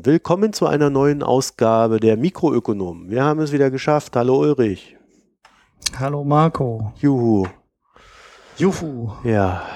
Willkommen 0.00 0.52
zu 0.52 0.68
einer 0.68 0.90
neuen 0.90 1.24
Ausgabe 1.24 1.98
der 1.98 2.16
Mikroökonomen. 2.16 3.10
Wir 3.10 3.24
haben 3.24 3.40
es 3.40 3.50
wieder 3.50 3.68
geschafft. 3.68 4.14
Hallo 4.14 4.38
Ulrich. 4.38 4.96
Hallo 5.98 6.22
Marco. 6.22 6.92
Juhu. 7.00 7.48
Juhu. 8.58 9.10
Ja, 9.24 9.66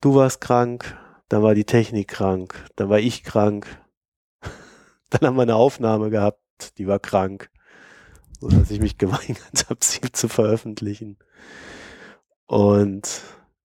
du 0.00 0.14
warst 0.14 0.40
krank, 0.40 0.96
dann 1.28 1.42
war 1.42 1.54
die 1.54 1.66
Technik 1.66 2.08
krank, 2.08 2.54
dann 2.76 2.88
war 2.88 2.98
ich 2.98 3.24
krank. 3.24 3.66
Dann 5.10 5.26
haben 5.26 5.36
wir 5.36 5.42
eine 5.42 5.56
Aufnahme 5.56 6.08
gehabt, 6.08 6.78
die 6.78 6.86
war 6.86 6.98
krank, 6.98 7.50
sodass 8.40 8.70
ich 8.70 8.80
mich 8.80 8.96
geweigert 8.98 9.66
habe, 9.68 9.80
sie 9.82 10.00
zu 10.12 10.28
veröffentlichen. 10.28 11.18
Und 12.46 13.20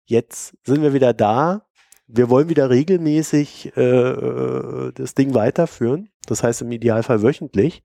jetzt 0.04 0.56
sind 0.64 0.82
wir 0.82 0.92
wieder 0.92 1.12
da 1.12 1.66
wir 2.14 2.28
wollen 2.28 2.50
wieder 2.50 2.68
regelmäßig 2.68 3.72
äh, 3.76 3.80
äh, 3.80 4.92
das 4.92 5.14
Ding 5.14 5.34
weiterführen. 5.34 6.10
Das 6.26 6.42
heißt 6.42 6.62
im 6.62 6.70
Idealfall 6.70 7.22
wöchentlich. 7.22 7.82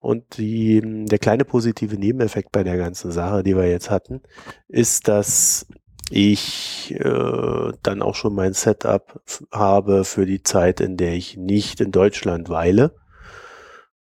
Und 0.00 0.38
die, 0.38 0.82
der 1.06 1.18
kleine 1.18 1.44
positive 1.44 1.96
Nebeneffekt 1.96 2.50
bei 2.52 2.64
der 2.64 2.76
ganzen 2.76 3.12
Sache, 3.12 3.42
die 3.42 3.56
wir 3.56 3.68
jetzt 3.68 3.90
hatten, 3.90 4.22
ist, 4.68 5.06
dass 5.06 5.66
ich 6.10 6.96
äh, 6.98 7.72
dann 7.82 8.02
auch 8.02 8.16
schon 8.16 8.34
mein 8.34 8.54
Setup 8.54 9.22
habe 9.52 10.04
für 10.04 10.26
die 10.26 10.42
Zeit, 10.42 10.80
in 10.80 10.96
der 10.96 11.14
ich 11.14 11.36
nicht 11.36 11.80
in 11.80 11.92
Deutschland 11.92 12.48
weile. 12.48 12.96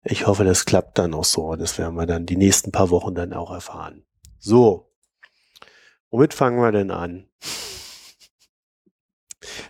Ich 0.02 0.26
hoffe, 0.26 0.42
das 0.42 0.64
klappt 0.64 0.98
dann 0.98 1.14
auch 1.14 1.24
so. 1.24 1.54
Das 1.54 1.78
werden 1.78 1.94
wir 1.94 2.06
dann 2.06 2.26
die 2.26 2.36
nächsten 2.36 2.72
paar 2.72 2.90
Wochen 2.90 3.14
dann 3.14 3.32
auch 3.32 3.52
erfahren. 3.52 4.02
So, 4.40 4.90
womit 6.10 6.34
fangen 6.34 6.58
wir 6.58 6.72
denn 6.72 6.90
an? 6.90 7.28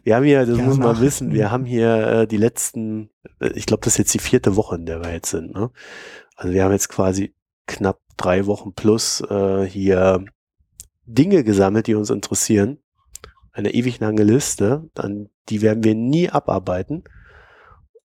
Wir 0.04 0.16
haben 0.16 0.24
hier, 0.24 0.44
das 0.46 0.58
ja, 0.58 0.64
muss 0.64 0.78
man 0.78 1.00
wissen, 1.00 1.32
wir 1.32 1.50
haben 1.50 1.64
hier 1.64 2.06
äh, 2.06 2.26
die 2.26 2.36
letzten, 2.36 3.10
äh, 3.40 3.50
ich 3.54 3.66
glaube, 3.66 3.82
das 3.82 3.94
ist 3.94 3.98
jetzt 3.98 4.14
die 4.14 4.18
vierte 4.18 4.56
Woche, 4.56 4.76
in 4.76 4.86
der 4.86 5.02
wir 5.02 5.12
jetzt 5.12 5.30
sind. 5.30 5.54
Ne? 5.54 5.70
Also 6.36 6.52
wir 6.52 6.64
haben 6.64 6.72
jetzt 6.72 6.88
quasi 6.88 7.34
knapp 7.66 8.00
drei 8.16 8.46
Wochen 8.46 8.74
plus 8.74 9.20
äh, 9.22 9.64
hier 9.64 10.24
Dinge 11.06 11.44
gesammelt, 11.44 11.86
die 11.86 11.94
uns 11.94 12.10
interessieren. 12.10 12.78
Eine 13.52 13.74
ewig 13.74 14.00
lange 14.00 14.22
Liste, 14.22 14.88
dann 14.94 15.28
die 15.48 15.60
werden 15.62 15.84
wir 15.84 15.94
nie 15.94 16.30
abarbeiten. 16.30 17.04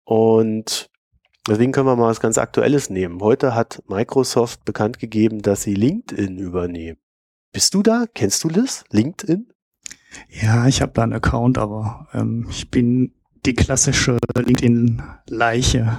Und 0.03 0.89
deswegen 1.47 1.71
können 1.71 1.87
wir 1.87 1.95
mal 1.95 2.09
was 2.09 2.19
ganz 2.19 2.37
Aktuelles 2.37 2.89
nehmen. 2.89 3.21
Heute 3.21 3.55
hat 3.55 3.83
Microsoft 3.87 4.65
bekannt 4.65 4.99
gegeben, 4.99 5.41
dass 5.41 5.61
sie 5.61 5.73
LinkedIn 5.73 6.37
übernehmen. 6.37 6.99
Bist 7.51 7.73
du 7.73 7.81
da? 7.81 8.05
Kennst 8.13 8.43
du 8.43 8.49
das? 8.49 8.83
LinkedIn? 8.91 9.51
Ja, 10.29 10.67
ich 10.67 10.81
habe 10.81 10.91
da 10.93 11.03
einen 11.03 11.13
Account, 11.13 11.57
aber 11.57 12.07
ähm, 12.13 12.47
ich 12.49 12.69
bin 12.69 13.13
die 13.45 13.53
klassische 13.53 14.17
LinkedIn-Leiche. 14.35 15.97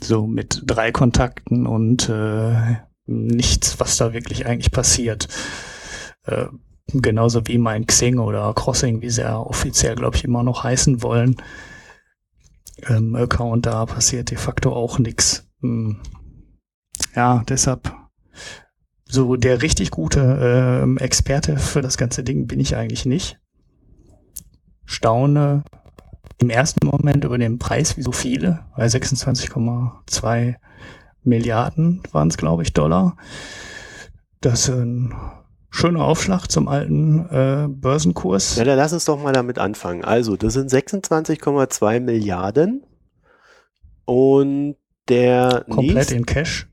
So 0.00 0.26
mit 0.26 0.62
drei 0.64 0.92
Kontakten 0.92 1.66
und 1.66 2.08
äh, 2.08 2.76
nichts, 3.06 3.80
was 3.80 3.96
da 3.96 4.12
wirklich 4.12 4.46
eigentlich 4.46 4.70
passiert. 4.70 5.28
Äh, 6.24 6.46
genauso 6.88 7.46
wie 7.46 7.58
mein 7.58 7.86
Xing 7.86 8.18
oder 8.18 8.52
Crossing, 8.54 9.02
wie 9.02 9.10
sie 9.10 9.22
ja 9.22 9.38
offiziell, 9.38 9.96
glaube 9.96 10.16
ich, 10.16 10.24
immer 10.24 10.42
noch 10.42 10.64
heißen 10.64 11.02
wollen. 11.02 11.36
Ähm, 12.86 13.16
Account, 13.16 13.66
da 13.66 13.86
passiert 13.86 14.30
de 14.30 14.38
facto 14.38 14.72
auch 14.72 14.98
nichts. 14.98 15.48
Hm. 15.62 16.00
Ja, 17.14 17.42
deshalb 17.48 17.92
so 19.08 19.36
der 19.36 19.62
richtig 19.62 19.90
gute 19.90 20.20
äh, 20.20 21.02
Experte 21.02 21.56
für 21.56 21.82
das 21.82 21.96
ganze 21.96 22.22
Ding 22.22 22.46
bin 22.46 22.60
ich 22.60 22.76
eigentlich 22.76 23.06
nicht. 23.06 23.38
Staune 24.84 25.64
im 26.38 26.50
ersten 26.50 26.86
Moment 26.86 27.24
über 27.24 27.38
den 27.38 27.58
Preis, 27.58 27.96
wie 27.96 28.02
so 28.02 28.12
viele, 28.12 28.64
weil 28.76 28.88
26,2 28.88 30.54
Milliarden 31.24 32.02
waren 32.12 32.28
es, 32.28 32.36
glaube 32.36 32.62
ich, 32.62 32.72
Dollar. 32.72 33.16
Das 34.40 34.68
ist 34.68 34.74
ein 34.74 35.14
schöner 35.70 36.04
Aufschlag 36.04 36.46
zum 36.46 36.68
alten 36.68 37.26
äh, 37.28 37.66
Börsenkurs. 37.68 38.56
Ja, 38.56 38.64
dann 38.64 38.76
lass 38.78 38.92
uns 38.92 39.04
doch 39.04 39.20
mal 39.20 39.32
damit 39.32 39.58
anfangen. 39.58 40.04
Also, 40.04 40.36
das 40.36 40.54
sind 40.54 40.70
26,2 40.70 42.00
Milliarden 42.00 42.84
und 44.04 44.76
der 45.08 45.64
komplett 45.68 46.12
in 46.12 46.24
Cash. 46.24 46.68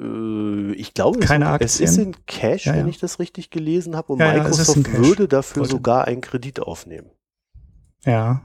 Äh, 0.00 0.72
ich 0.72 0.94
glaube, 0.94 1.20
Keine 1.20 1.58
es, 1.60 1.80
es 1.80 1.92
ist 1.92 1.98
in 1.98 2.14
Cash, 2.26 2.66
ja, 2.66 2.74
ja. 2.74 2.80
wenn 2.80 2.88
ich 2.88 2.98
das 2.98 3.18
richtig 3.18 3.50
gelesen 3.50 3.96
habe. 3.96 4.12
Und 4.12 4.20
ja, 4.20 4.32
Microsoft 4.32 4.92
würde 4.96 5.28
dafür 5.28 5.62
Wollte. 5.62 5.72
sogar 5.72 6.04
einen 6.06 6.20
Kredit 6.20 6.60
aufnehmen. 6.60 7.10
Ja. 8.04 8.42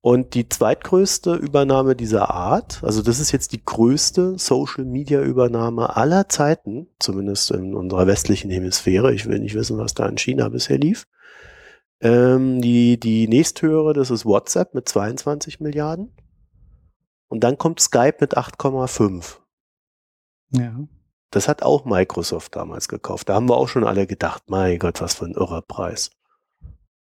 Und 0.00 0.34
die 0.34 0.48
zweitgrößte 0.48 1.34
Übernahme 1.34 1.96
dieser 1.96 2.30
Art, 2.30 2.84
also 2.84 3.00
das 3.00 3.20
ist 3.20 3.32
jetzt 3.32 3.52
die 3.52 3.64
größte 3.64 4.38
Social 4.38 4.84
Media 4.84 5.22
Übernahme 5.22 5.96
aller 5.96 6.28
Zeiten, 6.28 6.88
zumindest 6.98 7.50
in 7.52 7.74
unserer 7.74 8.06
westlichen 8.06 8.50
Hemisphäre. 8.50 9.14
Ich 9.14 9.24
will 9.26 9.38
nicht 9.38 9.54
wissen, 9.54 9.78
was 9.78 9.94
da 9.94 10.06
in 10.06 10.18
China 10.18 10.50
bisher 10.50 10.76
lief. 10.76 11.06
Ähm, 12.02 12.60
die, 12.60 13.00
die 13.00 13.28
nächsthöhere, 13.28 13.94
das 13.94 14.10
ist 14.10 14.26
WhatsApp 14.26 14.74
mit 14.74 14.86
22 14.86 15.60
Milliarden. 15.60 16.12
Und 17.28 17.42
dann 17.42 17.56
kommt 17.56 17.80
Skype 17.80 18.16
mit 18.20 18.36
8,5. 18.36 19.38
Ja. 20.50 20.78
Das 21.30 21.48
hat 21.48 21.62
auch 21.62 21.84
Microsoft 21.84 22.54
damals 22.54 22.88
gekauft. 22.88 23.28
Da 23.28 23.34
haben 23.34 23.48
wir 23.48 23.56
auch 23.56 23.68
schon 23.68 23.84
alle 23.84 24.06
gedacht, 24.06 24.44
mein 24.46 24.78
Gott, 24.78 25.00
was 25.00 25.14
für 25.14 25.24
ein 25.24 25.34
irrer 25.34 25.62
Preis. 25.62 26.10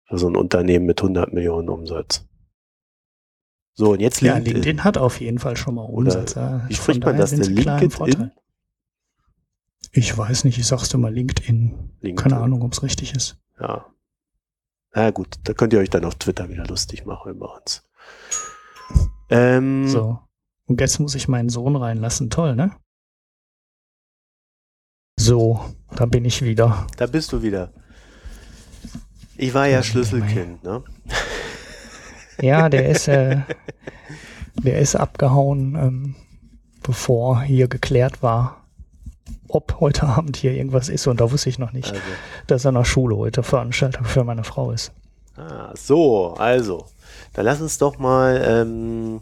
Für 0.05 0.17
so 0.17 0.27
ein 0.27 0.35
Unternehmen 0.35 0.85
mit 0.85 0.99
100 1.01 1.31
Millionen 1.33 1.69
Umsatz. 1.69 2.25
So, 3.73 3.91
und 3.91 3.99
jetzt 3.99 4.21
LinkedIn. 4.21 4.45
Ja, 4.45 4.53
LinkedIn 4.53 4.83
hat 4.83 4.97
auf 4.97 5.19
jeden 5.19 5.37
Fall 5.37 5.57
schon 5.57 5.75
mal 5.75 5.83
Umsatz. 5.83 6.35
Oder, 6.37 6.65
wie 6.67 6.75
spricht 6.75 7.03
man 7.03 7.17
das 7.17 7.31
denn? 7.31 7.41
LinkedIn? 7.41 8.31
Ich 9.91 10.17
weiß 10.17 10.43
nicht, 10.45 10.57
ich 10.57 10.65
sag's 10.65 10.89
dir 10.89 10.97
mal 10.97 11.13
LinkedIn. 11.13 11.93
LinkedIn. 12.01 12.15
Keine 12.15 12.41
Ahnung, 12.41 12.63
ob 12.63 12.73
es 12.73 12.83
richtig 12.83 13.13
ist. 13.13 13.37
Ja. 13.59 13.85
Na 14.93 15.11
gut, 15.11 15.35
da 15.43 15.53
könnt 15.53 15.73
ihr 15.73 15.79
euch 15.79 15.89
dann 15.89 16.05
auf 16.05 16.15
Twitter 16.15 16.49
wieder 16.49 16.65
lustig 16.65 17.05
machen 17.05 17.33
über 17.33 17.55
uns. 17.57 17.85
Ähm, 19.29 19.87
so. 19.87 20.19
Und 20.67 20.79
jetzt 20.79 20.99
muss 20.99 21.15
ich 21.15 21.27
meinen 21.27 21.49
Sohn 21.49 21.75
reinlassen. 21.75 22.29
Toll, 22.29 22.55
ne? 22.55 22.75
So, 25.25 25.59
da 25.95 26.05
bin 26.05 26.23
ich 26.23 26.43
wieder. 26.43 26.85
Da 26.97 27.07
bist 27.07 27.31
du 27.31 27.41
wieder. 27.41 27.71
Ich 29.37 29.55
war 29.55 29.65
ja 29.65 29.81
Schlüsselkind, 29.81 30.63
ne? 30.63 30.83
Ja, 32.41 32.69
der 32.69 32.89
ist, 32.89 33.07
äh, 33.07 33.37
der 34.53 34.77
ist 34.77 34.95
abgehauen, 34.95 35.75
ähm, 35.75 36.15
bevor 36.83 37.41
hier 37.41 37.67
geklärt 37.67 38.21
war, 38.21 38.67
ob 39.47 39.79
heute 39.79 40.03
Abend 40.03 40.37
hier 40.37 40.51
irgendwas 40.51 40.89
ist. 40.89 41.07
Und 41.07 41.19
da 41.19 41.31
wusste 41.31 41.49
ich 41.49 41.57
noch 41.57 41.73
nicht, 41.73 41.89
also. 41.89 42.03
dass 42.45 42.63
er 42.63 42.73
nach 42.73 42.85
Schule 42.85 43.17
heute 43.17 43.41
Veranstalter 43.41 44.03
für 44.03 44.23
meine 44.23 44.43
Frau 44.43 44.69
ist. 44.69 44.91
Ah, 45.37 45.73
so, 45.73 46.35
also. 46.35 46.85
Dann 47.33 47.45
lass 47.45 47.61
uns 47.61 47.79
doch 47.79 47.97
mal 47.97 48.43
ähm, 48.45 49.21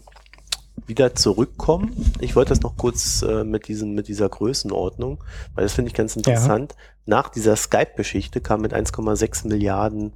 wieder 0.86 1.14
zurückkommen. 1.14 2.12
Ich 2.20 2.36
wollte 2.36 2.50
das 2.50 2.60
noch 2.60 2.76
kurz 2.76 3.22
äh, 3.22 3.44
mit, 3.44 3.68
diesen, 3.68 3.94
mit 3.94 4.08
dieser 4.08 4.28
Größenordnung, 4.28 5.22
weil 5.54 5.64
das 5.64 5.72
finde 5.72 5.88
ich 5.88 5.94
ganz 5.94 6.16
interessant. 6.16 6.72
Ja. 6.72 6.78
Nach 7.06 7.28
dieser 7.28 7.56
Skype-Geschichte 7.56 8.40
kam 8.40 8.60
mit 8.60 8.74
1,6 8.74 9.48
Milliarden 9.48 10.12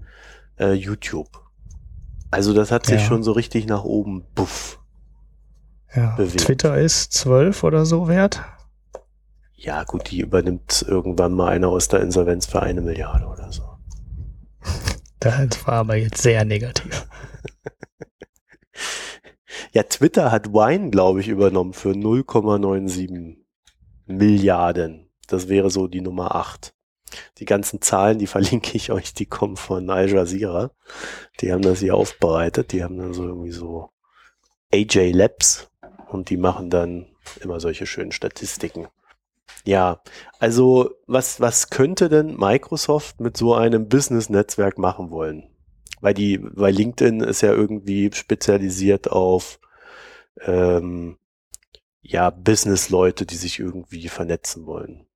äh, 0.59 0.73
YouTube. 0.73 1.29
Also 2.31 2.53
das 2.53 2.71
hat 2.71 2.87
sich 2.87 3.01
ja. 3.01 3.07
schon 3.07 3.23
so 3.23 3.33
richtig 3.33 3.67
nach 3.67 3.85
oben 3.85 4.25
buff, 4.35 4.81
ja. 5.95 6.15
bewegt. 6.17 6.41
Twitter 6.41 6.79
ist 6.79 7.13
12 7.15 7.65
oder 7.65 7.87
so 7.87 8.09
wert. 8.09 8.43
Ja 9.55 9.85
gut, 9.85 10.11
die 10.11 10.21
übernimmt 10.21 10.85
irgendwann 10.87 11.33
mal 11.33 11.49
einer 11.49 11.69
aus 11.69 11.89
der 11.89 12.01
Insolvenz 12.01 12.47
für 12.47 12.63
eine 12.63 12.81
Milliarde 12.81 13.27
oder 13.27 13.51
so. 13.53 13.63
Das 15.21 15.67
war 15.67 15.75
aber 15.75 15.97
jetzt 15.97 16.23
sehr 16.23 16.45
negativ. 16.45 17.09
Ja, 19.73 19.83
Twitter 19.83 20.33
hat 20.33 20.53
Wine, 20.53 20.91
glaube 20.91 21.21
ich, 21.21 21.29
übernommen 21.29 21.73
für 21.73 21.91
0,97 21.91 23.37
Milliarden. 24.07 25.11
Das 25.27 25.49
wäre 25.49 25.71
so 25.71 25.89
die 25.89 26.01
Nummer 26.01 26.35
8. 26.35 26.75
Die 27.39 27.45
ganzen 27.45 27.81
Zahlen, 27.81 28.19
die 28.19 28.27
verlinke 28.35 28.77
ich 28.77 28.91
euch, 28.91 29.15
die 29.15 29.27
kommen 29.27 29.57
von 29.57 29.91
Al 29.91 30.11
Jazeera. 30.11 30.71
Die 31.41 31.53
haben 31.53 31.63
das 31.63 31.81
hier 31.81 31.95
aufbereitet. 31.95 32.73
Die 32.73 32.83
haben 32.83 32.99
dann 32.99 33.13
so 33.13 33.25
irgendwie 33.25 33.53
so 33.53 33.91
AJ 34.73 35.13
Labs 35.13 35.71
und 36.09 36.31
die 36.31 36.37
machen 36.37 36.71
dann 36.71 37.07
immer 37.41 37.61
solche 37.61 37.87
schönen 37.87 38.13
Statistiken. 38.13 38.89
Ja, 39.65 40.01
also 40.39 40.95
was, 41.07 41.41
was 41.41 41.71
könnte 41.71 42.09
denn 42.09 42.37
Microsoft 42.37 43.21
mit 43.21 43.37
so 43.37 43.55
einem 43.55 43.89
Business-Netzwerk 43.89 44.79
machen 44.79 45.11
wollen? 45.11 45.51
Weil 46.01 46.15
die, 46.15 46.41
weil 46.43 46.75
LinkedIn 46.75 47.21
ist 47.21 47.41
ja 47.41 47.53
irgendwie 47.53 48.11
spezialisiert 48.13 49.11
auf 49.11 49.59
ähm, 50.41 51.19
ja, 52.01 52.31
Business-Leute, 52.31 53.27
die 53.27 53.37
sich 53.37 53.59
irgendwie 53.59 54.09
vernetzen 54.09 54.67
wollen. 54.67 55.07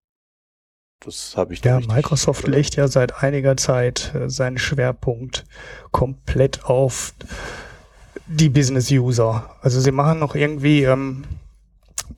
Das 1.01 1.37
habe 1.37 1.55
ich 1.55 1.65
Ja, 1.65 1.81
Microsoft 1.81 2.45
oder? 2.45 2.53
legt 2.53 2.77
ja 2.77 2.87
seit 2.89 3.23
einiger 3.23 3.57
Zeit 3.57 4.15
äh, 4.15 4.29
seinen 4.31 4.59
Schwerpunkt 4.59 5.45
komplett 5.91 6.65
auf 6.65 7.15
die 8.27 8.49
Business-User. 8.49 9.57
Also 9.61 9.81
sie 9.81 9.91
machen 9.91 10.19
noch 10.19 10.35
irgendwie 10.35 10.85
ähm, 10.85 11.25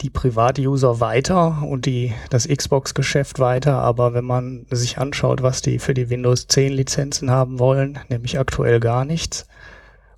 die 0.00 0.10
Privat-User 0.10 1.00
weiter 1.00 1.62
und 1.62 1.86
die, 1.86 2.12
das 2.30 2.48
Xbox-Geschäft 2.48 3.38
weiter, 3.38 3.74
aber 3.78 4.14
wenn 4.14 4.24
man 4.24 4.66
sich 4.70 4.98
anschaut, 4.98 5.42
was 5.42 5.62
die 5.62 5.78
für 5.78 5.94
die 5.94 6.10
Windows 6.10 6.46
10 6.48 6.72
Lizenzen 6.72 7.30
haben 7.30 7.58
wollen, 7.58 7.98
nämlich 8.08 8.38
aktuell 8.38 8.80
gar 8.80 9.04
nichts, 9.04 9.46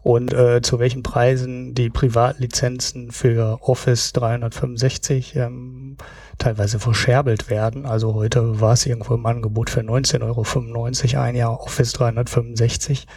und 0.06 0.32
äh, 0.32 0.62
zu 0.62 0.78
welchen 0.78 1.02
Preisen 1.02 1.74
die 1.74 1.90
Privatlizenzen 1.90 3.10
für 3.10 3.58
Office 3.60 4.12
365 4.12 5.34
ähm, 5.34 5.96
teilweise 6.38 6.78
verscherbelt 6.78 7.50
werden. 7.50 7.86
Also 7.86 8.14
heute 8.14 8.60
war 8.60 8.74
es 8.74 8.86
irgendwo 8.86 9.14
im 9.14 9.26
Angebot 9.26 9.68
für 9.68 9.80
19,95 9.80 11.14
Euro 11.16 11.22
ein 11.24 11.34
Jahr 11.34 11.60
Office 11.60 11.92
365. 11.94 13.08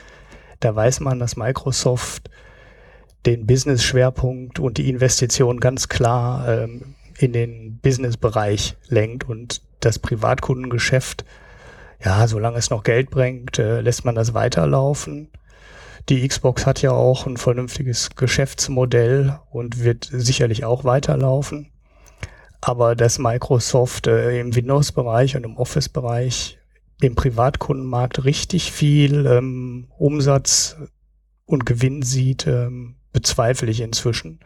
Da 0.61 0.75
weiß 0.75 1.01
man, 1.01 1.19
dass 1.19 1.35
Microsoft 1.37 2.31
den 3.25 3.45
Business-Schwerpunkt 3.45 4.59
und 4.59 4.77
die 4.77 4.89
Investition 4.89 5.59
ganz 5.59 5.89
klar 5.89 6.47
ähm, 6.47 6.95
in 7.17 7.33
den 7.33 7.79
Business-Bereich 7.81 8.77
lenkt 8.87 9.27
und 9.27 9.61
das 9.81 9.99
Privatkundengeschäft, 9.99 11.25
ja, 12.03 12.27
solange 12.27 12.57
es 12.57 12.69
noch 12.69 12.83
Geld 12.83 13.09
bringt, 13.09 13.59
äh, 13.59 13.81
lässt 13.81 14.05
man 14.05 14.15
das 14.15 14.33
weiterlaufen. 14.33 15.29
Die 16.07 16.25
Xbox 16.27 16.65
hat 16.65 16.81
ja 16.81 16.91
auch 16.91 17.27
ein 17.27 17.37
vernünftiges 17.37 18.11
Geschäftsmodell 18.15 19.39
und 19.51 19.83
wird 19.83 20.09
sicherlich 20.11 20.63
auch 20.63 20.83
weiterlaufen. 20.83 21.71
Aber 22.61 22.95
dass 22.95 23.19
Microsoft 23.19 24.07
äh, 24.07 24.39
im 24.39 24.55
Windows-Bereich 24.55 25.35
und 25.35 25.43
im 25.43 25.57
Office-Bereich 25.57 26.57
im 27.01 27.15
Privatkundenmarkt 27.15 28.25
richtig 28.25 28.71
viel 28.71 29.25
ähm, 29.25 29.87
Umsatz 29.97 30.77
und 31.45 31.65
Gewinn 31.65 32.01
sieht, 32.01 32.47
ähm, 32.47 32.95
bezweifle 33.11 33.69
ich 33.69 33.81
inzwischen. 33.81 34.39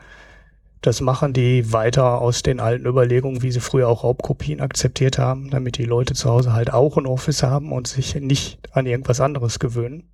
Das 0.82 1.00
machen 1.00 1.32
die 1.32 1.72
weiter 1.72 2.20
aus 2.20 2.44
den 2.44 2.60
alten 2.60 2.86
Überlegungen, 2.86 3.42
wie 3.42 3.52
sie 3.52 3.62
früher 3.62 3.88
auch 3.88 4.04
Raubkopien 4.04 4.60
akzeptiert 4.60 5.18
haben, 5.18 5.50
damit 5.50 5.78
die 5.78 5.86
Leute 5.86 6.14
zu 6.14 6.30
Hause 6.30 6.52
halt 6.52 6.74
auch 6.74 6.98
ein 6.98 7.06
Office 7.06 7.42
haben 7.42 7.72
und 7.72 7.88
sich 7.88 8.16
nicht 8.16 8.60
an 8.74 8.86
irgendwas 8.86 9.22
anderes 9.22 9.60
gewöhnen. 9.60 10.10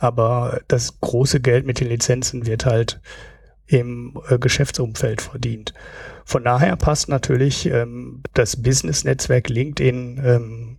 Aber 0.00 0.60
das 0.66 1.00
große 1.00 1.40
Geld 1.40 1.66
mit 1.66 1.78
den 1.78 1.88
Lizenzen 1.88 2.46
wird 2.46 2.66
halt 2.66 3.00
im 3.66 4.20
äh, 4.28 4.38
Geschäftsumfeld 4.38 5.22
verdient. 5.22 5.72
Von 6.24 6.42
daher 6.42 6.74
passt 6.74 7.08
natürlich 7.08 7.66
ähm, 7.66 8.24
das 8.34 8.60
Business-Netzwerk 8.60 9.48
LinkedIn 9.48 10.20
ähm, 10.24 10.78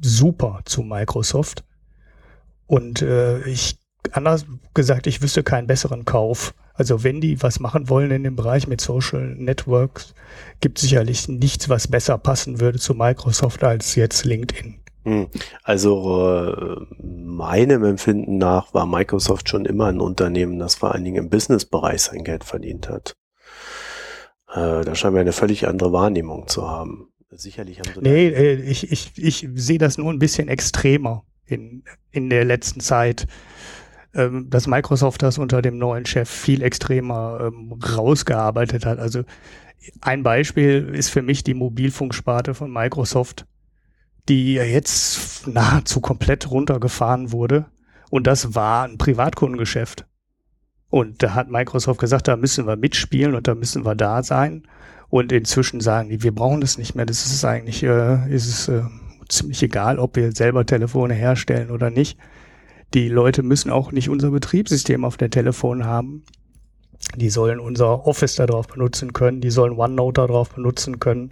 super 0.00 0.62
zu 0.64 0.82
Microsoft. 0.82 1.64
Und 2.66 3.02
äh, 3.02 3.42
ich 3.48 3.78
anders 4.12 4.46
gesagt, 4.74 5.06
ich 5.06 5.22
wüsste 5.22 5.42
keinen 5.42 5.66
besseren 5.66 6.04
Kauf. 6.04 6.54
Also 6.74 7.02
wenn 7.04 7.20
die 7.20 7.42
was 7.42 7.60
machen 7.60 7.88
wollen 7.88 8.10
in 8.10 8.24
dem 8.24 8.36
Bereich 8.36 8.66
mit 8.66 8.80
Social 8.80 9.34
Networks, 9.36 10.14
gibt 10.60 10.78
sicherlich 10.78 11.28
nichts, 11.28 11.68
was 11.68 11.88
besser 11.88 12.18
passen 12.18 12.60
würde 12.60 12.78
zu 12.78 12.94
Microsoft 12.94 13.64
als 13.64 13.94
jetzt 13.94 14.24
LinkedIn. 14.24 14.76
Hm. 15.04 15.28
Also 15.62 16.50
äh, 16.50 16.96
meinem 17.00 17.84
Empfinden 17.84 18.38
nach 18.38 18.74
war 18.74 18.86
Microsoft 18.86 19.48
schon 19.48 19.64
immer 19.64 19.86
ein 19.86 20.00
Unternehmen, 20.00 20.58
das 20.58 20.74
vor 20.74 20.92
allen 20.92 21.04
Dingen 21.04 21.24
im 21.24 21.30
Business-Bereich 21.30 22.02
sein 22.02 22.24
Geld 22.24 22.44
verdient 22.44 22.88
hat. 22.88 23.16
Äh, 24.48 24.84
da 24.84 24.94
scheinen 24.94 25.14
wir 25.14 25.20
eine 25.20 25.32
völlig 25.32 25.68
andere 25.68 25.92
Wahrnehmung 25.92 26.48
zu 26.48 26.68
haben. 26.68 27.08
Sicherlich 27.30 27.78
haben 27.78 27.90
sie. 27.94 28.00
Nee, 28.00 28.28
äh, 28.28 28.54
ich, 28.54 28.90
ich, 28.90 29.12
ich 29.16 29.48
sehe 29.54 29.78
das 29.78 29.96
nur 29.96 30.12
ein 30.12 30.18
bisschen 30.18 30.48
extremer 30.48 31.24
in, 31.44 31.84
in 32.10 32.28
der 32.28 32.44
letzten 32.44 32.80
Zeit 32.80 33.26
ähm, 34.16 34.48
dass 34.50 34.66
Microsoft 34.66 35.22
das 35.22 35.38
unter 35.38 35.62
dem 35.62 35.78
neuen 35.78 36.06
Chef 36.06 36.28
viel 36.28 36.62
extremer 36.62 37.38
ähm, 37.52 37.72
rausgearbeitet 37.72 38.86
hat. 38.86 38.98
Also 38.98 39.22
ein 40.00 40.22
Beispiel 40.22 40.90
ist 40.94 41.10
für 41.10 41.22
mich 41.22 41.44
die 41.44 41.54
Mobilfunksparte 41.54 42.54
von 42.54 42.72
Microsoft, 42.72 43.46
die 44.28 44.54
jetzt 44.54 45.46
nahezu 45.46 46.00
komplett 46.00 46.50
runtergefahren 46.50 47.30
wurde. 47.30 47.66
Und 48.10 48.26
das 48.26 48.54
war 48.54 48.84
ein 48.84 48.98
Privatkundengeschäft. 48.98 50.06
Und 50.88 51.22
da 51.22 51.34
hat 51.34 51.50
Microsoft 51.50 52.00
gesagt, 52.00 52.28
da 52.28 52.36
müssen 52.36 52.66
wir 52.66 52.76
mitspielen 52.76 53.34
und 53.34 53.46
da 53.48 53.54
müssen 53.54 53.84
wir 53.84 53.94
da 53.94 54.22
sein. 54.22 54.66
Und 55.08 55.30
inzwischen 55.30 55.80
sagen 55.80 56.08
die, 56.08 56.22
wir 56.22 56.34
brauchen 56.34 56.60
das 56.60 56.78
nicht 56.78 56.94
mehr. 56.94 57.06
Das 57.06 57.26
ist 57.26 57.44
eigentlich, 57.44 57.82
äh, 57.82 58.32
ist 58.32 58.46
es 58.46 58.68
äh, 58.68 58.82
ziemlich 59.28 59.62
egal, 59.62 59.98
ob 59.98 60.16
wir 60.16 60.32
selber 60.32 60.64
Telefone 60.64 61.14
herstellen 61.14 61.70
oder 61.70 61.90
nicht. 61.90 62.18
Die 62.96 63.10
Leute 63.10 63.42
müssen 63.42 63.70
auch 63.70 63.92
nicht 63.92 64.08
unser 64.08 64.30
Betriebssystem 64.30 65.04
auf 65.04 65.18
der 65.18 65.28
Telefon 65.28 65.84
haben. 65.84 66.24
Die 67.14 67.28
sollen 67.28 67.60
unser 67.60 68.06
Office 68.06 68.36
darauf 68.36 68.68
benutzen 68.68 69.12
können, 69.12 69.42
die 69.42 69.50
sollen 69.50 69.78
OneNote 69.78 70.22
darauf 70.22 70.54
benutzen 70.54 70.98
können, 70.98 71.28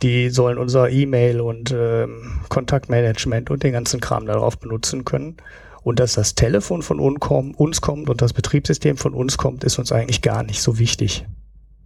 die 0.00 0.30
sollen 0.30 0.58
unser 0.58 0.90
E-Mail 0.90 1.40
und 1.40 1.74
ähm, 1.76 2.42
Kontaktmanagement 2.48 3.50
und 3.50 3.64
den 3.64 3.72
ganzen 3.72 3.98
Kram 3.98 4.26
darauf 4.26 4.60
benutzen 4.60 5.04
können. 5.04 5.38
Und 5.82 5.98
dass 5.98 6.12
das 6.12 6.36
Telefon 6.36 6.82
von 6.82 7.00
uns 7.00 7.80
kommt 7.80 8.08
und 8.08 8.22
das 8.22 8.32
Betriebssystem 8.32 8.96
von 8.96 9.12
uns 9.12 9.36
kommt, 9.38 9.64
ist 9.64 9.80
uns 9.80 9.90
eigentlich 9.90 10.22
gar 10.22 10.44
nicht 10.44 10.62
so 10.62 10.78
wichtig. 10.78 11.26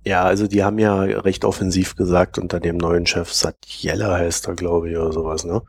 Ja, 0.04 0.24
also 0.24 0.46
die 0.46 0.62
haben 0.62 0.78
ja 0.78 1.00
recht 1.00 1.46
offensiv 1.46 1.96
gesagt, 1.96 2.38
unter 2.38 2.60
dem 2.60 2.76
neuen 2.76 3.06
Chef 3.06 3.32
Satjella 3.32 4.18
heißt 4.18 4.46
er, 4.46 4.56
glaube 4.56 4.90
ich, 4.90 4.96
oder 4.98 5.10
sowas, 5.10 5.46
ne? 5.46 5.62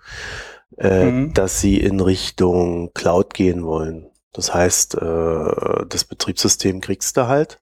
Äh, 0.78 1.06
mhm. 1.06 1.34
dass 1.34 1.62
sie 1.62 1.80
in 1.80 2.00
Richtung 2.00 2.94
Cloud 2.94 3.34
gehen 3.34 3.66
wollen. 3.66 4.08
Das 4.34 4.54
heißt, 4.54 4.96
äh, 4.96 5.86
das 5.90 6.04
Betriebssystem 6.04 6.82
kriegst 6.82 7.18
du 7.18 7.28
halt. 7.28 7.60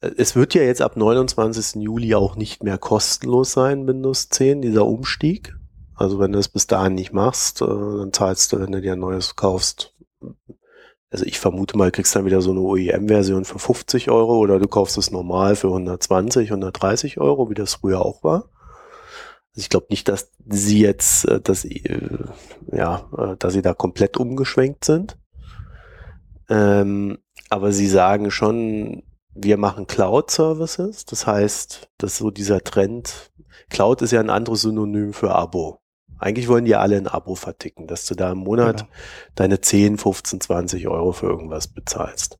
Es 0.00 0.36
wird 0.36 0.54
ja 0.54 0.62
jetzt 0.62 0.82
ab 0.82 0.96
29. 0.96 1.82
Juli 1.82 2.14
auch 2.14 2.36
nicht 2.36 2.62
mehr 2.62 2.78
kostenlos 2.78 3.52
sein, 3.52 3.86
Windows 3.86 4.28
10, 4.28 4.62
dieser 4.62 4.86
Umstieg. 4.86 5.54
Also 5.94 6.18
wenn 6.18 6.32
du 6.32 6.38
es 6.38 6.48
bis 6.48 6.66
dahin 6.66 6.94
nicht 6.94 7.12
machst, 7.12 7.62
äh, 7.62 7.66
dann 7.66 8.12
zahlst 8.12 8.52
du, 8.52 8.60
wenn 8.60 8.72
du 8.72 8.80
dir 8.80 8.94
ein 8.94 9.00
neues 9.00 9.36
kaufst. 9.36 9.94
Also 11.10 11.24
ich 11.26 11.38
vermute 11.38 11.78
mal, 11.78 11.92
kriegst 11.92 12.16
dann 12.16 12.24
wieder 12.24 12.42
so 12.42 12.50
eine 12.50 12.60
OEM-Version 12.60 13.44
für 13.44 13.58
50 13.58 14.10
Euro 14.10 14.38
oder 14.38 14.58
du 14.58 14.66
kaufst 14.66 14.98
es 14.98 15.10
normal 15.10 15.54
für 15.54 15.68
120, 15.68 16.48
130 16.50 17.20
Euro, 17.20 17.50
wie 17.50 17.54
das 17.54 17.74
früher 17.74 18.04
auch 18.04 18.24
war. 18.24 18.50
Also 19.54 19.62
ich 19.62 19.68
glaube 19.68 19.86
nicht, 19.90 20.08
dass 20.08 20.32
sie 20.48 20.80
jetzt, 20.80 21.28
äh, 21.28 21.40
dass 21.40 21.64
äh, 21.64 22.00
ja, 22.72 23.08
äh, 23.16 23.36
dass 23.38 23.52
sie 23.52 23.62
da 23.62 23.72
komplett 23.72 24.16
umgeschwenkt 24.16 24.84
sind. 24.84 25.16
Ähm, 26.48 27.18
aber 27.50 27.70
sie 27.72 27.86
sagen 27.86 28.32
schon, 28.32 29.04
wir 29.32 29.56
machen 29.56 29.86
Cloud-Services. 29.86 31.04
Das 31.04 31.26
heißt, 31.26 31.88
dass 31.98 32.18
so 32.18 32.32
dieser 32.32 32.62
Trend, 32.62 33.32
Cloud 33.70 34.02
ist 34.02 34.10
ja 34.10 34.20
ein 34.20 34.30
anderes 34.30 34.62
Synonym 34.62 35.12
für 35.12 35.32
Abo. 35.32 35.80
Eigentlich 36.18 36.48
wollen 36.48 36.64
die 36.64 36.74
alle 36.74 36.96
ein 36.96 37.06
Abo 37.06 37.36
verticken, 37.36 37.86
dass 37.86 38.06
du 38.06 38.14
da 38.14 38.32
im 38.32 38.38
Monat 38.38 38.78
genau. 38.78 38.90
deine 39.36 39.60
10, 39.60 39.98
15, 39.98 40.40
20 40.40 40.88
Euro 40.88 41.12
für 41.12 41.26
irgendwas 41.26 41.68
bezahlst. 41.68 42.38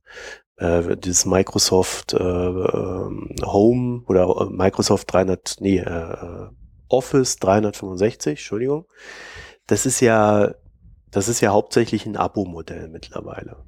Äh, 0.57 0.97
dieses 0.97 1.25
Microsoft 1.25 2.13
äh, 2.13 2.17
ähm, 2.17 3.35
Home 3.43 4.03
oder 4.07 4.49
Microsoft 4.49 5.11
300, 5.13 5.57
nee, 5.59 5.79
äh, 5.79 6.47
Office 6.87 7.37
365, 7.37 8.39
Entschuldigung. 8.39 8.85
Das 9.67 9.85
ist 9.85 9.99
ja, 9.99 10.53
das 11.11 11.27
ist 11.27 11.41
ja 11.41 11.51
hauptsächlich 11.51 12.05
ein 12.05 12.17
Abo-Modell 12.17 12.87
mittlerweile. 12.89 13.63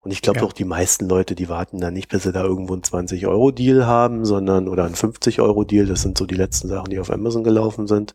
Und 0.00 0.12
ich 0.12 0.22
glaube 0.22 0.38
ja. 0.38 0.44
auch 0.44 0.52
die 0.52 0.64
meisten 0.64 1.08
Leute, 1.08 1.34
die 1.34 1.48
warten 1.48 1.80
da 1.80 1.90
nicht, 1.90 2.08
bis 2.08 2.22
sie 2.22 2.32
da 2.32 2.44
irgendwo 2.44 2.74
einen 2.74 2.82
20-Euro-Deal 2.82 3.86
haben, 3.86 4.24
sondern 4.24 4.68
oder 4.68 4.84
einen 4.84 4.94
50-Euro-Deal. 4.94 5.86
Das 5.86 6.02
sind 6.02 6.16
so 6.16 6.26
die 6.26 6.36
letzten 6.36 6.68
Sachen, 6.68 6.90
die 6.90 7.00
auf 7.00 7.10
Amazon 7.10 7.42
gelaufen 7.42 7.88
sind. 7.88 8.14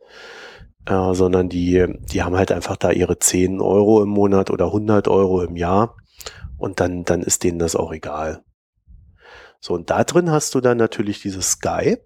Äh, 0.85 1.13
sondern 1.13 1.50
die, 1.50 1.85
die 2.11 2.23
haben 2.23 2.35
halt 2.35 2.51
einfach 2.51 2.77
da 2.77 2.91
ihre 2.91 3.19
10 3.19 3.61
Euro 3.61 4.01
im 4.01 4.09
Monat 4.09 4.50
oder 4.50 4.67
100 4.67 5.07
Euro 5.09 5.41
im 5.41 5.55
Jahr. 5.55 5.97
Und 6.57 6.79
dann, 6.79 7.03
dann 7.03 7.21
ist 7.21 7.43
denen 7.43 7.59
das 7.59 7.75
auch 7.75 7.91
egal. 7.91 8.43
So, 9.59 9.75
und 9.75 9.89
da 9.89 10.03
drin 10.03 10.31
hast 10.31 10.55
du 10.55 10.61
dann 10.61 10.77
natürlich 10.77 11.21
dieses 11.21 11.51
Skype. 11.51 12.05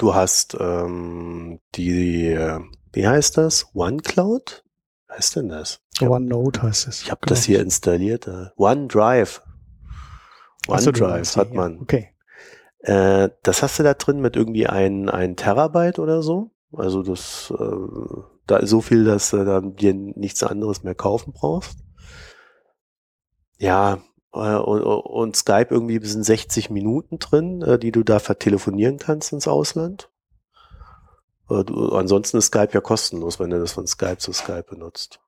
Du 0.00 0.14
hast 0.14 0.56
ähm, 0.58 1.60
die, 1.74 2.34
wie 2.94 3.06
heißt 3.06 3.36
das? 3.36 3.66
OneCloud? 3.74 4.64
Was 5.08 5.16
heißt 5.18 5.36
denn 5.36 5.50
das? 5.50 5.82
OneNote 6.00 6.62
heißt 6.62 6.88
es. 6.88 7.02
Ich 7.02 7.10
habe 7.10 7.26
das 7.26 7.44
hier 7.44 7.60
installiert. 7.60 8.26
Äh, 8.26 8.46
OneDrive. 8.56 9.42
OneDrive 10.66 11.28
so, 11.28 11.40
hat 11.42 11.52
man. 11.52 11.80
Okay. 11.80 12.14
Äh, 12.78 13.28
das 13.42 13.62
hast 13.62 13.78
du 13.78 13.82
da 13.82 13.92
drin 13.92 14.22
mit 14.22 14.36
irgendwie 14.36 14.66
ein, 14.66 15.10
ein 15.10 15.36
Terabyte 15.36 15.98
oder 15.98 16.22
so. 16.22 16.50
Also 16.72 17.02
das, 17.02 17.52
äh, 17.58 18.22
da 18.46 18.56
ist 18.56 18.70
so 18.70 18.80
viel, 18.80 19.04
dass 19.04 19.32
du 19.32 19.44
da 19.44 19.60
dir 19.60 19.92
nichts 19.92 20.42
anderes 20.42 20.82
mehr 20.82 20.94
kaufen 20.94 21.34
brauchst. 21.34 21.76
Ja, 23.58 23.98
und, 24.32 24.82
und, 24.82 25.36
Skype 25.36 25.68
irgendwie 25.70 26.04
sind 26.04 26.22
60 26.22 26.70
Minuten 26.70 27.18
drin, 27.18 27.62
äh, 27.62 27.78
die 27.78 27.90
du 27.90 28.04
da 28.04 28.18
vertelefonieren 28.20 28.98
kannst 28.98 29.32
ins 29.32 29.48
Ausland. 29.48 30.08
Äh, 31.50 31.64
du, 31.64 31.90
ansonsten 31.90 32.38
ist 32.38 32.46
Skype 32.46 32.70
ja 32.72 32.80
kostenlos, 32.80 33.40
wenn 33.40 33.50
du 33.50 33.58
das 33.58 33.72
von 33.72 33.86
Skype 33.86 34.18
zu 34.18 34.32
Skype 34.32 34.66
benutzt. 34.68 35.20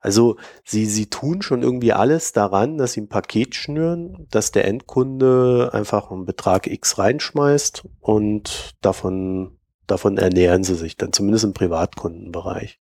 Also 0.00 0.36
sie, 0.64 0.86
sie 0.86 1.06
tun 1.06 1.42
schon 1.42 1.62
irgendwie 1.62 1.92
alles 1.92 2.32
daran, 2.32 2.76
dass 2.76 2.92
sie 2.92 3.02
ein 3.02 3.08
Paket 3.08 3.54
schnüren, 3.54 4.26
dass 4.30 4.50
der 4.50 4.66
Endkunde 4.66 5.70
einfach 5.72 6.10
einen 6.10 6.24
Betrag 6.24 6.66
X 6.66 6.98
reinschmeißt 6.98 7.84
und 8.00 8.74
davon, 8.80 9.58
davon 9.86 10.18
ernähren 10.18 10.64
sie 10.64 10.74
sich 10.74 10.96
dann, 10.96 11.12
zumindest 11.12 11.44
im 11.44 11.54
Privatkundenbereich. 11.54 12.80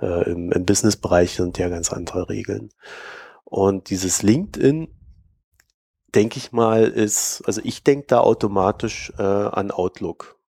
Äh, 0.00 0.30
Im 0.30 0.50
im 0.50 0.64
Businessbereich 0.64 1.34
sind 1.34 1.58
ja 1.58 1.68
ganz 1.68 1.92
andere 1.92 2.30
Regeln. 2.30 2.70
Und 3.44 3.90
dieses 3.90 4.22
LinkedIn, 4.22 4.88
denke 6.14 6.38
ich 6.38 6.52
mal, 6.52 6.84
ist, 6.84 7.42
also 7.46 7.60
ich 7.64 7.82
denke 7.82 8.06
da 8.08 8.20
automatisch 8.20 9.12
äh, 9.18 9.22
an 9.22 9.70
Outlook 9.70 10.38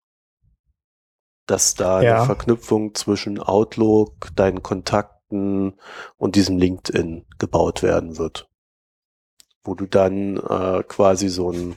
dass 1.46 1.74
da 1.74 2.02
ja. 2.02 2.16
eine 2.16 2.26
Verknüpfung 2.26 2.94
zwischen 2.94 3.38
Outlook, 3.38 4.34
deinen 4.34 4.62
Kontakten 4.62 5.74
und 6.16 6.36
diesem 6.36 6.58
LinkedIn 6.58 7.26
gebaut 7.38 7.82
werden 7.82 8.18
wird. 8.18 8.48
Wo 9.62 9.74
du 9.74 9.86
dann 9.86 10.36
äh, 10.36 10.82
quasi 10.86 11.28
so 11.28 11.50
ein, 11.50 11.76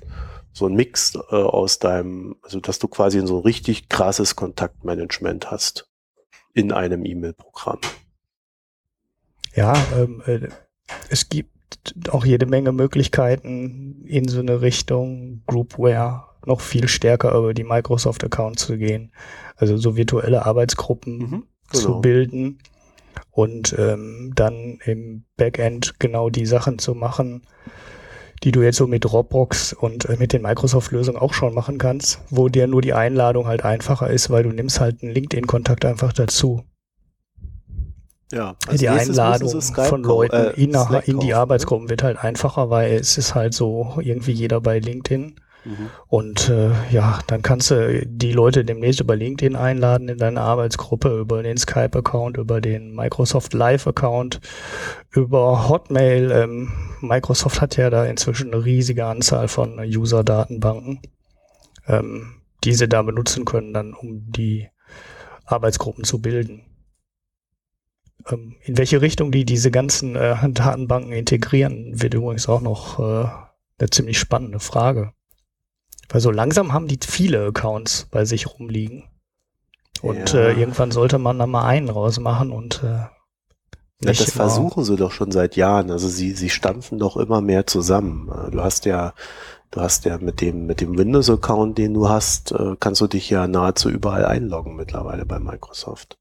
so 0.54 0.68
ein 0.68 0.74
Mix 0.74 1.16
äh, 1.16 1.36
aus 1.36 1.80
deinem, 1.80 2.38
also 2.42 2.60
dass 2.60 2.80
du 2.80 2.88
quasi 2.88 3.26
so 3.26 3.38
ein 3.38 3.44
richtig 3.44 3.90
krasses 3.90 4.36
Kontaktmanagement 4.36 5.52
hast 5.52 5.90
in 6.54 6.72
einem 6.72 7.06
E-Mail-Programm. 7.06 7.80
Ja, 9.54 9.74
ähm, 9.96 10.22
äh, 10.26 10.50
es 11.10 11.30
gibt 11.30 11.52
auch 12.10 12.26
jede 12.26 12.46
Menge 12.46 12.72
Möglichkeiten 12.72 14.04
in 14.06 14.28
so 14.28 14.40
eine 14.40 14.62
Richtung 14.62 15.44
Groupware 15.48 16.26
noch 16.46 16.62
viel 16.62 16.88
stärker 16.88 17.38
über 17.38 17.54
die 17.54 17.64
Microsoft-Account 17.64 18.58
zu 18.58 18.78
gehen. 18.78 19.12
Also 19.56 19.78
so 19.78 19.98
virtuelle 19.98 20.46
Arbeitsgruppen 20.46 21.18
mhm, 21.18 21.44
genau. 21.72 21.84
zu 21.84 22.02
bilden 22.02 22.60
und 23.32 23.76
ähm, 23.78 24.32
dann 24.36 24.80
im 24.86 25.26
Backend 25.36 26.00
genau 26.00 26.30
die 26.30 26.46
Sachen 26.46 26.80
zu 26.80 26.96
machen, 26.96 27.44
die 28.44 28.52
du 28.52 28.62
jetzt 28.62 28.78
so 28.78 28.88
mit 28.88 29.04
Dropbox 29.04 29.74
und 29.74 30.06
äh, 30.06 30.16
mit 30.18 30.32
den 30.32 30.42
Microsoft-Lösungen 30.42 31.20
auch 31.20 31.34
schon 31.34 31.54
machen 31.54 31.78
kannst, 31.78 32.22
wo 32.30 32.50
dir 32.50 32.68
nur 32.68 32.82
die 32.82 32.94
Einladung 32.94 33.48
halt 33.48 33.66
einfacher 33.66 34.10
ist, 34.10 34.30
weil 34.30 34.44
du 34.44 34.50
nimmst 34.50 34.80
halt 34.80 35.04
einen 35.04 35.12
LinkedIn-Kontakt 35.12 35.86
einfach 35.86 36.14
dazu. 36.14 36.64
Ja, 38.32 38.56
also 38.68 38.78
die 38.78 38.90
Einladung 38.90 39.62
von 39.62 40.04
Leuten 40.04 40.36
äh, 40.36 40.50
in, 40.52 40.76
in, 41.06 41.20
die 41.20 41.28
ne? 41.28 41.38
Arbeitsgruppen 41.38 41.90
wird 41.90 42.04
halt 42.04 42.18
einfacher, 42.18 42.70
weil 42.70 42.94
es 42.94 43.18
ist 43.18 43.36
halt 43.36 43.54
so 43.54 43.98
irgendwie 44.02 44.34
jeder 44.34 44.60
bei 44.60 44.80
LinkedIn. 44.80 45.36
Mhm. 45.64 45.90
Und 46.08 46.50
äh, 46.50 46.72
ja, 46.92 47.20
dann 47.28 47.42
kannst 47.42 47.72
du 47.72 48.06
die 48.06 48.34
Leute 48.34 48.66
demnächst 48.66 49.00
über 49.00 49.16
LinkedIn 49.16 49.56
einladen 49.56 50.10
in 50.10 50.18
deine 50.18 50.42
Arbeitsgruppe, 50.42 51.20
über 51.20 51.42
den 51.42 51.58
Skype-Account, 51.58 52.38
über 52.38 52.60
den 52.60 52.94
Microsoft 52.96 53.54
Live-Account, 53.54 54.42
über 55.12 55.70
Hotmail. 55.70 56.32
Ähm, 56.32 56.72
Microsoft 57.02 57.62
hat 57.62 57.78
ja 57.78 57.90
da 57.90 58.06
inzwischen 58.06 58.54
eine 58.54 58.64
riesige 58.64 59.06
Anzahl 59.06 59.48
von 59.48 59.80
User-Datenbanken, 59.80 61.02
ähm, 61.88 62.36
die 62.64 62.74
sie 62.74 62.90
da 62.90 63.02
benutzen 63.02 63.46
können, 63.46 63.74
dann 63.74 63.94
um 63.94 64.32
die 64.32 64.70
Arbeitsgruppen 65.46 66.04
zu 66.04 66.22
bilden. 66.22 66.64
Ähm, 68.30 68.56
in 68.64 68.78
welche 68.78 69.02
Richtung 69.02 69.32
die 69.32 69.46
diese 69.46 69.72
ganzen 69.72 70.16
äh, 70.16 70.36
Datenbanken 70.50 71.12
integrieren, 71.12 72.02
wird 72.02 72.14
übrigens 72.14 72.48
auch 72.48 72.62
noch 72.62 73.00
äh, 73.00 73.28
eine 73.80 73.90
ziemlich 73.90 74.20
spannende 74.20 74.60
Frage. 74.60 75.14
Weil 76.10 76.22
so 76.22 76.32
langsam 76.32 76.74
haben 76.74 76.88
die 76.88 77.00
viele 77.06 77.48
Accounts 77.48 78.08
bei 78.12 78.26
sich 78.26 78.48
rumliegen. 78.48 79.04
Und 80.02 80.34
ja. 80.34 80.40
äh, 80.40 80.60
irgendwann 80.60 80.92
sollte 80.92 81.18
man 81.18 81.40
da 81.40 81.48
mal 81.48 81.66
einen 81.66 81.90
rausmachen 81.90 82.52
und 82.52 82.84
äh, 82.84 83.06
ja, 84.00 84.12
das 84.14 84.30
versuchen 84.30 84.84
sie 84.84 84.96
doch 84.96 85.12
schon 85.12 85.32
seit 85.32 85.56
Jahren. 85.56 85.90
Also 85.90 86.08
sie, 86.08 86.34
sie 86.34 86.50
stampfen 86.50 87.00
doch 87.00 87.18
immer 87.18 87.42
mehr 87.42 87.66
zusammen. 87.66 88.30
Äh, 88.30 88.52
du 88.52 88.62
hast 88.62 88.86
ja, 88.86 89.14
du 89.72 89.82
hast 89.82 90.06
ja 90.06 90.20
mit 90.20 90.40
dem, 90.40 90.68
mit 90.68 90.82
dem 90.82 90.98
Windows-Account, 90.98 91.78
den 91.78 91.96
du 91.96 92.08
hast, 92.08 92.52
äh, 92.52 92.76
kannst 92.80 93.02
du 93.02 93.08
dich 93.08 93.30
ja 93.30 93.48
nahezu 93.48 93.90
überall 93.90 94.26
einloggen 94.26 94.76
mittlerweile 94.76 95.26
bei 95.26 95.40
Microsoft. 95.40 96.20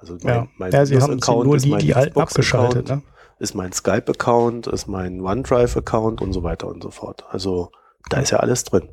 Also 0.00 0.16
mein, 0.22 0.34
ja. 0.34 0.48
mein 0.56 0.72
ja, 0.72 0.86
sie 0.86 0.98
haben 0.98 1.20
sie 1.20 1.30
nur 1.30 1.58
die, 1.58 1.76
die 1.76 1.94
alten 1.94 2.18
abgeschaltet, 2.18 2.88
ne? 2.88 3.02
Ist 3.38 3.54
mein 3.54 3.72
Skype-Account, 3.72 4.66
ist 4.66 4.86
mein 4.86 5.20
OneDrive-Account 5.20 6.20
und 6.20 6.32
so 6.32 6.42
weiter 6.42 6.68
und 6.68 6.82
so 6.82 6.90
fort. 6.90 7.24
Also 7.30 7.70
da 8.08 8.20
ist 8.20 8.30
ja 8.30 8.38
alles 8.38 8.64
drin. 8.64 8.88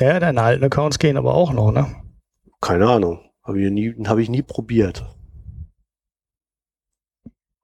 Ja, 0.00 0.20
deine 0.20 0.42
alten 0.42 0.64
Accounts 0.64 0.98
gehen 0.98 1.16
aber 1.16 1.34
auch 1.34 1.52
noch, 1.52 1.72
ne? 1.72 1.86
Keine 2.60 2.88
Ahnung. 2.88 3.20
Habe 3.42 3.60
ich 3.60 3.70
nie, 3.70 3.94
hab 4.06 4.18
ich 4.18 4.28
nie 4.28 4.42
probiert. 4.42 5.04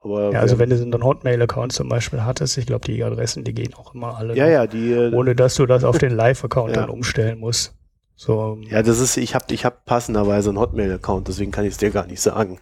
Aber 0.00 0.32
ja, 0.32 0.40
also 0.40 0.58
wenn 0.58 0.70
du 0.70 0.76
so 0.76 0.84
einen 0.84 1.04
Hotmail-Account 1.04 1.72
zum 1.72 1.88
Beispiel 1.88 2.24
hattest, 2.24 2.58
ich 2.58 2.66
glaube, 2.66 2.86
die 2.86 3.02
Adressen, 3.02 3.44
die 3.44 3.54
gehen 3.54 3.74
auch 3.74 3.94
immer 3.94 4.16
alle. 4.16 4.36
Ja, 4.36 4.48
ja, 4.48 4.66
die. 4.66 4.94
Ohne 5.12 5.36
dass 5.36 5.54
du 5.56 5.66
das 5.66 5.84
auf 5.84 5.98
den 5.98 6.10
Live-Account 6.16 6.74
ja. 6.74 6.82
dann 6.82 6.90
umstellen 6.90 7.38
musst. 7.38 7.76
So. 8.16 8.58
Ja, 8.68 8.82
das 8.82 9.00
ist, 9.00 9.16
ich 9.16 9.34
habe 9.34 9.46
ich 9.52 9.64
hab 9.64 9.84
passenderweise 9.84 10.50
einen 10.50 10.58
Hotmail-Account, 10.58 11.28
deswegen 11.28 11.50
kann 11.50 11.64
ich 11.64 11.72
es 11.72 11.78
dir 11.78 11.90
gar 11.90 12.06
nicht 12.06 12.20
sagen. 12.20 12.60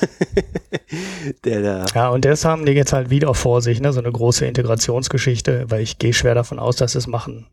der 1.44 1.62
da. 1.62 1.86
Ja, 1.94 2.08
und 2.10 2.24
das 2.24 2.44
haben 2.44 2.66
die 2.66 2.72
jetzt 2.72 2.92
halt 2.92 3.10
wieder 3.10 3.32
vor 3.34 3.62
sich, 3.62 3.80
ne? 3.80 3.92
So 3.92 4.00
eine 4.00 4.12
große 4.12 4.46
Integrationsgeschichte, 4.46 5.70
weil 5.70 5.82
ich 5.82 5.98
gehe 5.98 6.12
schwer 6.12 6.34
davon 6.34 6.58
aus, 6.58 6.76
dass 6.76 6.92
sie 6.92 6.98
es 6.98 7.06
machen 7.06 7.46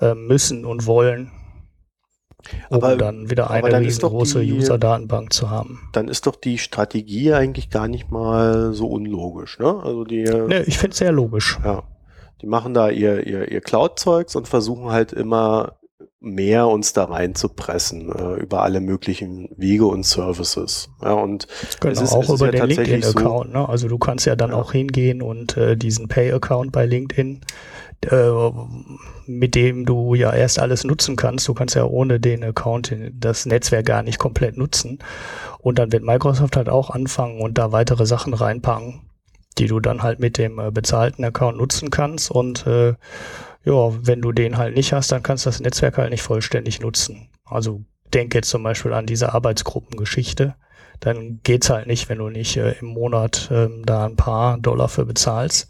äh, 0.00 0.14
müssen 0.14 0.64
und 0.64 0.86
wollen, 0.86 1.30
um 2.68 2.76
aber, 2.76 2.96
dann 2.96 3.30
wieder 3.30 3.50
eine 3.50 3.68
dann 3.70 3.82
riesengroße 3.82 4.40
User-Datenbank 4.40 5.32
zu 5.32 5.50
haben. 5.50 5.88
Dann 5.92 6.08
ist 6.08 6.26
doch 6.26 6.36
die 6.36 6.58
Strategie 6.58 7.32
eigentlich 7.32 7.70
gar 7.70 7.88
nicht 7.88 8.10
mal 8.10 8.72
so 8.72 8.88
unlogisch, 8.88 9.58
ne? 9.58 9.80
Also 9.82 10.04
die. 10.04 10.24
Ne, 10.24 10.62
ich 10.66 10.78
finde 10.78 10.92
es 10.92 10.98
sehr 10.98 11.12
logisch. 11.12 11.58
Ja. 11.64 11.84
Die 12.42 12.46
machen 12.46 12.74
da 12.74 12.90
ihr, 12.90 13.26
ihr, 13.26 13.50
ihr 13.50 13.60
Cloud-Zeugs 13.60 14.36
und 14.36 14.48
versuchen 14.48 14.90
halt 14.90 15.12
immer 15.12 15.78
mehr 16.20 16.66
uns 16.68 16.92
da 16.92 17.04
reinzupressen 17.04 18.10
äh, 18.10 18.34
über 18.42 18.62
alle 18.62 18.80
möglichen 18.80 19.48
Wege 19.56 19.86
und 19.86 20.04
Services. 20.04 20.88
Ja, 21.02 21.12
und 21.12 21.46
genau, 21.80 22.00
ist, 22.00 22.12
auch 22.12 22.28
über 22.28 22.46
ja 22.46 22.52
den 22.52 22.66
LinkedIn-Account. 22.68 23.52
So, 23.52 23.58
ne? 23.58 23.68
Also 23.68 23.88
du 23.88 23.98
kannst 23.98 24.26
ja 24.26 24.36
dann 24.36 24.50
ja. 24.50 24.56
auch 24.56 24.72
hingehen 24.72 25.22
und 25.22 25.56
äh, 25.56 25.76
diesen 25.76 26.08
Pay-Account 26.08 26.72
bei 26.72 26.86
LinkedIn 26.86 27.40
äh, 28.10 28.50
mit 29.26 29.54
dem 29.54 29.86
du 29.86 30.14
ja 30.14 30.32
erst 30.32 30.58
alles 30.58 30.84
nutzen 30.84 31.16
kannst. 31.16 31.48
Du 31.48 31.54
kannst 31.54 31.74
ja 31.74 31.84
ohne 31.84 32.20
den 32.20 32.44
Account 32.44 32.94
das 33.12 33.46
Netzwerk 33.46 33.86
gar 33.86 34.02
nicht 34.02 34.18
komplett 34.18 34.56
nutzen. 34.56 34.98
Und 35.58 35.78
dann 35.78 35.92
wird 35.92 36.04
Microsoft 36.04 36.56
halt 36.56 36.68
auch 36.68 36.90
anfangen 36.90 37.40
und 37.40 37.56
da 37.56 37.72
weitere 37.72 38.06
Sachen 38.06 38.34
reinpacken, 38.34 39.00
die 39.58 39.66
du 39.66 39.80
dann 39.80 40.02
halt 40.02 40.20
mit 40.20 40.36
dem 40.38 40.58
äh, 40.58 40.70
bezahlten 40.70 41.24
Account 41.24 41.56
nutzen 41.56 41.90
kannst. 41.90 42.30
Und 42.30 42.66
äh, 42.66 42.94
ja, 43.64 44.06
wenn 44.06 44.20
du 44.20 44.32
den 44.32 44.58
halt 44.58 44.74
nicht 44.74 44.92
hast, 44.92 45.10
dann 45.12 45.22
kannst 45.22 45.46
du 45.46 45.48
das 45.48 45.60
Netzwerk 45.60 45.98
halt 45.98 46.10
nicht 46.10 46.22
vollständig 46.22 46.80
nutzen. 46.80 47.28
Also 47.44 47.84
denke 48.12 48.38
jetzt 48.38 48.50
zum 48.50 48.62
Beispiel 48.62 48.92
an 48.92 49.06
diese 49.06 49.32
Arbeitsgruppengeschichte. 49.32 50.54
Dann 51.00 51.40
geht's 51.42 51.70
halt 51.70 51.86
nicht, 51.86 52.08
wenn 52.08 52.18
du 52.18 52.28
nicht 52.28 52.56
äh, 52.56 52.72
im 52.80 52.88
Monat 52.88 53.50
äh, 53.50 53.68
da 53.84 54.06
ein 54.06 54.16
paar 54.16 54.58
Dollar 54.58 54.88
für 54.88 55.04
bezahlst. 55.04 55.68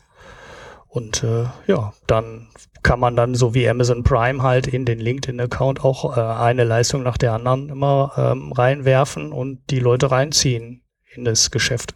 Und 0.88 1.24
äh, 1.24 1.46
ja, 1.66 1.92
dann 2.06 2.48
kann 2.82 3.00
man 3.00 3.16
dann 3.16 3.34
so 3.34 3.54
wie 3.54 3.68
Amazon 3.68 4.04
Prime 4.04 4.42
halt 4.42 4.66
in 4.66 4.84
den 4.84 5.00
LinkedIn-Account 5.00 5.82
auch 5.82 6.16
äh, 6.16 6.20
eine 6.20 6.64
Leistung 6.64 7.02
nach 7.02 7.16
der 7.16 7.32
anderen 7.32 7.70
immer 7.70 8.12
ähm, 8.16 8.52
reinwerfen 8.52 9.32
und 9.32 9.70
die 9.70 9.80
Leute 9.80 10.10
reinziehen 10.10 10.82
in 11.14 11.24
das 11.24 11.50
Geschäft. 11.50 11.94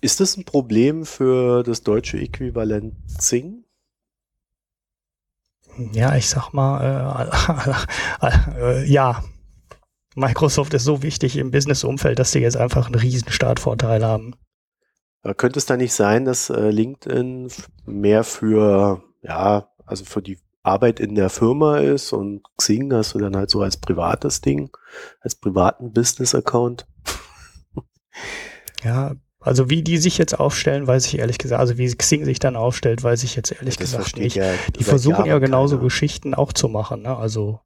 Ist 0.00 0.18
das 0.18 0.36
ein 0.36 0.44
Problem 0.44 1.04
für 1.04 1.62
das 1.62 1.82
deutsche 1.82 2.18
Äquivalent 2.18 2.94
Zing? 3.06 3.64
Ja, 5.92 6.16
ich 6.16 6.28
sag 6.28 6.52
mal, 6.52 7.30
äh, 8.20 8.26
äh, 8.62 8.84
ja. 8.84 9.22
Microsoft 10.14 10.74
ist 10.74 10.84
so 10.84 11.02
wichtig 11.02 11.38
im 11.38 11.50
Business-Umfeld, 11.50 12.18
dass 12.18 12.32
sie 12.32 12.40
jetzt 12.40 12.56
einfach 12.56 12.86
einen 12.86 12.96
riesen 12.96 13.30
Startvorteil 13.30 14.04
haben. 14.04 14.34
Könnte 15.36 15.58
es 15.58 15.66
da 15.66 15.76
nicht 15.76 15.94
sein, 15.94 16.24
dass 16.24 16.50
äh, 16.50 16.70
LinkedIn 16.70 17.48
mehr 17.86 18.24
für, 18.24 19.02
ja, 19.22 19.68
also 19.86 20.04
für 20.04 20.20
die 20.20 20.38
Arbeit 20.62 21.00
in 21.00 21.14
der 21.14 21.30
Firma 21.30 21.78
ist 21.78 22.12
und 22.12 22.42
Xing 22.56 22.92
hast 22.92 23.14
du 23.14 23.18
dann 23.18 23.36
halt 23.36 23.50
so 23.50 23.62
als 23.62 23.76
privates 23.76 24.40
Ding, 24.40 24.70
als 25.20 25.34
privaten 25.34 25.92
Business-Account? 25.92 26.86
ja, 28.84 29.14
also 29.42 29.68
wie 29.68 29.82
die 29.82 29.98
sich 29.98 30.18
jetzt 30.18 30.38
aufstellen, 30.38 30.86
weiß 30.86 31.06
ich 31.06 31.18
ehrlich 31.18 31.38
gesagt, 31.38 31.60
also 31.60 31.76
wie 31.78 31.92
Xing 31.92 32.24
sich 32.24 32.38
dann 32.38 32.56
aufstellt, 32.56 33.02
weiß 33.02 33.24
ich 33.24 33.36
jetzt 33.36 33.52
ehrlich 33.52 33.76
das 33.76 33.92
gesagt 33.92 34.16
nicht. 34.16 34.36
Ja 34.36 34.52
die 34.78 34.84
versuchen 34.84 35.26
ja 35.26 35.38
genauso 35.38 35.76
keiner. 35.76 35.84
Geschichten 35.86 36.34
auch 36.34 36.52
zu 36.52 36.68
machen, 36.68 37.02
ne? 37.02 37.16
also 37.16 37.60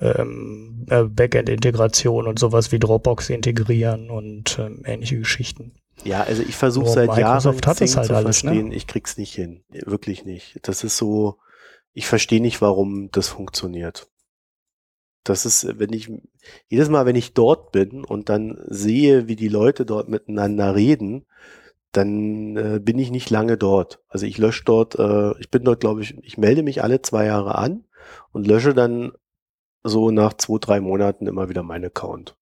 ähm, 0.00 0.86
äh, 0.90 1.04
Backend-Integration 1.04 2.26
und 2.26 2.38
sowas 2.38 2.72
wie 2.72 2.78
Dropbox 2.78 3.30
integrieren 3.30 4.10
und 4.10 4.58
ähm, 4.58 4.82
ähnliche 4.84 5.18
Geschichten. 5.18 5.72
Ja, 6.02 6.22
also 6.22 6.42
ich 6.42 6.56
versuche 6.56 6.88
seit 6.88 7.08
Microsoft 7.14 7.64
Jahren 7.64 7.76
hat 7.76 7.80
es 7.80 7.96
halt 7.96 8.06
zu 8.08 8.14
alles, 8.14 8.42
ne? 8.42 8.50
verstehen, 8.50 8.68
ne? 8.70 8.74
ich 8.74 8.86
krieg's 8.86 9.16
nicht 9.16 9.34
hin, 9.34 9.62
wirklich 9.70 10.24
nicht. 10.24 10.58
Das 10.62 10.82
ist 10.82 10.96
so, 10.96 11.38
ich 11.92 12.08
verstehe 12.08 12.40
nicht, 12.40 12.60
warum 12.60 13.10
das 13.12 13.28
funktioniert. 13.28 14.08
Das 15.24 15.46
ist, 15.46 15.78
wenn 15.78 15.92
ich, 15.92 16.12
jedes 16.68 16.90
Mal, 16.90 17.06
wenn 17.06 17.16
ich 17.16 17.32
dort 17.32 17.72
bin 17.72 18.04
und 18.04 18.28
dann 18.28 18.62
sehe, 18.68 19.26
wie 19.26 19.36
die 19.36 19.48
Leute 19.48 19.86
dort 19.86 20.08
miteinander 20.08 20.74
reden, 20.74 21.24
dann 21.92 22.56
äh, 22.56 22.80
bin 22.80 22.98
ich 22.98 23.10
nicht 23.10 23.30
lange 23.30 23.56
dort. 23.56 24.00
Also 24.08 24.26
ich 24.26 24.36
lösche 24.36 24.64
dort, 24.64 24.98
äh, 24.98 25.38
ich 25.38 25.50
bin 25.50 25.64
dort, 25.64 25.80
glaube 25.80 26.02
ich, 26.02 26.16
ich 26.22 26.36
melde 26.36 26.62
mich 26.62 26.82
alle 26.82 27.00
zwei 27.02 27.24
Jahre 27.24 27.56
an 27.56 27.84
und 28.32 28.46
lösche 28.46 28.74
dann 28.74 29.12
so 29.82 30.10
nach 30.10 30.34
zwei, 30.34 30.58
drei 30.60 30.80
Monaten 30.80 31.26
immer 31.26 31.48
wieder 31.48 31.62
meinen 31.62 31.86
Account. 31.86 32.36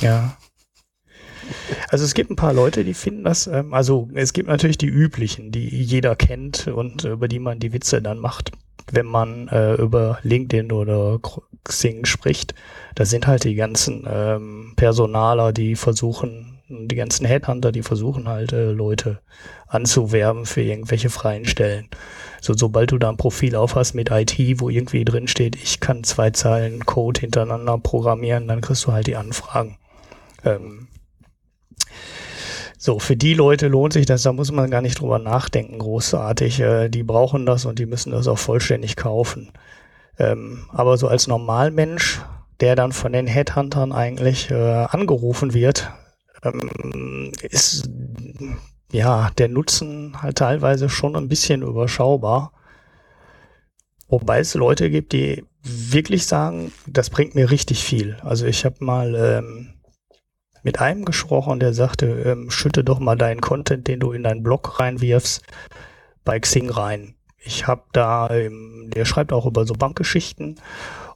Ja. 0.00 0.36
Also 1.88 2.04
es 2.04 2.14
gibt 2.14 2.30
ein 2.30 2.36
paar 2.36 2.54
Leute, 2.54 2.84
die 2.84 2.94
finden 2.94 3.24
das, 3.24 3.46
ähm, 3.46 3.74
also 3.74 4.08
es 4.14 4.32
gibt 4.32 4.48
natürlich 4.48 4.78
die 4.78 4.86
üblichen, 4.86 5.52
die 5.52 5.68
jeder 5.68 6.16
kennt 6.16 6.68
und 6.68 7.04
über 7.04 7.28
die 7.28 7.38
man 7.38 7.58
die 7.58 7.74
Witze 7.74 8.00
dann 8.00 8.18
macht 8.18 8.52
wenn 8.90 9.06
man 9.06 9.48
äh, 9.48 9.74
über 9.74 10.18
LinkedIn 10.22 10.72
oder 10.72 11.18
Xing 11.64 12.04
spricht. 12.04 12.54
Da 12.94 13.04
sind 13.04 13.26
halt 13.26 13.44
die 13.44 13.54
ganzen 13.54 14.06
ähm, 14.10 14.74
Personaler, 14.76 15.52
die 15.52 15.76
versuchen, 15.76 16.58
die 16.68 16.94
ganzen 16.94 17.26
Headhunter, 17.26 17.72
die 17.72 17.82
versuchen 17.82 18.28
halt 18.28 18.52
äh, 18.52 18.70
Leute 18.70 19.20
anzuwerben 19.66 20.46
für 20.46 20.62
irgendwelche 20.62 21.10
freien 21.10 21.46
Stellen. 21.46 21.88
So, 22.40 22.54
sobald 22.54 22.92
du 22.92 22.98
da 22.98 23.08
ein 23.08 23.16
Profil 23.16 23.56
aufhast 23.56 23.94
mit 23.94 24.10
IT, 24.10 24.38
wo 24.60 24.68
irgendwie 24.68 25.04
drin 25.04 25.28
steht, 25.28 25.56
ich 25.56 25.80
kann 25.80 26.04
zwei 26.04 26.30
Zeilen 26.30 26.84
Code 26.84 27.20
hintereinander 27.20 27.78
programmieren, 27.78 28.46
dann 28.46 28.60
kriegst 28.60 28.84
du 28.86 28.92
halt 28.92 29.06
die 29.06 29.16
Anfragen. 29.16 29.78
Ähm, 30.44 30.88
so, 32.84 32.98
für 32.98 33.16
die 33.16 33.32
Leute 33.32 33.68
lohnt 33.68 33.94
sich 33.94 34.04
das, 34.04 34.24
da 34.24 34.32
muss 34.34 34.52
man 34.52 34.70
gar 34.70 34.82
nicht 34.82 35.00
drüber 35.00 35.18
nachdenken, 35.18 35.78
großartig. 35.78 36.60
Äh, 36.60 36.90
die 36.90 37.02
brauchen 37.02 37.46
das 37.46 37.64
und 37.64 37.78
die 37.78 37.86
müssen 37.86 38.12
das 38.12 38.28
auch 38.28 38.36
vollständig 38.36 38.94
kaufen. 38.94 39.52
Ähm, 40.18 40.66
aber 40.68 40.98
so 40.98 41.08
als 41.08 41.26
Normalmensch, 41.26 42.20
der 42.60 42.76
dann 42.76 42.92
von 42.92 43.14
den 43.14 43.26
Headhuntern 43.26 43.92
eigentlich 43.92 44.50
äh, 44.50 44.84
angerufen 44.84 45.54
wird, 45.54 45.92
ähm, 46.42 47.32
ist 47.40 47.88
ja 48.92 49.30
der 49.38 49.48
Nutzen 49.48 50.20
halt 50.20 50.36
teilweise 50.36 50.90
schon 50.90 51.16
ein 51.16 51.28
bisschen 51.28 51.62
überschaubar. 51.62 52.52
Wobei 54.08 54.40
es 54.40 54.52
Leute 54.52 54.90
gibt, 54.90 55.14
die 55.14 55.42
wirklich 55.62 56.26
sagen, 56.26 56.70
das 56.86 57.08
bringt 57.08 57.34
mir 57.34 57.50
richtig 57.50 57.82
viel. 57.82 58.18
Also 58.20 58.44
ich 58.44 58.66
habe 58.66 58.84
mal 58.84 59.14
ähm, 59.14 59.73
mit 60.64 60.80
einem 60.80 61.04
gesprochen, 61.04 61.60
der 61.60 61.74
sagte, 61.74 62.06
ähm, 62.06 62.50
schütte 62.50 62.82
doch 62.82 62.98
mal 62.98 63.16
deinen 63.16 63.40
Content, 63.40 63.86
den 63.86 64.00
du 64.00 64.12
in 64.12 64.24
deinen 64.24 64.42
Blog 64.42 64.80
reinwirfst, 64.80 65.42
bei 66.24 66.40
Xing 66.40 66.70
rein. 66.70 67.14
Ich 67.38 67.66
habe 67.66 67.82
da, 67.92 68.30
ähm, 68.30 68.90
der 68.92 69.04
schreibt 69.04 69.32
auch 69.32 69.46
über 69.46 69.66
so 69.66 69.74
Bankgeschichten. 69.74 70.58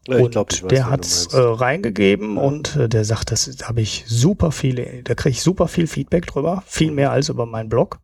Ja, 0.06 0.18
und 0.18 0.32
glaub, 0.32 0.52
weiß, 0.52 0.68
der 0.68 0.90
hat 0.90 1.04
es 1.04 1.32
äh, 1.34 1.40
reingegeben 1.40 2.36
ja. 2.36 2.42
und 2.42 2.76
äh, 2.76 2.88
der 2.88 3.04
sagt, 3.04 3.32
das 3.32 3.50
habe 3.64 3.80
ich 3.80 4.04
super 4.06 4.52
viele, 4.52 5.02
da 5.02 5.14
kriege 5.14 5.30
ich 5.30 5.42
super 5.42 5.66
viel 5.66 5.86
Feedback 5.86 6.26
drüber, 6.26 6.62
viel 6.66 6.92
mehr 6.92 7.10
als 7.10 7.28
über 7.28 7.46
meinen 7.46 7.68
Blog. 7.68 7.98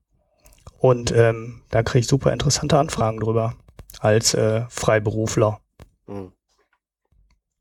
Und 0.79 1.13
ähm, 1.13 1.63
da 1.71 1.83
kriege 1.83 2.01
ich 2.01 2.07
super 2.07 2.33
interessante 2.33 2.79
Anfragen 2.79 3.21
drüber 3.21 3.55
als 4.01 4.35
äh, 4.35 4.65
Freiberufler. 4.69 5.61
Mhm. 6.07 6.33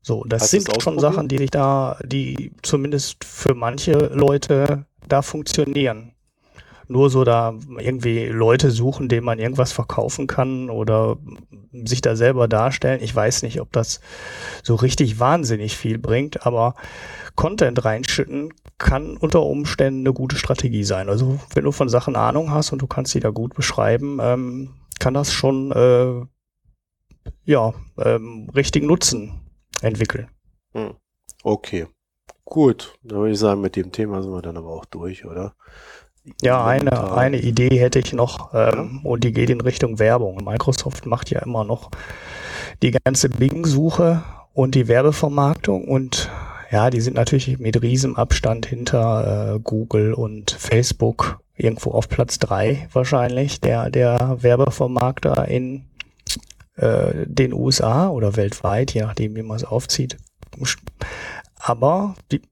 So, 0.06 0.22
das 0.24 0.42
Hast 0.42 0.50
sind 0.50 0.82
schon 0.82 0.98
Sachen, 0.98 1.28
die 1.28 1.42
ich 1.42 1.50
da, 1.50 1.96
die 2.04 2.52
zumindest 2.60 3.24
für 3.24 3.54
manche 3.54 3.92
Leute 4.12 4.84
da 5.08 5.22
funktionieren. 5.22 6.12
Nur 6.88 7.08
so 7.08 7.24
da 7.24 7.54
irgendwie 7.78 8.26
Leute 8.26 8.70
suchen, 8.70 9.08
denen 9.08 9.24
man 9.24 9.38
irgendwas 9.38 9.72
verkaufen 9.72 10.26
kann 10.26 10.68
oder 10.68 11.16
sich 11.72 12.02
da 12.02 12.16
selber 12.16 12.48
darstellen. 12.48 13.02
Ich 13.02 13.16
weiß 13.16 13.44
nicht, 13.44 13.62
ob 13.62 13.72
das 13.72 14.00
so 14.62 14.74
richtig 14.74 15.20
wahnsinnig 15.20 15.74
viel 15.74 15.96
bringt, 15.96 16.44
aber 16.44 16.74
Content 17.34 17.86
reinschütten 17.86 18.52
kann 18.76 19.16
unter 19.16 19.42
Umständen 19.42 20.00
eine 20.00 20.12
gute 20.12 20.36
Strategie 20.36 20.84
sein. 20.84 21.08
Also 21.08 21.40
wenn 21.54 21.64
du 21.64 21.72
von 21.72 21.88
Sachen 21.88 22.14
Ahnung 22.14 22.50
hast 22.50 22.72
und 22.72 22.82
du 22.82 22.86
kannst 22.86 23.12
sie 23.12 23.20
da 23.20 23.30
gut 23.30 23.54
beschreiben, 23.54 24.18
ähm, 24.20 24.74
kann 24.98 25.14
das 25.14 25.32
schon 25.32 25.72
äh, 25.72 27.30
ja 27.46 27.72
ähm, 27.96 28.50
richtig 28.54 28.84
nutzen 28.84 29.40
entwickeln. 29.84 30.28
Hm. 30.72 30.94
Okay, 31.42 31.86
gut. 32.44 32.94
Dann 33.02 33.18
würde 33.18 33.32
ich 33.32 33.38
sagen, 33.38 33.60
mit 33.60 33.76
dem 33.76 33.92
Thema 33.92 34.22
sind 34.22 34.32
wir 34.32 34.42
dann 34.42 34.56
aber 34.56 34.70
auch 34.70 34.84
durch, 34.84 35.24
oder? 35.24 35.54
Ja, 36.40 36.64
eine, 36.64 37.12
eine 37.12 37.38
Idee 37.38 37.78
hätte 37.78 37.98
ich 37.98 38.14
noch 38.14 38.54
ähm, 38.54 39.00
ja. 39.04 39.10
und 39.10 39.24
die 39.24 39.32
geht 39.32 39.50
in 39.50 39.60
Richtung 39.60 39.98
Werbung. 39.98 40.42
Microsoft 40.42 41.04
macht 41.04 41.30
ja 41.30 41.40
immer 41.40 41.64
noch 41.64 41.90
die 42.82 42.92
ganze 42.92 43.28
Bing-Suche 43.28 44.22
und 44.54 44.74
die 44.74 44.88
Werbevermarktung 44.88 45.84
und 45.84 46.30
ja, 46.70 46.88
die 46.90 47.02
sind 47.02 47.14
natürlich 47.14 47.58
mit 47.58 47.82
riesem 47.82 48.16
Abstand 48.16 48.66
hinter 48.66 49.54
äh, 49.54 49.60
Google 49.60 50.14
und 50.14 50.50
Facebook 50.50 51.40
irgendwo 51.56 51.90
auf 51.90 52.08
Platz 52.08 52.38
drei 52.38 52.88
wahrscheinlich, 52.92 53.60
der, 53.60 53.90
der 53.90 54.38
Werbevermarkter 54.40 55.46
in 55.46 55.84
äh, 56.76 57.26
den 57.26 57.52
USA 57.52 58.08
oder 58.08 58.36
weltweit, 58.36 58.92
je 58.92 59.02
nachdem, 59.02 59.36
wie 59.36 59.42
man 59.42 59.56
es 59.56 59.64
aufzieht. 59.64 60.16
Aber 61.58 62.14
die, 62.30 62.42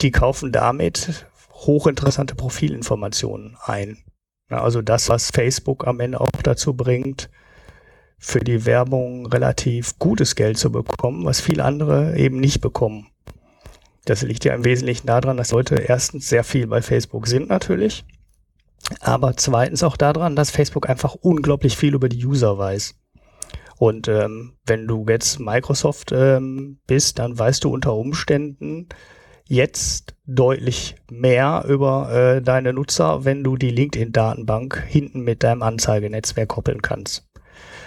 die 0.00 0.10
kaufen 0.10 0.52
damit 0.52 1.26
hochinteressante 1.50 2.34
Profilinformationen 2.34 3.56
ein. 3.62 3.98
Also 4.48 4.82
das, 4.82 5.08
was 5.08 5.30
Facebook 5.30 5.86
am 5.86 6.00
Ende 6.00 6.20
auch 6.20 6.28
dazu 6.42 6.74
bringt, 6.74 7.30
für 8.18 8.40
die 8.40 8.64
Werbung 8.64 9.26
relativ 9.26 9.98
gutes 9.98 10.34
Geld 10.34 10.58
zu 10.58 10.70
bekommen, 10.70 11.24
was 11.24 11.40
viele 11.40 11.64
andere 11.64 12.16
eben 12.16 12.40
nicht 12.40 12.60
bekommen. 12.60 13.08
Das 14.04 14.22
liegt 14.22 14.44
ja 14.44 14.54
im 14.54 14.64
Wesentlichen 14.64 15.06
daran, 15.06 15.36
dass 15.36 15.52
Leute 15.52 15.76
erstens 15.76 16.28
sehr 16.28 16.44
viel 16.44 16.66
bei 16.66 16.82
Facebook 16.82 17.26
sind 17.26 17.48
natürlich, 17.48 18.04
aber 19.00 19.36
zweitens 19.36 19.82
auch 19.82 19.96
daran, 19.96 20.36
dass 20.36 20.50
Facebook 20.50 20.88
einfach 20.88 21.14
unglaublich 21.14 21.76
viel 21.76 21.94
über 21.94 22.08
die 22.08 22.24
User 22.24 22.58
weiß. 22.58 22.94
Und 23.78 24.08
ähm, 24.08 24.54
wenn 24.66 24.86
du 24.86 25.04
jetzt 25.08 25.40
Microsoft 25.40 26.12
ähm, 26.12 26.78
bist, 26.86 27.18
dann 27.18 27.38
weißt 27.38 27.64
du 27.64 27.70
unter 27.72 27.94
Umständen 27.94 28.88
jetzt 29.46 30.14
deutlich 30.26 30.96
mehr 31.10 31.64
über 31.68 32.10
äh, 32.12 32.42
deine 32.42 32.72
Nutzer, 32.72 33.24
wenn 33.24 33.44
du 33.44 33.56
die 33.56 33.70
LinkedIn-Datenbank 33.70 34.82
hinten 34.86 35.22
mit 35.22 35.42
deinem 35.42 35.62
Anzeigenetzwerk 35.62 36.48
koppeln 36.48 36.82
kannst. 36.82 37.28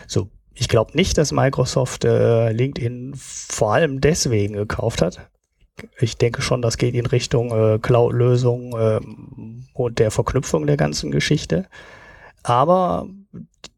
So, 0.07 0.29
ich 0.53 0.67
glaube 0.67 0.91
nicht, 0.95 1.17
dass 1.17 1.31
Microsoft 1.31 2.05
äh, 2.05 2.51
LinkedIn 2.51 3.13
vor 3.15 3.73
allem 3.73 4.01
deswegen 4.01 4.55
gekauft 4.55 5.01
hat. 5.01 5.29
Ich 5.99 6.17
denke 6.17 6.41
schon, 6.41 6.61
das 6.61 6.77
geht 6.77 6.95
in 6.95 7.05
Richtung 7.05 7.51
äh, 7.51 7.79
Cloud-Lösung 7.79 8.75
äh, 8.75 8.99
und 9.73 9.99
der 9.99 10.11
Verknüpfung 10.11 10.65
der 10.65 10.77
ganzen 10.77 11.11
Geschichte. 11.11 11.67
Aber 12.43 13.07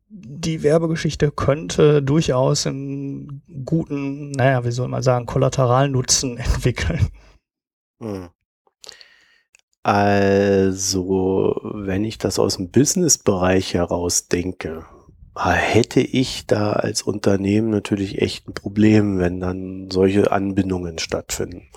die 0.09 0.63
Werbegeschichte 0.63 1.31
könnte 1.31 2.01
durchaus 2.01 2.65
einen 2.65 3.43
guten, 3.63 4.31
naja, 4.31 4.65
wie 4.65 4.71
soll 4.71 4.87
man 4.87 5.03
sagen, 5.03 5.27
Kollateralnutzen 5.27 6.37
entwickeln. 6.37 7.07
Hm. 8.01 8.29
Also, 9.83 11.55
wenn 11.63 12.03
ich 12.03 12.17
das 12.17 12.37
aus 12.37 12.57
dem 12.57 12.69
Businessbereich 12.69 13.75
heraus 13.75 14.27
denke, 14.27 14.85
hätte 15.35 16.01
ich 16.01 16.47
da 16.47 16.73
als 16.73 17.01
Unternehmen 17.01 17.69
natürlich 17.69 18.21
echt 18.21 18.47
ein 18.47 18.53
Problem, 18.53 19.19
wenn 19.19 19.39
dann 19.39 19.89
solche 19.89 20.31
Anbindungen 20.31 20.99
stattfinden. 20.99 21.67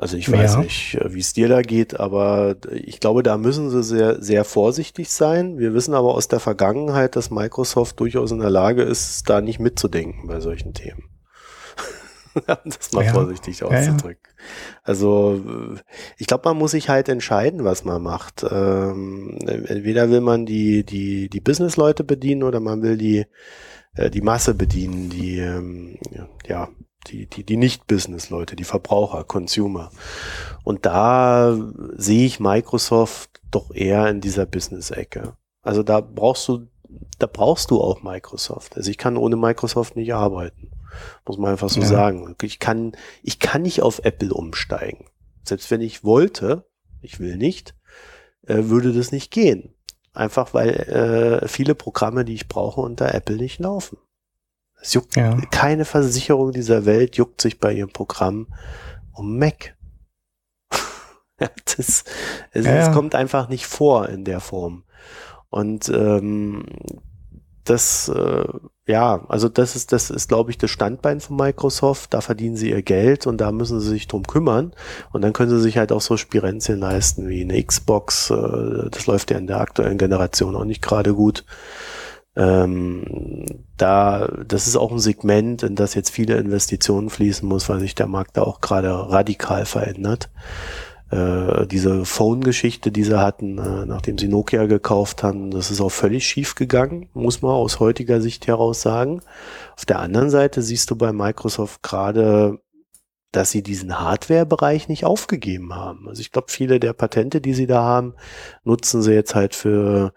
Also 0.00 0.16
ich 0.16 0.32
weiß 0.32 0.54
ja. 0.54 0.60
nicht, 0.62 0.94
äh, 0.94 1.12
wie 1.12 1.20
es 1.20 1.34
dir 1.34 1.48
da 1.48 1.60
geht, 1.60 2.00
aber 2.00 2.56
ich 2.72 3.00
glaube, 3.00 3.22
da 3.22 3.36
müssen 3.36 3.68
sie 3.68 3.82
sehr, 3.82 4.22
sehr 4.22 4.46
vorsichtig 4.46 5.10
sein. 5.10 5.58
Wir 5.58 5.74
wissen 5.74 5.92
aber 5.92 6.14
aus 6.14 6.26
der 6.26 6.40
Vergangenheit, 6.40 7.16
dass 7.16 7.30
Microsoft 7.30 8.00
durchaus 8.00 8.30
in 8.30 8.38
der 8.38 8.48
Lage 8.48 8.80
ist, 8.80 9.28
da 9.28 9.42
nicht 9.42 9.60
mitzudenken 9.60 10.26
bei 10.26 10.40
solchen 10.40 10.72
Themen. 10.72 11.10
das 12.46 12.92
mal 12.92 13.04
ja. 13.04 13.12
vorsichtig 13.12 13.62
auszudrücken. 13.62 14.22
Ja, 14.24 14.80
also 14.84 15.38
ich 16.16 16.26
glaube, 16.26 16.48
man 16.48 16.56
muss 16.56 16.70
sich 16.70 16.88
halt 16.88 17.10
entscheiden, 17.10 17.64
was 17.64 17.84
man 17.84 18.00
macht. 18.00 18.42
Ähm, 18.50 19.36
entweder 19.44 20.08
will 20.08 20.22
man 20.22 20.46
die, 20.46 20.82
die, 20.82 21.28
die 21.28 21.40
Business-Leute 21.40 22.04
bedienen 22.04 22.44
oder 22.44 22.60
man 22.60 22.80
will 22.80 22.96
die, 22.96 23.26
äh, 23.96 24.08
die 24.08 24.22
Masse 24.22 24.54
bedienen, 24.54 25.10
die 25.10 25.40
ähm, 25.40 25.98
ja, 26.48 26.70
die, 27.06 27.26
die, 27.26 27.44
die 27.44 27.56
Nicht-Business-Leute, 27.56 28.56
die 28.56 28.64
Verbraucher, 28.64 29.24
Consumer. 29.24 29.90
Und 30.64 30.86
da 30.86 31.56
sehe 31.96 32.26
ich 32.26 32.40
Microsoft 32.40 33.40
doch 33.50 33.74
eher 33.74 34.08
in 34.08 34.20
dieser 34.20 34.46
Business-Ecke. 34.46 35.34
Also 35.62 35.82
da 35.82 36.00
brauchst 36.00 36.48
du, 36.48 36.68
da 37.18 37.26
brauchst 37.26 37.70
du 37.70 37.80
auch 37.80 38.02
Microsoft. 38.02 38.76
Also 38.76 38.90
ich 38.90 38.98
kann 38.98 39.16
ohne 39.16 39.36
Microsoft 39.36 39.96
nicht 39.96 40.14
arbeiten. 40.14 40.70
Muss 41.26 41.38
man 41.38 41.52
einfach 41.52 41.68
so 41.68 41.80
ja. 41.80 41.86
sagen. 41.86 42.34
Ich 42.42 42.58
kann, 42.58 42.92
ich 43.22 43.38
kann 43.38 43.62
nicht 43.62 43.82
auf 43.82 44.00
Apple 44.04 44.32
umsteigen. 44.32 45.06
Selbst 45.44 45.70
wenn 45.70 45.80
ich 45.80 46.04
wollte, 46.04 46.66
ich 47.00 47.20
will 47.20 47.36
nicht, 47.36 47.74
äh, 48.46 48.64
würde 48.64 48.92
das 48.92 49.12
nicht 49.12 49.30
gehen. 49.30 49.74
Einfach 50.12 50.54
weil 50.54 50.70
äh, 51.42 51.48
viele 51.48 51.74
Programme, 51.74 52.24
die 52.24 52.34
ich 52.34 52.48
brauche, 52.48 52.80
unter 52.80 53.14
Apple 53.14 53.36
nicht 53.36 53.60
laufen. 53.60 53.98
Es 54.82 54.94
juckt, 54.94 55.16
ja. 55.16 55.36
keine 55.50 55.84
Versicherung 55.84 56.52
dieser 56.52 56.86
Welt 56.86 57.16
juckt 57.16 57.40
sich 57.40 57.58
bei 57.58 57.72
ihrem 57.72 57.90
Programm 57.90 58.48
um 59.12 59.38
Mac. 59.38 59.76
das, 61.38 62.04
es, 62.52 62.64
ja, 62.66 62.88
es 62.88 62.92
kommt 62.92 63.14
einfach 63.14 63.48
nicht 63.48 63.66
vor 63.66 64.08
in 64.08 64.24
der 64.24 64.40
Form. 64.40 64.84
Und 65.50 65.88
ähm, 65.88 66.64
das, 67.64 68.08
äh, 68.08 68.44
ja, 68.86 69.24
also 69.28 69.48
das 69.48 69.76
ist, 69.76 69.92
das 69.92 70.10
ist, 70.10 70.28
glaube 70.28 70.50
ich, 70.50 70.58
das 70.58 70.70
Standbein 70.70 71.20
von 71.20 71.36
Microsoft. 71.36 72.14
Da 72.14 72.20
verdienen 72.20 72.56
sie 72.56 72.70
ihr 72.70 72.82
Geld 72.82 73.26
und 73.26 73.38
da 73.40 73.52
müssen 73.52 73.80
sie 73.80 73.90
sich 73.90 74.08
drum 74.08 74.24
kümmern. 74.24 74.72
Und 75.12 75.22
dann 75.22 75.32
können 75.32 75.50
sie 75.50 75.60
sich 75.60 75.76
halt 75.76 75.92
auch 75.92 76.00
so 76.00 76.16
Spirenzien 76.16 76.78
leisten 76.78 77.28
wie 77.28 77.42
eine 77.42 77.62
Xbox. 77.62 78.30
Äh, 78.30 78.90
das 78.90 79.06
läuft 79.06 79.30
ja 79.30 79.38
in 79.38 79.46
der 79.46 79.60
aktuellen 79.60 79.98
Generation 79.98 80.56
auch 80.56 80.64
nicht 80.64 80.82
gerade 80.82 81.14
gut. 81.14 81.44
Ähm, 82.36 83.44
da, 83.76 84.28
das 84.46 84.66
ist 84.66 84.76
auch 84.76 84.92
ein 84.92 84.98
Segment, 84.98 85.62
in 85.62 85.74
das 85.74 85.94
jetzt 85.94 86.10
viele 86.10 86.36
Investitionen 86.36 87.10
fließen 87.10 87.48
muss, 87.48 87.68
weil 87.68 87.80
sich 87.80 87.94
der 87.94 88.06
Markt 88.06 88.36
da 88.36 88.42
auch 88.42 88.60
gerade 88.60 88.90
radikal 89.10 89.64
verändert 89.66 90.30
äh, 91.10 91.66
diese 91.66 92.04
Phone-Geschichte, 92.04 92.92
die 92.92 93.04
sie 93.04 93.20
hatten, 93.20 93.58
äh, 93.58 93.86
nachdem 93.86 94.16
sie 94.18 94.28
Nokia 94.28 94.66
gekauft 94.66 95.22
haben, 95.22 95.50
das 95.50 95.70
ist 95.70 95.80
auch 95.80 95.90
völlig 95.90 96.26
schief 96.26 96.54
gegangen, 96.54 97.08
muss 97.14 97.42
man 97.42 97.52
aus 97.52 97.80
heutiger 97.80 98.20
Sicht 98.20 98.46
heraus 98.46 98.82
sagen. 98.82 99.20
Auf 99.76 99.84
der 99.84 99.98
anderen 99.98 100.30
Seite 100.30 100.62
siehst 100.62 100.90
du 100.90 100.96
bei 100.96 101.12
Microsoft 101.12 101.82
gerade, 101.82 102.58
dass 103.32 103.50
sie 103.50 103.62
diesen 103.62 104.00
Hardware-Bereich 104.00 104.88
nicht 104.88 105.04
aufgegeben 105.04 105.74
haben. 105.74 106.08
Also 106.08 106.20
ich 106.20 106.32
glaube, 106.32 106.50
viele 106.50 106.80
der 106.80 106.92
Patente, 106.92 107.40
die 107.40 107.54
sie 107.54 107.66
da 107.66 107.82
haben, 107.82 108.14
nutzen 108.64 109.02
sie 109.02 109.12
jetzt 109.12 109.34
halt 109.34 109.54
für, 109.54 110.12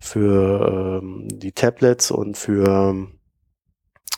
für 0.00 1.00
ähm, 1.02 1.28
die 1.30 1.52
Tablets 1.52 2.10
und 2.10 2.36
für 2.36 3.06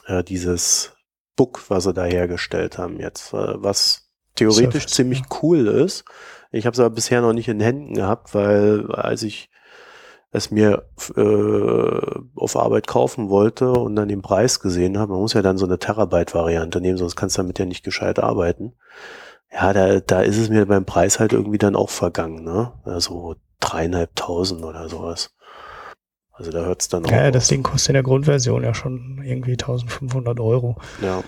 äh, 0.07 0.25
dieses 0.25 0.93
Book, 1.37 1.65
was 1.69 1.85
sie 1.85 1.93
da 1.93 2.05
hergestellt 2.05 2.79
haben 2.79 3.01
jetzt, 3.01 3.33
äh, 3.33 3.63
was 3.63 4.11
theoretisch 4.37 4.83
Surface, 4.83 4.95
ziemlich 4.95 5.21
ja. 5.21 5.39
cool 5.43 5.67
ist. 5.67 6.05
Ich 6.51 6.67
habe 6.67 6.75
es 6.75 6.81
aber 6.81 6.91
bisher 6.91 7.21
noch 7.21 7.33
nicht 7.33 7.49
in 7.49 7.61
Händen 7.61 7.95
gehabt, 7.95 8.35
weil 8.35 8.91
als 8.93 9.23
ich 9.23 9.51
es 10.31 10.51
mir 10.51 10.85
äh, 11.17 12.21
auf 12.37 12.57
Arbeit 12.57 12.87
kaufen 12.87 13.29
wollte 13.29 13.73
und 13.73 13.97
dann 13.97 14.09
den 14.09 14.23
Preis 14.23 14.61
gesehen 14.61 14.99
habe, 14.99 15.13
man 15.13 15.21
muss 15.21 15.35
ja 15.35 15.43
dann 15.43 15.59
so 15.59 15.67
eine 15.67 15.79
Terabyte-Variante 15.79 16.81
nehmen, 16.81 16.97
sonst 16.97 17.17
kannst 17.17 17.37
du 17.37 17.43
damit 17.43 17.59
ja 17.59 17.67
nicht 17.67 17.85
gescheit 17.85 18.19
arbeiten. 18.19 18.75
Ja, 19.53 19.75
da, 19.75 20.01
da 20.01 20.23
ist 20.23 20.39
es 20.39 20.49
mir 20.49 20.65
beim 20.65 20.87
Preis 20.87 21.21
halt 21.21 21.35
irgendwie 21.35 21.59
dann 21.59 21.77
auch 21.77 21.91
vergangen, 21.91 22.43
ne? 22.43 22.73
Also 22.85 23.37
dreieinhalbtausend 23.61 24.65
oder 24.65 24.89
sowas. 24.89 25.35
Also 26.33 26.51
da 26.51 26.65
hört 26.65 26.83
es 26.83 26.89
dann 26.89 27.05
auch. 27.05 27.11
Ja, 27.11 27.31
das 27.31 27.49
Ding 27.49 27.63
kostet 27.63 27.91
in 27.91 27.95
der 27.95 28.03
Grundversion 28.03 28.63
ja 28.63 28.75
schon 28.75 29.23
irgendwie 29.25 29.53
1500 29.53 30.41
Euro. 30.41 30.77
Ja 31.03 31.23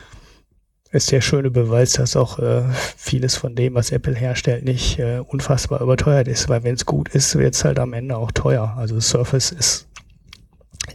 ist 0.94 1.10
der 1.10 1.20
schöne 1.20 1.50
Beweis, 1.50 1.94
dass 1.94 2.14
auch 2.14 2.38
äh, 2.38 2.62
vieles 2.96 3.34
von 3.34 3.56
dem, 3.56 3.74
was 3.74 3.90
Apple 3.90 4.14
herstellt, 4.14 4.64
nicht 4.64 5.00
äh, 5.00 5.18
unfassbar 5.18 5.80
überteuert 5.80 6.28
ist, 6.28 6.48
weil 6.48 6.62
wenn 6.62 6.76
es 6.76 6.86
gut 6.86 7.08
ist, 7.08 7.36
wird 7.36 7.54
es 7.54 7.64
halt 7.64 7.80
am 7.80 7.92
Ende 7.92 8.16
auch 8.16 8.30
teuer. 8.30 8.74
Also 8.76 9.00
Surface 9.00 9.50
ist 9.50 9.88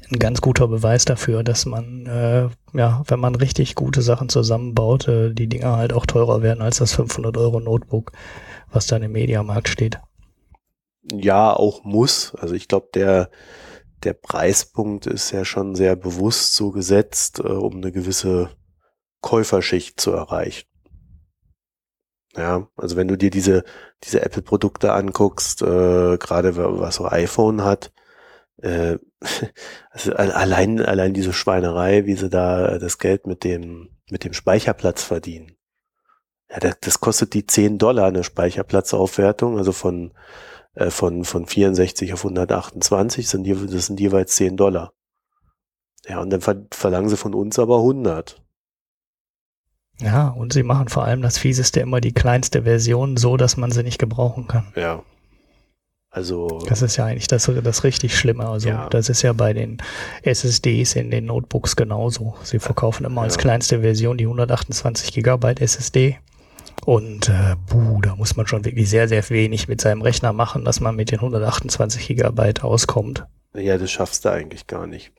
ein 0.10 0.18
ganz 0.18 0.40
guter 0.40 0.70
Beweis 0.70 1.04
dafür, 1.04 1.44
dass 1.44 1.66
man, 1.66 2.06
äh, 2.06 2.48
ja, 2.78 3.04
wenn 3.08 3.20
man 3.20 3.36
richtig 3.36 3.76
gute 3.76 4.02
Sachen 4.02 4.30
zusammenbaut, 4.30 5.10
äh, 5.10 5.34
die 5.34 5.48
Dinger 5.48 5.76
halt 5.76 5.92
auch 5.92 6.06
teurer 6.06 6.42
werden 6.42 6.62
als 6.62 6.78
das 6.78 6.94
500 6.94 7.36
Euro 7.36 7.60
Notebook, 7.60 8.14
was 8.72 8.88
dann 8.88 9.04
im 9.04 9.12
Mediamarkt 9.12 9.68
steht. 9.68 10.00
Ja, 11.12 11.52
auch 11.54 11.84
muss. 11.84 12.34
Also 12.36 12.56
ich 12.56 12.70
glaube, 12.70 12.88
der, 12.94 13.30
der 14.04 14.14
Preispunkt 14.14 15.06
ist 15.06 15.32
ja 15.32 15.46
schon 15.46 15.76
sehr 15.76 15.96
bewusst 15.96 16.56
so 16.56 16.72
gesetzt, 16.72 17.40
äh, 17.40 17.44
um 17.48 17.78
eine 17.78 17.92
gewisse 17.92 18.50
Käuferschicht 19.22 20.00
zu 20.00 20.12
erreichen. 20.12 20.68
Ja, 22.36 22.68
also 22.78 22.96
wenn 22.96 23.08
du 23.08 23.18
dir 23.18 23.32
diese, 23.32 23.64
diese 24.04 24.22
Apple-Produkte 24.22 24.94
anguckst, 24.94 25.62
äh, 25.62 26.18
gerade 26.18 26.56
was 26.56 26.96
so 26.96 27.08
iPhone 27.08 27.64
hat, 27.64 27.92
äh, 28.62 28.98
also 29.90 30.14
allein, 30.14 30.82
allein 30.82 31.14
diese 31.14 31.34
Schweinerei, 31.34 32.06
wie 32.06 32.16
sie 32.16 32.30
da 32.30 32.78
das 32.78 32.98
Geld 33.00 33.28
mit 33.28 33.44
dem, 33.44 33.90
mit 34.10 34.24
dem 34.24 34.34
Speicherplatz 34.34 35.04
verdienen. 35.04 35.58
Ja, 36.50 36.60
das, 36.60 36.80
das 36.82 37.00
kostet 37.00 37.34
die 37.34 37.46
10 37.46 37.78
Dollar 37.78 38.08
eine 38.08 38.24
Speicherplatzaufwertung, 38.24 39.58
also 39.58 39.72
von, 39.72 40.14
äh, 40.76 40.90
von, 40.90 41.26
von 41.26 41.46
64 41.46 42.14
auf 42.14 42.24
128 42.24 43.28
sind, 43.28 43.44
die, 43.44 43.54
das 43.54 43.88
sind 43.88 44.00
jeweils 44.00 44.36
10 44.36 44.58
Dollar. 44.58 44.94
Ja, 46.08 46.20
und 46.22 46.30
dann 46.30 46.42
ver 46.42 46.66
verlangen 46.72 47.10
sie 47.10 47.18
von 47.18 47.34
uns 47.34 47.60
aber 47.60 47.78
100. 47.78 48.42
Ja, 50.02 50.30
und 50.30 50.54
sie 50.54 50.64
machen 50.64 50.88
vor 50.88 51.04
allem 51.04 51.22
das 51.22 51.38
Fieseste 51.38 51.82
immer 51.82 52.00
die 52.00 52.14
kleinste 52.14 52.64
Version 52.64 53.18
so, 53.18 53.36
dass 53.36 53.58
man 53.58 53.72
sie 53.72 53.84
nicht 53.84 54.00
gebrauchen 54.00 54.48
kann. 54.48 54.72
Ja. 54.76 55.04
Also. 56.12 56.64
Das 56.68 56.82
ist 56.82 56.96
ja 56.96 57.06
eigentlich 57.06 57.28
das, 57.28 57.52
das 57.64 57.84
richtig 57.84 58.18
Schlimme. 58.18 58.48
Also, 58.48 58.70
ja. 58.70 58.90
das 58.90 59.10
ist 59.10 59.22
ja 59.22 59.34
bei 59.34 59.54
den 59.54 59.78
SSDs 60.24 60.96
in 60.96 61.12
den 61.12 61.26
Notebooks 61.26 61.76
genauso. 61.76 62.36
Sie 62.44 62.60
verkaufen 62.60 63.06
immer 63.06 63.22
ja. 63.22 63.26
als 63.26 63.38
kleinste 63.38 63.82
Version 63.82 64.18
die 64.18 64.26
128 64.26 65.14
Gigabyte 65.14 65.62
SSD. 65.62 66.18
Und 66.86 67.30
äh, 67.30 67.56
buh, 67.68 68.02
da 68.02 68.16
muss 68.16 68.36
man 68.36 68.48
schon 68.48 68.66
wirklich 68.66 68.90
sehr, 68.90 69.08
sehr 69.08 69.28
wenig 69.30 69.68
mit 69.68 69.82
seinem 69.82 70.02
Rechner 70.02 70.34
machen, 70.34 70.66
dass 70.66 70.80
man 70.80 70.96
mit 70.96 71.12
den 71.12 71.20
128 71.20 72.08
Gigabyte 72.08 72.64
auskommt. 72.64 73.26
Ja, 73.54 73.78
das 73.78 73.92
schaffst 73.92 74.26
du 74.26 74.30
eigentlich 74.30 74.68
gar 74.68 74.88
nicht. 74.88 75.12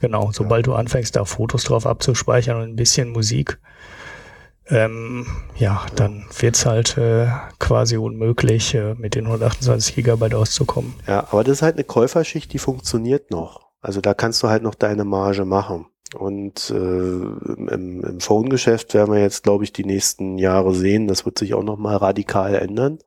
Genau, 0.00 0.30
sobald 0.32 0.66
ja. 0.66 0.72
du 0.72 0.78
anfängst, 0.78 1.16
da 1.16 1.24
Fotos 1.24 1.64
drauf 1.64 1.86
abzuspeichern 1.86 2.56
und 2.56 2.70
ein 2.70 2.76
bisschen 2.76 3.10
Musik, 3.10 3.58
ähm, 4.70 5.26
ja, 5.56 5.84
dann 5.96 6.24
wird's 6.38 6.64
halt 6.64 6.96
äh, 6.96 7.26
quasi 7.58 7.96
unmöglich, 7.96 8.74
äh, 8.74 8.94
mit 8.94 9.14
den 9.16 9.26
128 9.26 9.96
Gigabyte 9.96 10.34
auszukommen. 10.34 10.94
Ja, 11.06 11.26
aber 11.30 11.42
das 11.42 11.54
ist 11.54 11.62
halt 11.62 11.74
eine 11.74 11.84
Käuferschicht, 11.84 12.52
die 12.52 12.58
funktioniert 12.58 13.30
noch. 13.30 13.68
Also 13.80 14.00
da 14.00 14.14
kannst 14.14 14.42
du 14.42 14.48
halt 14.48 14.62
noch 14.62 14.74
deine 14.74 15.04
Marge 15.04 15.44
machen. 15.44 15.86
Und 16.14 16.70
äh, 16.70 16.74
im, 16.74 18.02
im 18.04 18.20
Phone-Geschäft 18.20 18.94
werden 18.94 19.14
wir 19.14 19.20
jetzt, 19.20 19.44
glaube 19.44 19.64
ich, 19.64 19.72
die 19.72 19.84
nächsten 19.84 20.38
Jahre 20.38 20.74
sehen, 20.74 21.06
das 21.06 21.24
wird 21.24 21.38
sich 21.38 21.54
auch 21.54 21.62
noch 21.62 21.78
mal 21.78 21.96
radikal 21.96 22.54
ändern, 22.54 22.98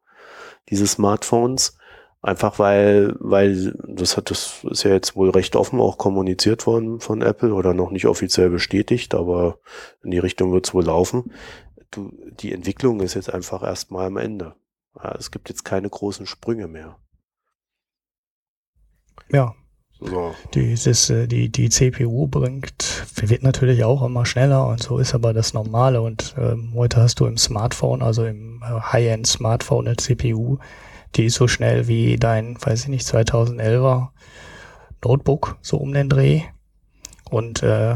diese 0.69 0.87
Smartphones. 0.87 1.77
Einfach 2.21 2.57
weil, 2.57 3.15
weil 3.19 3.77
das 3.85 4.15
hat, 4.15 4.31
das 4.31 4.63
ist 4.63 4.83
ja 4.83 4.91
jetzt 4.91 5.17
wohl 5.17 5.29
recht 5.29 5.57
offen 5.57 5.81
auch 5.81 5.97
kommuniziert 5.97 6.65
worden 6.65 7.01
von 7.01 7.21
Apple 7.21 7.53
oder 7.53 7.73
noch 7.73 7.91
nicht 7.91 8.05
offiziell 8.05 8.49
bestätigt, 8.49 9.13
aber 9.13 9.59
in 10.03 10.11
die 10.11 10.19
Richtung 10.19 10.53
wird 10.53 10.65
es 10.65 10.73
wohl 10.73 10.85
laufen. 10.85 11.33
Du, 11.91 12.13
die 12.39 12.53
Entwicklung 12.53 13.01
ist 13.01 13.15
jetzt 13.15 13.33
einfach 13.33 13.61
erstmal 13.61 14.07
am 14.07 14.15
Ende. 14.15 14.55
Ja, 14.95 15.13
es 15.19 15.31
gibt 15.31 15.49
jetzt 15.49 15.65
keine 15.65 15.89
großen 15.89 16.25
Sprünge 16.25 16.69
mehr. 16.69 16.97
Ja. 19.29 19.53
So. 20.05 20.35
Dieses, 20.53 21.09
äh, 21.09 21.27
die, 21.27 21.49
die 21.49 21.69
CPU 21.69 22.27
bringt, 22.27 23.05
wird 23.15 23.43
natürlich 23.43 23.83
auch 23.83 24.03
immer 24.03 24.25
schneller 24.25 24.67
und 24.67 24.81
so 24.81 24.97
ist 24.97 25.13
aber 25.13 25.33
das 25.33 25.53
Normale. 25.53 26.01
Und 26.01 26.35
ähm, 26.37 26.73
heute 26.75 27.01
hast 27.01 27.19
du 27.19 27.25
im 27.25 27.37
Smartphone, 27.37 28.01
also 28.01 28.25
im 28.25 28.61
äh, 28.63 28.81
High-End-Smartphone 28.81 29.87
eine 29.87 29.97
CPU, 29.97 30.57
die 31.15 31.25
ist 31.25 31.35
so 31.35 31.47
schnell 31.47 31.87
wie 31.87 32.17
dein, 32.17 32.57
weiß 32.59 32.83
ich 32.83 32.89
nicht, 32.89 33.07
2011er 33.07 34.09
Notebook, 35.03 35.57
so 35.61 35.77
um 35.77 35.93
den 35.93 36.09
Dreh. 36.09 36.41
Und 37.29 37.63
äh, 37.63 37.95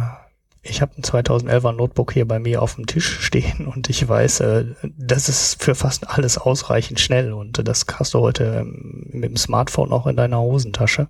ich 0.69 0.81
habe 0.81 0.93
ein 0.97 1.03
2011er 1.03 1.71
Notebook 1.71 2.13
hier 2.13 2.27
bei 2.27 2.39
mir 2.39 2.61
auf 2.61 2.75
dem 2.75 2.85
Tisch 2.85 3.19
stehen 3.21 3.67
und 3.67 3.89
ich 3.89 4.07
weiß, 4.07 4.39
äh, 4.41 4.65
das 4.97 5.29
ist 5.29 5.61
für 5.61 5.75
fast 5.75 6.09
alles 6.09 6.37
ausreichend 6.37 6.99
schnell 6.99 7.33
und 7.33 7.67
das 7.67 7.85
hast 7.93 8.13
du 8.13 8.19
heute 8.19 8.61
ähm, 8.61 9.07
mit 9.11 9.29
dem 9.29 9.37
Smartphone 9.37 9.91
auch 9.91 10.07
in 10.07 10.15
deiner 10.15 10.39
Hosentasche. 10.39 11.09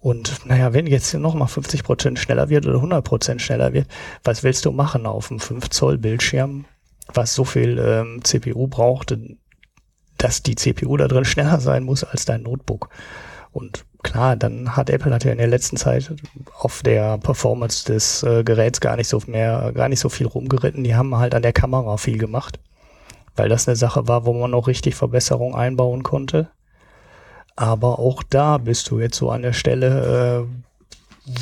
Und 0.00 0.46
naja, 0.46 0.72
wenn 0.72 0.86
jetzt 0.86 1.12
nochmal 1.14 1.48
50 1.48 1.82
Prozent 1.82 2.18
schneller 2.18 2.48
wird 2.48 2.66
oder 2.66 2.76
100 2.76 3.04
Prozent 3.04 3.42
schneller 3.42 3.72
wird, 3.72 3.88
was 4.24 4.42
willst 4.42 4.64
du 4.64 4.72
machen 4.72 5.06
auf 5.06 5.30
einem 5.30 5.40
5 5.40 5.70
Zoll 5.70 5.98
Bildschirm, 5.98 6.64
was 7.12 7.34
so 7.34 7.44
viel 7.44 7.78
ähm, 7.78 8.20
CPU 8.22 8.66
braucht? 8.66 9.16
dass 10.18 10.42
die 10.42 10.54
CPU 10.54 10.96
da 10.96 11.08
drin 11.08 11.24
schneller 11.24 11.60
sein 11.60 11.84
muss 11.84 12.04
als 12.04 12.24
dein 12.24 12.42
Notebook. 12.42 12.88
Und 13.52 13.84
klar, 14.02 14.36
dann 14.36 14.76
hat 14.76 14.90
Apple 14.90 15.12
hat 15.12 15.24
ja 15.24 15.32
in 15.32 15.38
der 15.38 15.46
letzten 15.46 15.76
Zeit 15.76 16.12
auf 16.58 16.82
der 16.82 17.18
Performance 17.18 17.84
des 17.86 18.22
äh, 18.22 18.44
Geräts 18.44 18.80
gar 18.80 18.96
nicht 18.96 19.08
so 19.08 19.20
mehr, 19.26 19.72
gar 19.74 19.88
nicht 19.88 20.00
so 20.00 20.08
viel 20.08 20.26
rumgeritten. 20.26 20.84
Die 20.84 20.94
haben 20.94 21.16
halt 21.16 21.34
an 21.34 21.42
der 21.42 21.52
Kamera 21.52 21.96
viel 21.96 22.18
gemacht, 22.18 22.60
weil 23.34 23.48
das 23.48 23.66
eine 23.66 23.76
Sache 23.76 24.08
war, 24.08 24.26
wo 24.26 24.32
man 24.32 24.50
noch 24.50 24.68
richtig 24.68 24.94
Verbesserungen 24.94 25.54
einbauen 25.54 26.02
konnte. 26.02 26.50
Aber 27.56 27.98
auch 27.98 28.22
da 28.22 28.58
bist 28.58 28.90
du 28.90 29.00
jetzt 29.00 29.16
so 29.16 29.30
an 29.30 29.42
der 29.42 29.54
Stelle, 29.54 30.46
äh, 30.46 30.66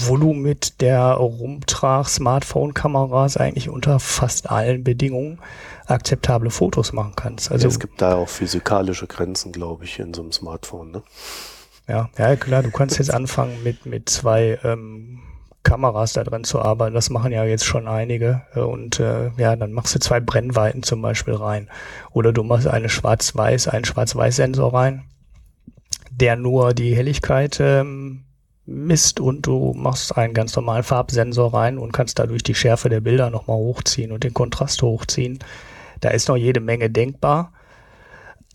wo 0.06 0.16
du 0.16 0.32
mit 0.32 0.80
der 0.80 1.02
Rumtrag 1.12 2.08
Smartphone-Kameras 2.08 3.36
eigentlich 3.36 3.68
unter 3.68 4.00
fast 4.00 4.50
allen 4.50 4.82
Bedingungen 4.84 5.38
akzeptable 5.86 6.50
Fotos 6.50 6.92
machen 6.92 7.12
kannst. 7.16 7.52
Also 7.52 7.64
ja, 7.64 7.68
es 7.68 7.78
gibt 7.78 8.00
da 8.00 8.14
auch 8.14 8.28
physikalische 8.28 9.06
Grenzen, 9.06 9.52
glaube 9.52 9.84
ich, 9.84 9.98
in 9.98 10.14
so 10.14 10.22
einem 10.22 10.32
Smartphone. 10.32 10.92
Ne? 10.92 11.02
Ja, 11.88 12.08
ja 12.16 12.36
klar. 12.36 12.62
Du 12.62 12.70
kannst 12.70 12.98
jetzt 12.98 13.12
anfangen 13.12 13.62
mit 13.62 13.84
mit 13.84 14.08
zwei 14.08 14.58
ähm, 14.64 15.20
Kameras 15.64 16.12
da 16.12 16.24
drin 16.24 16.44
zu 16.44 16.62
arbeiten. 16.62 16.94
Das 16.94 17.10
machen 17.10 17.32
ja 17.32 17.44
jetzt 17.44 17.64
schon 17.64 17.88
einige. 17.88 18.42
Und 18.54 19.00
äh, 19.00 19.30
ja, 19.36 19.56
dann 19.56 19.72
machst 19.72 19.94
du 19.94 19.98
zwei 19.98 20.20
Brennweiten 20.20 20.82
zum 20.82 21.02
Beispiel 21.02 21.34
rein. 21.34 21.68
Oder 22.12 22.32
du 22.32 22.42
machst 22.42 22.66
eine 22.66 22.88
Schwarz-Weiß, 22.88 23.68
einen 23.68 23.84
Schwarz-Weiß-Sensor 23.84 24.72
rein, 24.72 25.04
der 26.20 26.36
nur 26.36 26.74
die 26.74 26.94
Helligkeit 26.94 27.58
ähm, 27.60 28.24
misst 28.66 29.20
und 29.20 29.46
du 29.46 29.74
machst 29.74 30.16
einen 30.16 30.34
ganz 30.34 30.56
normalen 30.56 30.82
Farbsensor 30.82 31.52
rein 31.52 31.78
und 31.78 31.92
kannst 31.92 32.18
dadurch 32.18 32.42
die 32.42 32.54
Schärfe 32.54 32.88
der 32.88 33.00
Bilder 33.00 33.30
nochmal 33.30 33.56
hochziehen 33.56 34.12
und 34.12 34.24
den 34.24 34.34
Kontrast 34.34 34.80
hochziehen. 34.82 35.38
Da 36.00 36.10
ist 36.10 36.28
noch 36.28 36.36
jede 36.36 36.60
Menge 36.60 36.90
denkbar. 36.90 37.52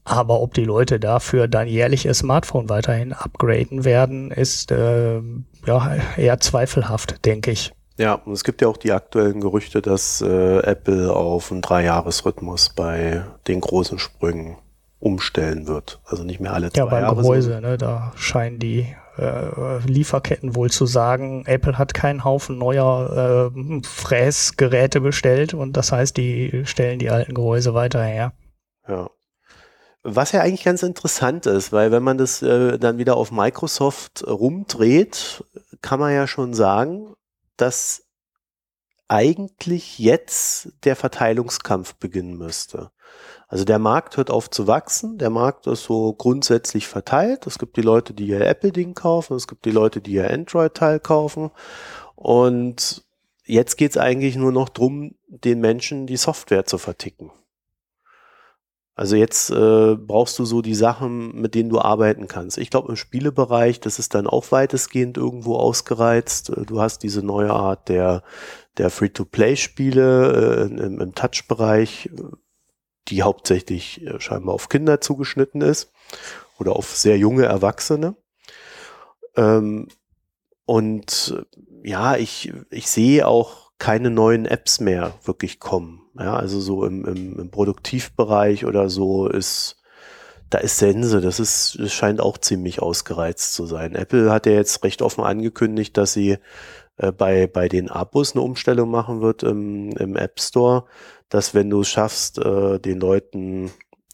Aber 0.06 0.42
ob 0.42 0.56
die 0.56 0.66
Leute 0.66 1.00
dafür 1.00 1.48
dann 1.48 1.68
jährlich 1.68 2.06
ihr 2.06 2.14
Smartphone 2.16 2.70
weiterhin 2.70 3.14
upgraden 3.14 3.86
werden, 3.86 4.32
ist 4.32 4.72
äh, 4.72 5.22
ja 5.68 5.98
eher 6.18 6.40
zweifelhaft, 6.40 7.26
denke 7.26 7.52
ich. 7.52 7.74
Ja, 7.98 8.14
und 8.14 8.32
es 8.34 8.44
gibt 8.44 8.62
ja 8.62 8.70
auch 8.70 8.78
die 8.78 8.94
aktuellen 8.94 9.42
Gerüchte, 9.42 9.82
dass 9.82 10.22
äh, 10.22 10.60
Apple 10.60 11.14
auf 11.14 11.52
einen 11.52 11.62
Dreijahresrhythmus 11.62 12.70
bei 12.70 13.24
den 13.48 13.62
großen 13.62 14.00
Sprüngen 14.00 14.56
umstellen 15.00 15.68
wird. 15.68 16.00
Also 16.06 16.24
nicht 16.24 16.40
mehr 16.40 16.54
alle 16.54 16.72
zwei 16.72 16.80
Jahre. 16.80 17.02
Ja, 17.02 17.12
beim 17.12 17.18
Gehäuse, 17.18 17.62
ne, 17.62 17.78
da 17.78 18.12
scheinen 18.16 18.60
die 18.60 18.88
äh, 19.18 19.80
Lieferketten 19.86 20.56
wohl 20.56 20.70
zu 20.70 20.86
sagen, 20.86 21.46
Apple 21.46 21.78
hat 21.78 21.94
keinen 21.94 22.24
Haufen 22.24 22.58
neuer 22.58 23.52
äh, 23.56 23.82
Fräsgeräte 23.84 25.02
bestellt 25.02 25.54
und 25.54 25.74
das 25.78 25.92
heißt, 25.92 26.16
die 26.18 26.64
stellen 26.66 27.00
die 27.00 27.10
alten 27.10 27.34
Gehäuse 27.34 27.74
weiter 27.74 28.04
her. 28.04 28.34
Ja. 28.88 29.10
Was 30.04 30.32
ja 30.32 30.42
eigentlich 30.42 30.64
ganz 30.64 30.82
interessant 30.84 31.46
ist, 31.46 31.74
weil 31.74 31.92
wenn 31.92 32.04
man 32.04 32.18
das 32.18 32.42
äh, 32.42 32.80
dann 32.80 32.98
wieder 32.98 33.18
auf 33.18 33.32
Microsoft 33.32 34.26
rumdreht, 34.26 35.44
kann 35.82 36.00
man 36.00 36.14
ja 36.14 36.26
schon 36.26 36.54
sagen, 36.54 37.16
dass 37.58 38.04
eigentlich 39.10 40.00
jetzt 40.00 40.70
der 40.86 40.96
Verteilungskampf 40.96 41.96
beginnen 41.96 42.38
müsste. 42.38 42.92
Also 43.50 43.66
der 43.66 43.80
Markt 43.80 44.16
hört 44.16 44.30
auf 44.30 44.52
zu 44.52 44.68
wachsen, 44.68 45.18
der 45.18 45.32
Markt 45.32 45.66
ist 45.66 45.84
so 45.84 46.14
grundsätzlich 46.14 46.88
verteilt. 46.88 47.48
Es 47.48 47.58
gibt 47.58 47.78
die 47.78 47.82
Leute, 47.82 48.14
die 48.14 48.28
ihr 48.28 48.42
Apple-Ding 48.42 48.94
kaufen, 48.94 49.36
es 49.36 49.48
gibt 49.48 49.66
die 49.66 49.72
Leute, 49.72 50.02
die 50.02 50.12
ihr 50.14 50.32
Android-Teil 50.32 51.00
kaufen. 51.00 51.50
Und 52.16 53.04
jetzt 53.46 53.76
geht 53.78 53.92
es 53.92 53.98
eigentlich 53.98 54.36
nur 54.36 54.52
noch 54.52 54.70
drum, 54.70 55.16
den 55.28 55.62
Menschen 55.62 56.06
die 56.06 56.18
Software 56.18 56.66
zu 56.66 56.78
verticken. 56.78 57.32
Also 58.94 59.16
jetzt 59.16 59.50
äh, 59.50 59.96
brauchst 59.96 60.38
du 60.38 60.46
so 60.46 60.62
die 60.62 60.76
Sachen, 60.76 61.42
mit 61.42 61.56
denen 61.56 61.70
du 61.70 61.80
arbeiten 61.80 62.28
kannst. 62.28 62.60
Ich 62.60 62.70
glaube, 62.70 62.90
im 62.90 62.98
Spielebereich, 62.98 63.80
das 63.80 63.98
ist 63.98 64.14
dann 64.14 64.28
auch 64.28 64.52
weitestgehend 64.52 65.18
irgendwo 65.18 65.56
ausgereizt. 65.56 66.50
Äh, 66.50 66.66
du 66.66 66.82
hast 66.82 67.02
diese 67.02 67.24
neue 67.24 67.52
Art 67.52 67.90
der, 67.90 68.22
der 68.78 68.92
Free-to-Play-Spiele 68.92 70.68
äh, 70.70 70.84
im, 70.84 71.00
im 71.02 71.16
Touch-Bereich, 71.16 72.10
die 73.10 73.24
hauptsächlich 73.24 74.06
äh, 74.06 74.20
scheinbar 74.20 74.56
auf 74.56 74.70
Kinder 74.70 75.02
zugeschnitten 75.02 75.62
ist 75.62 75.92
oder 76.60 76.76
auf 76.76 76.96
sehr 76.96 77.18
junge 77.18 77.46
Erwachsene. 77.46 78.16
Ähm, 79.36 79.88
und 80.66 81.36
äh, 81.84 81.90
ja, 81.90 82.16
ich, 82.16 82.54
ich 82.70 82.90
sehe 82.90 83.28
auch 83.28 83.72
keine 83.80 84.12
neuen 84.12 84.46
Apps 84.46 84.80
mehr 84.80 85.14
wirklich 85.24 85.60
kommen. 85.60 86.02
Ja, 86.18 86.36
also 86.36 86.60
so 86.60 86.86
im, 86.86 87.06
im, 87.06 87.40
im 87.40 87.50
Produktivbereich 87.50 88.66
oder 88.66 88.90
so 88.90 89.28
ist, 89.28 89.78
da 90.50 90.58
ist 90.58 90.78
Sense, 90.78 91.22
das 91.22 91.40
ist, 91.40 91.78
das 91.80 91.94
scheint 91.94 92.20
auch 92.20 92.38
ziemlich 92.38 92.82
ausgereizt 92.82 93.54
zu 93.54 93.66
sein. 93.66 93.96
Apple 93.96 94.32
hat 94.32 94.46
ja 94.46 94.52
jetzt 94.52 94.84
recht 94.84 95.02
offen 95.02 95.24
angekündigt, 95.24 95.96
dass 95.96 96.12
sie 96.12 96.38
äh, 96.98 97.12
bei, 97.14 97.48
bei 97.48 97.70
den 97.70 97.90
Abos 97.90 98.34
eine 98.34 98.42
Umstellung 98.42 98.92
machen 98.92 99.22
wird 99.22 99.44
im, 99.44 99.92
im 99.94 100.18
App 100.18 100.42
Store, 100.42 100.86
dass 101.30 101.54
wenn 101.54 101.70
du 101.70 101.82
es 101.82 101.90
schaffst, 101.90 102.40
äh, 102.40 102.80
den 102.80 103.00
Leuten 103.00 103.72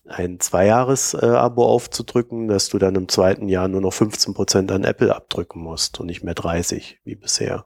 ein 0.07 0.39
Zweijahres-Abo 0.39 1.65
aufzudrücken, 1.65 2.47
dass 2.47 2.69
du 2.69 2.77
dann 2.77 2.95
im 2.95 3.07
zweiten 3.07 3.49
Jahr 3.49 3.67
nur 3.67 3.81
noch 3.81 3.93
15 3.93 4.33
Prozent 4.33 4.71
an 4.71 4.83
Apple 4.83 5.15
abdrücken 5.15 5.61
musst 5.61 5.99
und 5.99 6.05
nicht 6.05 6.23
mehr 6.23 6.35
30 6.35 6.99
wie 7.03 7.15
bisher. 7.15 7.65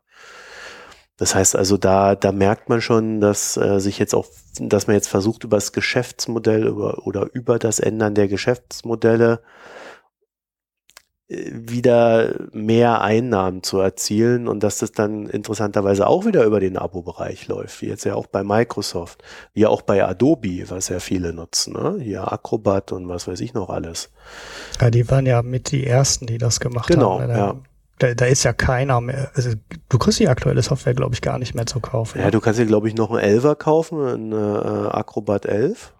Das 1.18 1.36
heißt 1.36 1.58
also, 1.58 1.76
da, 1.76 2.16
da 2.16 2.32
merkt 2.32 2.70
man 2.70 2.80
schon, 2.80 3.20
dass 3.20 3.58
äh, 3.58 3.80
sich 3.80 4.00
jetzt 4.00 4.16
auch, 4.16 4.26
dass 4.58 4.88
man 4.88 4.96
jetzt 4.96 5.10
versucht, 5.10 5.44
über 5.44 5.58
das 5.58 5.74
Geschäftsmodell 5.74 6.66
über, 6.66 7.06
oder 7.06 7.28
über 7.34 7.60
das 7.60 7.80
Ändern 7.80 8.16
der 8.16 8.30
Geschäftsmodelle 8.30 9.42
wieder 11.30 12.34
mehr 12.54 13.02
Einnahmen 13.02 13.62
zu 13.62 13.78
erzielen 13.80 14.48
und 14.48 14.64
dass 14.64 14.80
das 14.80 14.92
dann 14.94 15.28
interessanterweise 15.28 16.08
auch 16.08 16.26
wieder 16.26 16.44
über 16.44 16.60
den 16.60 16.76
Abo-Bereich 16.76 17.48
läuft, 17.48 17.84
wie 17.84 17.86
jetzt 17.86 18.04
ja 18.04 18.16
auch 18.16 18.26
bei 18.26 18.44
Microsoft, 18.44 19.24
wie 19.54 19.68
auch 19.68 19.84
bei 19.84 20.04
Adobe, 20.04 20.64
was 20.70 20.90
ja 20.90 21.00
viele 21.00 21.32
nutzen, 21.32 21.74
ne? 21.74 22.00
hier 22.02 22.32
Acrobat 22.32 22.92
und 22.92 23.08
was 23.08 23.28
weiß 23.28 23.42
ich 23.42 23.54
noch 23.54 23.70
alles. 23.70 24.10
Ja, 24.82 24.90
die 24.90 25.08
waren 25.12 25.28
ja 25.28 25.44
mit 25.44 25.72
die 25.72 25.86
ersten, 25.86 26.26
die 26.26 26.40
das 26.40 26.60
gemacht 26.60 26.88
genau, 26.88 27.20
haben. 27.20 27.28
Genau, 27.28 27.38
ja. 27.38 27.56
Da, 28.00 28.14
da 28.16 28.26
ist 28.26 28.44
ja 28.44 28.54
keiner 28.54 29.00
mehr. 29.00 29.30
Also 29.36 29.52
du 29.90 29.98
kriegst 30.00 30.20
die 30.20 30.30
aktuelle 30.30 30.64
Software, 30.64 30.96
glaube 30.96 31.14
ich, 31.14 31.22
gar 31.22 31.38
nicht 31.38 31.54
mehr 31.54 31.68
zu 31.68 31.80
kaufen. 31.80 32.20
Ja, 32.20 32.32
du 32.32 32.40
kannst 32.40 32.60
dir, 32.60 32.66
glaube 32.66 32.88
ich, 32.88 32.96
noch 32.96 33.12
einen 33.12 33.40
11er 33.40 33.56
kaufen, 33.56 34.02
einen 34.02 34.32
äh, 34.32 34.36
Acrobat 34.36 35.46
11. 35.46 35.94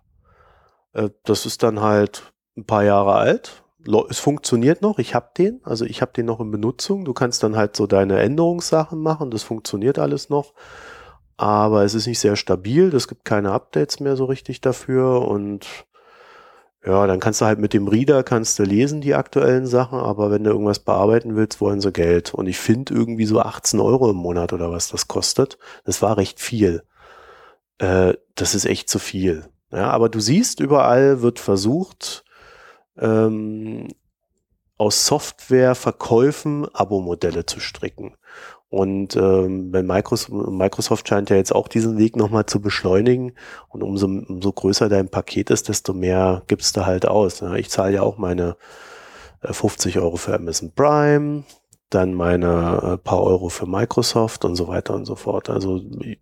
Äh, 0.94 1.10
das 1.24 1.46
ist 1.46 1.62
dann 1.62 1.82
halt 1.82 2.34
ein 2.58 2.66
paar 2.66 2.84
Jahre 2.84 3.14
alt. 3.16 3.64
Es 4.10 4.20
funktioniert 4.20 4.82
noch, 4.82 5.00
ich 5.00 5.16
habe 5.16 5.30
den, 5.38 5.62
also 5.64 5.86
ich 5.86 6.02
habe 6.02 6.12
den 6.12 6.26
noch 6.26 6.42
in 6.42 6.52
Benutzung. 6.52 7.06
Du 7.06 7.14
kannst 7.14 7.44
dann 7.44 7.56
halt 7.56 7.76
so 7.76 7.88
deine 7.88 8.20
Änderungssachen 8.20 9.00
machen, 9.00 9.32
das 9.32 9.44
funktioniert 9.44 10.00
alles 10.00 10.30
noch. 10.30 10.54
Aber 11.38 11.84
es 11.86 11.94
ist 11.94 12.06
nicht 12.06 12.20
sehr 12.20 12.36
stabil, 12.36 12.94
es 12.94 13.08
gibt 13.08 13.24
keine 13.24 13.52
Updates 13.54 14.02
mehr 14.02 14.18
so 14.18 14.26
richtig 14.26 14.60
dafür 14.60 15.26
und 15.26 15.66
ja, 16.86 17.08
dann 17.08 17.20
kannst 17.20 17.42
du 17.42 17.46
halt 17.46 17.60
mit 17.60 17.74
dem 17.74 17.88
Reader 17.88 18.24
kannst 18.24 18.58
du 18.58 18.64
lesen 18.64 19.02
die 19.02 19.16
aktuellen 19.16 19.68
Sachen, 19.68 20.00
aber 20.00 20.32
wenn 20.32 20.44
du 20.46 20.50
irgendwas 20.50 20.80
bearbeiten 20.80 21.36
willst, 21.36 21.60
wollen 21.60 21.82
sie 21.82 21.92
Geld. 21.92 22.34
Und 22.34 22.48
ich 22.48 22.58
finde 22.58 22.94
irgendwie 22.94 23.26
so 23.26 23.40
18 23.42 23.80
Euro 23.82 24.10
im 24.10 24.16
Monat 24.16 24.54
oder 24.54 24.72
was 24.72 24.88
das 24.90 25.08
kostet. 25.08 25.58
Das 25.84 26.02
war 26.02 26.18
recht 26.18 26.40
viel. 26.40 26.84
Äh, 27.80 28.14
das 28.36 28.56
ist 28.56 28.66
echt 28.66 28.90
zu 28.90 28.98
viel. 29.00 29.46
Ja, 29.72 29.90
aber 29.90 30.10
du 30.10 30.20
siehst, 30.20 30.62
überall 30.62 31.22
wird 31.22 31.40
versucht, 31.40 32.24
ähm, 33.00 33.88
aus 34.78 35.06
Softwareverkäufen 35.06 36.74
Abo-Modelle 36.74 37.46
zu 37.46 37.60
stricken. 37.60 38.16
Und 38.70 39.16
ähm, 39.16 39.74
wenn 39.74 39.88
Microsoft, 39.88 40.32
Microsoft 40.32 41.08
scheint 41.08 41.30
ja 41.32 41.36
jetzt 41.36 41.54
auch 41.54 41.68
diesen 41.68 41.98
Weg 41.98 42.16
nochmal 42.16 42.46
zu 42.46 42.62
beschleunigen 42.62 43.34
und 43.68 43.82
umso, 43.82 44.06
umso 44.06 44.54
größer 44.54 44.90
dein 44.90 45.10
Paket 45.10 45.50
ist, 45.50 45.70
desto 45.70 45.94
mehr 45.94 46.44
gibst 46.48 46.78
du 46.78 46.86
halt 46.86 47.08
aus. 47.08 47.42
Ne? 47.42 47.60
Ich 47.60 47.70
zahle 47.70 47.96
ja 47.96 48.04
auch 48.04 48.18
meine 48.18 48.58
50 49.42 49.96
äh, 49.96 50.00
Euro 50.00 50.18
für 50.18 50.36
Amazon 50.36 50.72
Prime, 50.76 51.44
dann 51.90 52.14
meine 52.14 52.82
äh, 52.84 52.98
paar 52.98 53.24
Euro 53.24 53.50
für 53.50 53.66
Microsoft 53.66 54.46
und 54.46 54.56
so 54.56 54.68
weiter 54.68 54.94
und 54.94 55.06
so 55.06 55.16
fort. 55.16 55.50
Also 55.50 55.82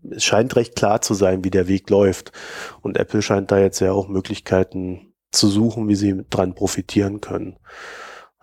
es 0.09 0.23
scheint 0.23 0.55
recht 0.55 0.77
klar 0.77 1.01
zu 1.01 1.13
sein, 1.13 1.43
wie 1.43 1.51
der 1.51 1.67
Weg 1.67 1.89
läuft. 1.89 2.31
Und 2.81 2.97
Apple 2.97 3.21
scheint 3.21 3.51
da 3.51 3.59
jetzt 3.59 3.81
ja 3.81 3.91
auch 3.91 4.07
Möglichkeiten 4.07 5.06
zu 5.31 5.47
suchen, 5.47 5.87
wie 5.87 5.95
sie 5.95 6.25
dran 6.29 6.55
profitieren 6.55 7.21
können. 7.21 7.57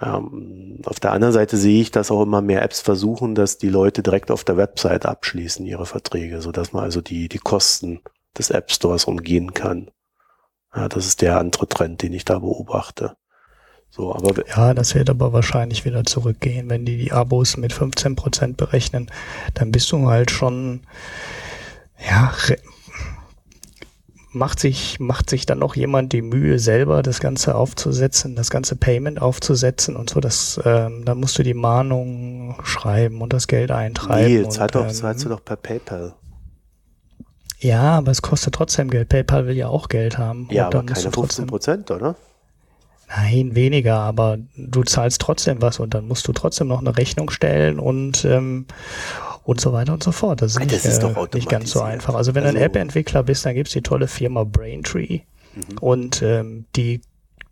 Ähm, 0.00 0.80
auf 0.84 1.00
der 1.00 1.12
anderen 1.12 1.32
Seite 1.32 1.56
sehe 1.56 1.80
ich, 1.80 1.90
dass 1.90 2.10
auch 2.10 2.22
immer 2.22 2.42
mehr 2.42 2.62
Apps 2.62 2.80
versuchen, 2.80 3.34
dass 3.34 3.58
die 3.58 3.68
Leute 3.68 4.02
direkt 4.02 4.30
auf 4.30 4.44
der 4.44 4.56
Website 4.56 5.06
abschließen 5.06 5.64
ihre 5.64 5.86
Verträge, 5.86 6.42
so 6.42 6.52
dass 6.52 6.72
man 6.72 6.84
also 6.84 7.00
die, 7.00 7.28
die 7.28 7.38
Kosten 7.38 8.00
des 8.36 8.50
App 8.50 8.70
Stores 8.70 9.04
umgehen 9.04 9.54
kann. 9.54 9.90
Ja, 10.74 10.88
das 10.88 11.06
ist 11.06 11.22
der 11.22 11.38
andere 11.38 11.68
Trend, 11.68 12.02
den 12.02 12.12
ich 12.12 12.24
da 12.24 12.40
beobachte. 12.40 13.16
So, 13.88 14.12
aber 14.12 14.34
ja, 14.48 14.74
das 14.74 14.96
wird 14.96 15.08
aber 15.08 15.32
wahrscheinlich 15.32 15.84
wieder 15.84 16.02
zurückgehen, 16.02 16.68
wenn 16.68 16.84
die 16.84 16.96
die 16.96 17.12
Abos 17.12 17.56
mit 17.56 17.72
15 17.72 18.16
Prozent 18.16 18.56
berechnen, 18.56 19.08
dann 19.54 19.70
bist 19.70 19.92
du 19.92 20.08
halt 20.08 20.32
schon 20.32 20.84
ja, 22.10 22.32
macht 24.34 24.60
sich, 24.60 25.00
macht 25.00 25.30
sich 25.30 25.46
dann 25.46 25.58
noch 25.60 25.76
jemand 25.76 26.12
die 26.12 26.22
Mühe, 26.22 26.58
selber 26.58 27.02
das 27.02 27.20
Ganze 27.20 27.54
aufzusetzen, 27.54 28.36
das 28.36 28.50
ganze 28.50 28.76
Payment 28.76 29.20
aufzusetzen 29.20 29.96
und 29.96 30.10
so, 30.10 30.20
das, 30.20 30.60
ähm, 30.64 31.04
da 31.04 31.14
musst 31.14 31.38
du 31.38 31.42
die 31.42 31.54
Mahnung 31.54 32.56
schreiben 32.64 33.22
und 33.22 33.32
das 33.32 33.46
Geld 33.46 33.70
eintreiben. 33.70 34.42
Nee, 34.42 34.66
doch, 34.68 34.82
ähm, 34.82 34.90
zahlst 34.90 35.24
du 35.24 35.28
doch 35.28 35.44
per 35.44 35.56
PayPal. 35.56 36.14
Ja, 37.58 37.98
aber 37.98 38.10
es 38.10 38.20
kostet 38.20 38.54
trotzdem 38.54 38.90
Geld. 38.90 39.08
PayPal 39.08 39.46
will 39.46 39.56
ja 39.56 39.68
auch 39.68 39.88
Geld 39.88 40.18
haben. 40.18 40.48
Ja, 40.50 40.66
aber 40.66 40.84
keine 40.84 41.10
15 41.10 41.46
Prozent, 41.46 41.90
oder? 41.90 42.16
Nein, 43.08 43.54
weniger, 43.54 44.00
aber 44.00 44.38
du 44.56 44.82
zahlst 44.82 45.20
trotzdem 45.20 45.62
was 45.62 45.78
und 45.78 45.94
dann 45.94 46.06
musst 46.06 46.26
du 46.26 46.32
trotzdem 46.32 46.68
noch 46.68 46.80
eine 46.80 46.96
Rechnung 46.96 47.30
stellen 47.30 47.78
und 47.78 48.24
ähm, 48.24 48.66
und 49.44 49.60
so 49.60 49.72
weiter 49.72 49.92
und 49.92 50.02
so 50.02 50.12
fort. 50.12 50.42
Das 50.42 50.52
ist, 50.52 50.58
Nein, 50.58 50.68
nicht, 50.68 50.84
ist 50.84 51.02
äh, 51.02 51.14
nicht 51.34 51.48
ganz 51.48 51.70
so 51.70 51.82
einfach. 51.82 52.14
Also 52.14 52.34
wenn 52.34 52.42
du 52.42 52.48
also, 52.48 52.58
ein 52.58 52.64
App-Entwickler 52.64 53.22
bist, 53.22 53.46
dann 53.46 53.54
gibt's 53.54 53.72
die 53.72 53.82
tolle 53.82 54.08
Firma 54.08 54.44
Braintree 54.44 55.20
mhm. 55.54 55.78
und 55.80 56.22
ähm, 56.22 56.64
die 56.74 57.00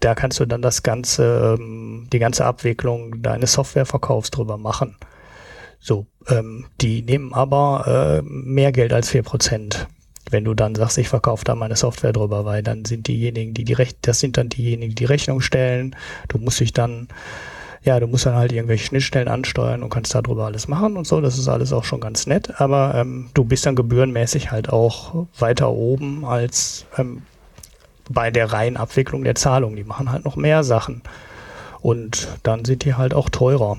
da 0.03 0.17
kannst 0.17 0.41
du 0.41 0.47
dann 0.47 0.63
das 0.63 0.83
ganze, 0.83 1.57
ähm, 1.59 2.09
die 2.13 2.19
ganze 2.19 2.45
Abwicklung 2.45 3.23
deines 3.23 3.53
Softwareverkaufs 3.53 4.31
drüber 4.31 4.59
machen. 4.59 4.97
So, 5.79 6.07
ähm, 6.29 6.67
die 6.81 7.03
nehmen 7.03 7.33
aber 7.33 8.21
äh, 8.21 8.23
mehr 8.23 8.73
Geld 8.73 8.93
als 8.93 9.11
vier 9.11 9.23
Prozent. 9.23 9.87
Wenn 10.31 10.45
du 10.45 10.55
dann 10.55 10.75
sagst, 10.75 10.99
ich 10.99 11.09
verkaufe 11.09 11.45
da 11.45 11.55
meine 11.55 11.77
Software 11.77 12.13
drüber, 12.13 12.45
weil 12.45 12.63
dann 12.63 12.85
sind 12.85 13.07
diejenigen, 13.07 13.55
die 13.55 13.65
die 13.65 13.73
Recht, 13.73 13.99
das 14.03 14.19
sind 14.19 14.37
dann 14.37 14.49
diejenigen, 14.49 14.91
die 14.91 14.95
die 14.95 15.05
Rechnung 15.05 15.41
stellen. 15.41 15.95
Du 16.29 16.39
musst 16.39 16.61
dich 16.61 16.73
dann, 16.73 17.09
ja, 17.85 17.99
du 17.99 18.07
musst 18.07 18.27
dann 18.27 18.37
halt 18.37 18.53
irgendwelche 18.53 18.87
Schnittstellen 18.87 19.29
ansteuern 19.29 19.83
und 19.83 19.91
kannst 19.91 20.15
darüber 20.15 20.45
alles 20.45 20.69
machen 20.69 20.97
und 20.97 21.07
so. 21.07 21.21
Das 21.21 21.37
ist 21.37 21.49
alles 21.49 21.73
auch 21.73 21.85
schon 21.85 22.01
ganz 22.01 22.27
nett. 22.27 22.61
Aber 22.61 22.95
ähm, 22.95 23.31
du 23.35 23.45
bist 23.45 23.67
dann 23.67 23.75
gebührenmäßig 23.75 24.53
halt 24.53 24.69
auch 24.69 25.27
weiter 25.39 25.71
oben 25.71 26.25
als 26.25 26.87
ähm, 26.97 27.23
bei 28.09 28.31
der 28.31 28.53
reinen 28.53 28.77
Abwicklung 28.77 29.25
der 29.25 29.35
Zahlung. 29.35 29.75
Die 29.75 29.85
machen 29.85 30.13
halt 30.13 30.25
noch 30.25 30.37
mehr 30.37 30.63
Sachen. 30.63 31.03
Und 31.81 32.29
dann 32.45 32.65
sind 32.65 32.85
die 32.85 32.95
halt 32.95 33.15
auch 33.15 33.29
teurer. 33.29 33.79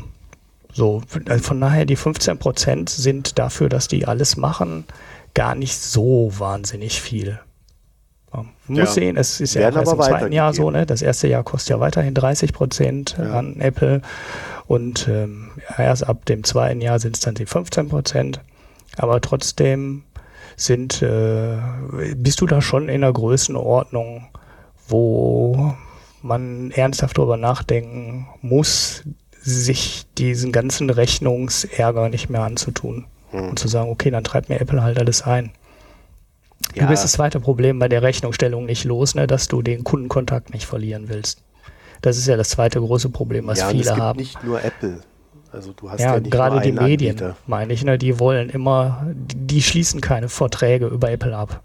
So, 0.74 1.02
also 1.30 1.44
von 1.44 1.62
daher 1.62 1.86
die 1.86 1.96
15 1.96 2.39
Prozent 2.39 2.89
sind 2.89 3.39
dafür, 3.39 3.70
dass 3.70 3.88
die 3.88 4.06
alles 4.06 4.36
machen, 4.36 4.86
gar 5.34 5.56
nicht 5.56 5.78
so 5.80 6.32
wahnsinnig 6.38 7.02
viel. 7.02 7.39
Man 8.34 8.52
muss 8.67 8.78
ja. 8.78 8.86
sehen, 8.88 9.17
es 9.17 9.39
ist 9.39 9.54
ja 9.54 9.62
erst 9.62 9.78
im 9.78 10.00
zweiten 10.00 10.32
Jahr 10.32 10.54
so, 10.54 10.72
ne? 10.72 10.86
Das 10.86 11.02
erste 11.02 11.28
Jahr 11.28 11.43
kostet 11.43 11.72
ja 11.72 11.80
weiterhin 11.80 12.13
30 12.13 12.54
Prozent 12.54 13.15
ja. 13.17 13.34
an 13.34 13.60
Apple 13.60 14.02
und 14.67 15.08
ähm, 15.08 15.52
erst 15.78 16.08
ab 16.08 16.26
dem 16.26 16.43
zweiten 16.43 16.82
Jahr 16.82 17.00
sind 17.00 17.15
es 17.15 17.22
dann 17.22 17.36
die 17.36 17.46
15 17.46 17.89
Prozent. 17.89 18.39
Aber 18.98 19.22
trotzdem 19.22 20.04
sind, 20.56 21.02
äh, 21.02 21.58
bist 22.15 22.41
du 22.41 22.46
da 22.46 22.62
schon 22.62 22.89
in 22.89 23.02
der 23.02 23.12
Größenordnung, 23.12 24.28
wo 24.88 25.76
man 26.22 26.72
ernsthaft 26.72 27.17
darüber 27.17 27.38
nachdenken 27.38 28.28
muss, 28.41 29.04
sich 29.41 30.06
diesen 30.17 30.52
ganzen 30.52 30.89
Rechnungsärger 30.89 32.10
nicht 32.10 32.30
mehr 32.30 32.43
anzutun. 32.43 33.06
Hm. 33.32 33.50
Und 33.50 33.60
zu 33.60 33.67
sagen, 33.67 33.89
okay, 33.89 34.10
dann 34.10 34.24
treibt 34.24 34.50
mir 34.50 34.60
Apple 34.62 34.84
halt 34.84 34.98
alles 34.98 35.24
ein. 35.24 35.52
Ja. 36.76 36.84
Du 36.84 36.90
bist 36.90 37.04
das 37.04 37.12
zweite 37.14 37.40
Problem 37.40 37.80
bei 37.80 37.88
der 37.88 38.02
Rechnungsstellung 38.02 38.66
nicht 38.66 38.84
los, 38.84 39.16
ne, 39.16 39.28
dass 39.28 39.48
du 39.48 39.62
den 39.62 39.84
Kundenkontakt 39.84 40.54
nicht 40.54 40.66
verlieren 40.66 41.10
willst. 41.10 41.44
Das 42.02 42.18
ist 42.18 42.28
ja 42.28 42.36
das 42.36 42.50
zweite 42.50 42.80
große 42.80 43.10
Problem, 43.10 43.48
was 43.48 43.60
ja, 43.60 43.70
viele 43.70 43.82
es 43.82 43.88
gibt 43.88 44.00
haben. 44.00 44.20
Nicht 44.20 44.44
nur 44.44 44.64
Apple. 44.64 45.00
Also 45.52 45.72
du 45.74 45.90
hast 45.90 46.00
ja, 46.00 46.16
ja 46.16 46.20
gerade 46.20 46.62
die 46.62 46.72
Medien, 46.72 47.12
Anbieter. 47.12 47.38
meine 47.46 47.74
ich, 47.74 47.84
ne, 47.84 47.98
die 47.98 48.20
wollen 48.20 48.50
immer, 48.50 49.06
die 49.14 49.62
schließen 49.62 50.02
keine 50.02 50.28
Verträge 50.28 50.88
über 50.88 51.12
Apple 51.12 51.36
ab. 51.36 51.62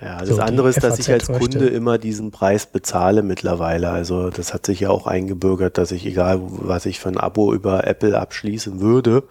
Ja, 0.00 0.18
das 0.18 0.28
so, 0.28 0.40
andere 0.40 0.68
ist, 0.68 0.82
dass 0.82 0.96
FAZ 0.96 0.98
ich 1.00 1.12
als 1.12 1.26
Kunde 1.26 1.58
möchte. 1.58 1.66
immer 1.66 1.98
diesen 1.98 2.30
Preis 2.30 2.66
bezahle 2.66 3.22
mittlerweile. 3.22 3.90
Also 3.90 4.30
das 4.30 4.54
hat 4.54 4.66
sich 4.66 4.80
ja 4.80 4.90
auch 4.90 5.06
eingebürgert, 5.06 5.78
dass 5.78 5.92
ich, 5.92 6.06
egal 6.06 6.40
was 6.42 6.86
ich 6.86 7.00
für 7.00 7.08
ein 7.08 7.18
Abo 7.18 7.52
über 7.52 7.86
Apple 7.86 8.18
abschließen 8.18 8.80
würde, 8.80 9.24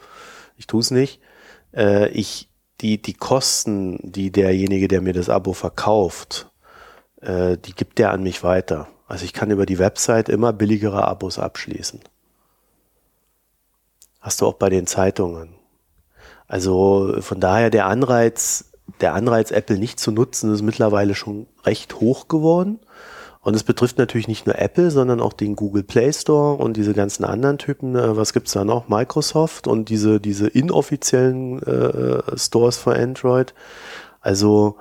ich 0.58 0.68
tue 0.68 0.82
es 0.82 0.92
nicht, 0.92 1.20
äh, 1.76 2.10
ich 2.10 2.50
die, 2.84 3.02
die 3.02 3.14
Kosten, 3.14 3.98
die 4.04 4.32
derjenige, 4.32 4.88
der 4.88 5.02
mir 5.02 5.14
das 5.14 5.30
Abo 5.30 5.54
verkauft, 5.54 6.52
äh, 7.22 7.58
die 7.58 7.74
gibt 7.74 7.98
der 7.98 8.12
an 8.12 8.22
mich 8.22 8.44
weiter. 8.44 8.88
Also 9.08 9.26
ich 9.26 9.34
kann 9.34 9.52
über 9.52 9.66
die 9.66 9.80
Website 9.80 10.30
immer 10.30 10.54
billigere 10.54 11.08
Abos 11.08 11.40
abschließen. 11.40 12.02
Hast 14.20 14.42
du 14.42 14.48
auch 14.48 14.56
bei 14.56 14.70
den 14.70 14.86
Zeitungen. 14.86 15.56
Also 16.48 17.16
von 17.22 17.40
daher 17.40 17.70
der 17.70 17.88
Anreiz, 17.88 18.72
der 19.02 19.14
Anreiz, 19.14 19.52
Apple 19.52 19.78
nicht 19.78 20.00
zu 20.00 20.12
nutzen, 20.12 20.54
ist 20.54 20.62
mittlerweile 20.62 21.16
schon 21.16 21.48
recht 21.64 22.00
hoch 22.02 22.28
geworden. 22.28 22.80
Und 23.44 23.56
es 23.56 23.64
betrifft 23.64 23.98
natürlich 23.98 24.30
nicht 24.30 24.46
nur 24.46 24.58
Apple, 24.58 24.90
sondern 24.90 25.20
auch 25.20 25.34
den 25.34 25.58
Google 25.58 25.84
Play 25.84 26.14
Store 26.14 26.56
und 26.56 26.78
diese 26.78 26.94
ganzen 26.94 27.26
anderen 27.26 27.58
Typen. 27.58 27.96
Äh, 27.96 28.16
was 28.16 28.32
gibt's 28.32 28.54
da 28.54 28.64
noch? 28.64 28.88
Microsoft 28.88 29.68
und 29.68 29.90
diese, 29.90 30.22
diese 30.22 30.48
inoffiziellen 30.48 31.62
äh, 31.62 32.38
Stores 32.38 32.78
für 32.78 32.96
Android. 32.96 33.54
Also, 34.22 34.78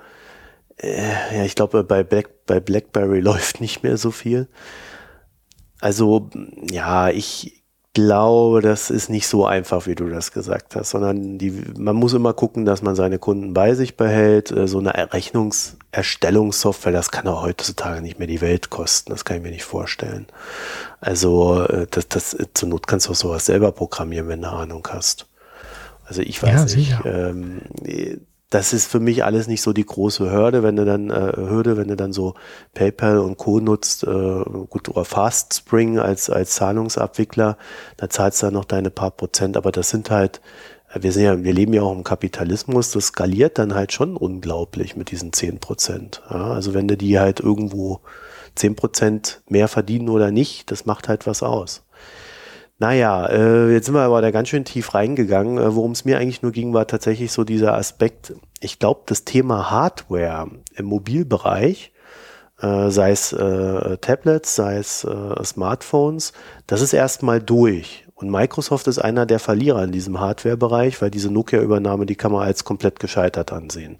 äh, 0.76 1.36
ja, 1.36 1.44
ich 1.44 1.56
glaube, 1.56 1.82
bei, 1.82 2.04
Black, 2.04 2.46
bei 2.46 2.60
BlackBerry 2.60 3.20
läuft 3.20 3.60
nicht 3.60 3.82
mehr 3.82 3.96
so 3.96 4.12
viel. 4.12 4.48
Also, 5.80 6.30
ja, 6.70 7.10
ich, 7.10 7.61
glaube, 7.94 8.62
das 8.62 8.88
ist 8.90 9.10
nicht 9.10 9.26
so 9.26 9.44
einfach, 9.44 9.86
wie 9.86 9.94
du 9.94 10.08
das 10.08 10.32
gesagt 10.32 10.76
hast, 10.76 10.90
sondern 10.90 11.36
die, 11.38 11.50
man 11.76 11.94
muss 11.94 12.14
immer 12.14 12.32
gucken, 12.32 12.64
dass 12.64 12.80
man 12.82 12.94
seine 12.94 13.18
Kunden 13.18 13.52
bei 13.52 13.74
sich 13.74 13.96
behält. 13.96 14.50
Äh, 14.50 14.66
so 14.66 14.78
eine 14.78 15.12
Rechnungserstellungssoftware, 15.12 16.92
das 16.92 17.10
kann 17.10 17.28
auch 17.28 17.42
heutzutage 17.42 18.00
nicht 18.00 18.18
mehr 18.18 18.28
die 18.28 18.40
Welt 18.40 18.70
kosten. 18.70 19.10
Das 19.10 19.24
kann 19.24 19.36
ich 19.36 19.42
mir 19.42 19.50
nicht 19.50 19.64
vorstellen. 19.64 20.26
Also, 21.00 21.64
äh, 21.64 21.86
das, 21.90 22.08
das, 22.08 22.36
zur 22.54 22.68
Not 22.68 22.86
kannst 22.86 23.08
du 23.08 23.12
auch 23.12 23.16
sowas 23.16 23.46
selber 23.46 23.72
programmieren, 23.72 24.28
wenn 24.28 24.42
du 24.42 24.48
Ahnung 24.48 24.86
hast. 24.90 25.26
Also 26.04 26.22
ich 26.22 26.42
weiß 26.42 26.72
ja, 26.72 26.76
nicht. 26.76 26.94
Ähm, 27.04 27.62
das 28.52 28.74
ist 28.74 28.86
für 28.86 29.00
mich 29.00 29.24
alles 29.24 29.46
nicht 29.46 29.62
so 29.62 29.72
die 29.72 29.86
große 29.86 30.30
Hürde, 30.30 30.62
wenn 30.62 30.76
du 30.76 30.84
dann 30.84 31.08
äh, 31.08 31.32
Hürde, 31.36 31.78
wenn 31.78 31.88
du 31.88 31.96
dann 31.96 32.12
so 32.12 32.34
PayPal 32.74 33.18
und 33.18 33.38
Co 33.38 33.60
nutzt, 33.60 34.04
äh, 34.04 34.06
gut 34.68 34.90
oder 34.90 35.06
FastSpring 35.06 35.98
als 35.98 36.28
als 36.28 36.52
Zahlungsabwickler, 36.52 37.56
da 37.96 38.10
zahlst 38.10 38.42
du 38.42 38.46
dann 38.46 38.54
noch 38.54 38.66
deine 38.66 38.90
paar 38.90 39.10
Prozent, 39.10 39.56
aber 39.56 39.72
das 39.72 39.88
sind 39.88 40.10
halt 40.10 40.42
wir 40.94 41.10
sind 41.12 41.22
ja, 41.24 41.42
wir 41.42 41.54
leben 41.54 41.72
ja 41.72 41.80
auch 41.80 41.94
im 41.94 42.04
Kapitalismus, 42.04 42.90
das 42.90 43.06
skaliert 43.06 43.58
dann 43.58 43.74
halt 43.74 43.92
schon 43.92 44.14
unglaublich 44.14 44.94
mit 44.94 45.10
diesen 45.10 45.32
zehn 45.32 45.58
Prozent. 45.58 46.20
Ja, 46.28 46.52
also 46.52 46.74
wenn 46.74 46.86
du 46.86 46.98
die 46.98 47.18
halt 47.18 47.40
irgendwo 47.40 48.00
zehn 48.54 48.76
Prozent 48.76 49.40
mehr 49.48 49.68
verdienen 49.68 50.10
oder 50.10 50.30
nicht, 50.30 50.70
das 50.70 50.84
macht 50.84 51.08
halt 51.08 51.26
was 51.26 51.42
aus. 51.42 51.82
Naja, 52.82 53.26
äh, 53.26 53.72
jetzt 53.72 53.86
sind 53.86 53.94
wir 53.94 54.00
aber 54.00 54.20
da 54.22 54.32
ganz 54.32 54.48
schön 54.48 54.64
tief 54.64 54.92
reingegangen. 54.92 55.56
Äh, 55.56 55.76
Worum 55.76 55.92
es 55.92 56.04
mir 56.04 56.18
eigentlich 56.18 56.42
nur 56.42 56.50
ging, 56.50 56.74
war 56.74 56.88
tatsächlich 56.88 57.30
so 57.30 57.44
dieser 57.44 57.74
Aspekt, 57.74 58.34
ich 58.58 58.80
glaube, 58.80 59.02
das 59.06 59.24
Thema 59.24 59.70
Hardware 59.70 60.50
im 60.74 60.86
Mobilbereich, 60.86 61.92
äh, 62.60 62.90
sei 62.90 63.12
es 63.12 63.32
äh, 63.32 63.98
Tablets, 63.98 64.56
sei 64.56 64.78
es 64.78 65.04
äh, 65.04 65.44
Smartphones, 65.44 66.32
das 66.66 66.80
ist 66.80 66.92
erstmal 66.92 67.40
durch. 67.40 68.04
Und 68.16 68.32
Microsoft 68.32 68.88
ist 68.88 68.98
einer 68.98 69.26
der 69.26 69.38
Verlierer 69.38 69.84
in 69.84 69.92
diesem 69.92 70.18
Hardware-Bereich, 70.18 71.00
weil 71.00 71.12
diese 71.12 71.30
Nokia-Übernahme, 71.30 72.04
die 72.04 72.16
kann 72.16 72.32
man 72.32 72.42
als 72.42 72.64
komplett 72.64 72.98
gescheitert 72.98 73.52
ansehen. 73.52 73.98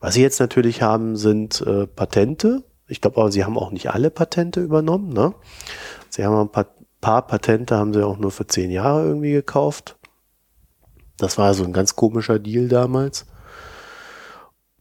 Was 0.00 0.14
sie 0.14 0.22
jetzt 0.22 0.40
natürlich 0.40 0.80
haben, 0.80 1.16
sind 1.16 1.60
äh, 1.66 1.86
Patente. 1.86 2.62
Ich 2.88 3.02
glaube 3.02 3.20
aber, 3.20 3.30
sie 3.30 3.44
haben 3.44 3.58
auch 3.58 3.72
nicht 3.72 3.90
alle 3.90 4.10
Patente 4.10 4.62
übernommen. 4.62 5.12
Ne? 5.12 5.34
Sie 6.08 6.24
haben 6.24 6.34
ein 6.34 6.48
paar 6.48 6.68
paar 7.02 7.26
Patente 7.26 7.76
haben 7.76 7.92
sie 7.92 8.06
auch 8.06 8.16
nur 8.16 8.30
für 8.30 8.46
zehn 8.46 8.70
Jahre 8.70 9.04
irgendwie 9.04 9.32
gekauft. 9.32 9.98
Das 11.18 11.36
war 11.36 11.52
so 11.52 11.64
ein 11.64 11.74
ganz 11.74 11.94
komischer 11.94 12.38
Deal 12.38 12.68
damals. 12.68 13.26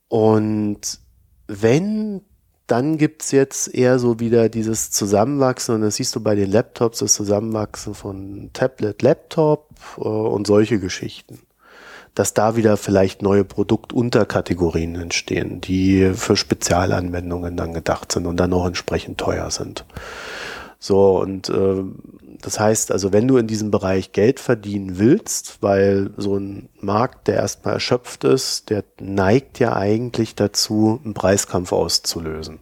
Und 0.08 1.00
wenn, 1.48 2.22
dann 2.68 2.98
gibt's 2.98 3.32
jetzt 3.32 3.74
eher 3.74 4.00
so 4.00 4.20
wieder 4.20 4.48
dieses 4.48 4.92
Zusammenwachsen, 4.92 5.76
und 5.76 5.82
das 5.82 5.96
siehst 5.96 6.16
du 6.16 6.22
bei 6.22 6.36
den 6.36 6.50
Laptops, 6.50 7.00
das 7.00 7.14
Zusammenwachsen 7.14 7.94
von 7.94 8.50
Tablet, 8.54 9.02
Laptop 9.02 9.70
äh, 9.98 10.02
und 10.02 10.48
solche 10.48 10.80
Geschichten. 10.80 11.40
Dass 12.13 12.34
da 12.34 12.56
wieder 12.56 12.76
vielleicht 12.76 13.22
neue 13.22 13.46
Produktunterkategorien 13.46 14.96
entstehen, 14.96 15.62
die 15.62 16.12
für 16.13 16.36
Spezialanwendungen 16.36 17.56
dann 17.56 17.74
gedacht 17.74 18.12
sind 18.12 18.26
und 18.26 18.38
dann 18.38 18.54
auch 18.54 18.65
entsprechend 18.65 19.17
teuer 19.17 19.50
sind. 19.50 19.86
So, 20.84 21.19
und 21.19 21.48
äh, 21.50 21.84
das 22.42 22.60
heißt 22.60 22.92
also, 22.92 23.13
wenn 23.13 23.27
du 23.27 23.38
in 23.38 23.46
diesem 23.46 23.69
Bereich 23.69 24.13
Geld 24.13 24.40
verdienen 24.40 24.98
willst, 24.98 25.60
weil 25.62 26.10
so 26.17 26.38
ein 26.38 26.69
Markt, 26.79 27.27
der 27.27 27.36
erstmal 27.36 27.75
erschöpft 27.75 28.23
ist, 28.23 28.71
der 28.71 28.84
neigt 29.00 29.60
ja 29.60 29.75
eigentlich 29.75 30.34
dazu, 30.34 31.00
einen 31.06 31.13
Preiskampf 31.13 31.71
auszulösen. 31.71 32.62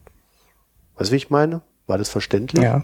Weißt 0.97 1.11
du, 1.11 1.13
wie 1.13 1.17
ich 1.17 1.29
meine? 1.29 1.61
War 1.87 1.97
das 1.97 2.09
verständlich? 2.09 2.61
Ja. 2.61 2.83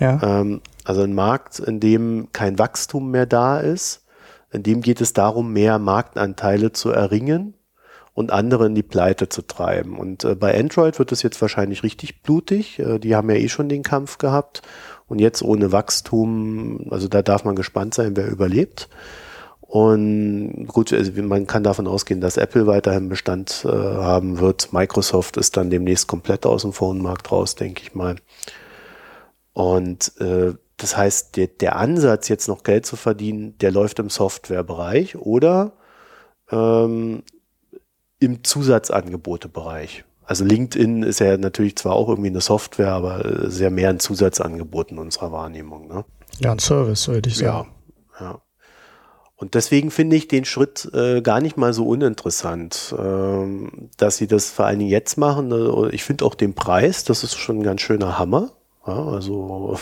ja. 0.00 0.40
Ähm, 0.40 0.62
also 0.84 1.02
ein 1.02 1.14
Markt, 1.14 1.58
in 1.58 1.78
dem 1.78 2.28
kein 2.32 2.58
Wachstum 2.58 3.10
mehr 3.10 3.26
da 3.26 3.60
ist, 3.60 4.06
in 4.52 4.62
dem 4.62 4.80
geht 4.80 5.02
es 5.02 5.12
darum, 5.12 5.52
mehr 5.52 5.78
Marktanteile 5.78 6.72
zu 6.72 6.88
erringen 6.88 7.52
und 8.16 8.32
andere 8.32 8.64
in 8.64 8.74
die 8.74 8.82
Pleite 8.82 9.28
zu 9.28 9.42
treiben. 9.42 9.98
Und 9.98 10.24
äh, 10.24 10.34
bei 10.34 10.58
Android 10.58 10.98
wird 10.98 11.12
es 11.12 11.22
jetzt 11.22 11.42
wahrscheinlich 11.42 11.82
richtig 11.82 12.22
blutig. 12.22 12.78
Äh, 12.78 12.98
die 12.98 13.14
haben 13.14 13.28
ja 13.28 13.36
eh 13.36 13.50
schon 13.50 13.68
den 13.68 13.82
Kampf 13.82 14.16
gehabt. 14.16 14.62
Und 15.06 15.18
jetzt 15.18 15.42
ohne 15.42 15.70
Wachstum, 15.70 16.86
also 16.90 17.08
da 17.08 17.20
darf 17.20 17.44
man 17.44 17.54
gespannt 17.56 17.92
sein, 17.92 18.16
wer 18.16 18.26
überlebt. 18.26 18.88
Und 19.60 20.66
gut, 20.68 20.94
also 20.94 21.12
man 21.22 21.46
kann 21.46 21.62
davon 21.62 21.86
ausgehen, 21.86 22.22
dass 22.22 22.38
Apple 22.38 22.66
weiterhin 22.66 23.10
Bestand 23.10 23.66
äh, 23.66 23.68
haben 23.68 24.38
wird. 24.40 24.72
Microsoft 24.72 25.36
ist 25.36 25.58
dann 25.58 25.68
demnächst 25.68 26.08
komplett 26.08 26.46
aus 26.46 26.62
dem 26.62 26.72
Phone-Markt 26.72 27.30
raus, 27.30 27.54
denke 27.54 27.82
ich 27.82 27.94
mal. 27.94 28.16
Und 29.52 30.18
äh, 30.22 30.54
das 30.78 30.96
heißt, 30.96 31.36
der, 31.36 31.48
der 31.48 31.76
Ansatz, 31.76 32.28
jetzt 32.28 32.48
noch 32.48 32.62
Geld 32.62 32.86
zu 32.86 32.96
verdienen, 32.96 33.58
der 33.58 33.72
läuft 33.72 33.98
im 33.98 34.08
Softwarebereich 34.08 35.16
oder 35.16 35.72
ähm, 36.50 37.22
im 38.26 38.44
Zusatzangebotebereich. 38.44 40.04
Also 40.24 40.44
LinkedIn 40.44 41.04
ist 41.04 41.20
ja 41.20 41.36
natürlich 41.36 41.76
zwar 41.76 41.94
auch 41.94 42.08
irgendwie 42.08 42.30
eine 42.30 42.40
Software, 42.40 42.92
aber 42.92 43.48
sehr 43.48 43.70
mehr 43.70 43.90
ein 43.90 44.00
Zusatzangebot 44.00 44.90
in 44.90 44.98
unserer 44.98 45.32
Wahrnehmung. 45.32 45.86
Ne? 45.86 46.04
Ja, 46.40 46.52
ein 46.52 46.58
Service, 46.58 47.06
würde 47.08 47.28
ich 47.28 47.36
sagen. 47.38 47.68
Ja, 48.18 48.26
ja. 48.26 48.42
Und 49.36 49.54
deswegen 49.54 49.90
finde 49.90 50.16
ich 50.16 50.28
den 50.28 50.46
Schritt 50.46 50.90
äh, 50.94 51.20
gar 51.20 51.40
nicht 51.40 51.58
mal 51.58 51.74
so 51.74 51.86
uninteressant, 51.86 52.94
ähm, 52.98 53.90
dass 53.98 54.16
sie 54.16 54.26
das 54.26 54.50
vor 54.50 54.64
allen 54.64 54.78
Dingen 54.78 54.90
jetzt 54.90 55.18
machen. 55.18 55.52
Äh, 55.52 55.94
ich 55.94 56.04
finde 56.04 56.24
auch 56.24 56.34
den 56.34 56.54
Preis, 56.54 57.04
das 57.04 57.22
ist 57.22 57.36
schon 57.36 57.58
ein 57.58 57.62
ganz 57.62 57.82
schöner 57.82 58.18
Hammer. 58.18 58.52
Ja, 58.86 59.04
also 59.04 59.78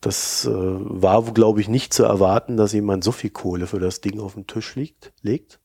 das 0.00 0.44
äh, 0.44 0.50
war, 0.52 1.22
glaube 1.32 1.60
ich, 1.60 1.68
nicht 1.68 1.92
zu 1.92 2.04
erwarten, 2.04 2.56
dass 2.56 2.72
jemand 2.72 3.02
so 3.02 3.10
viel 3.10 3.30
Kohle 3.30 3.66
für 3.66 3.80
das 3.80 4.00
Ding 4.00 4.20
auf 4.20 4.34
den 4.34 4.46
Tisch 4.46 4.76
liegt, 4.76 5.12
legt. 5.22 5.58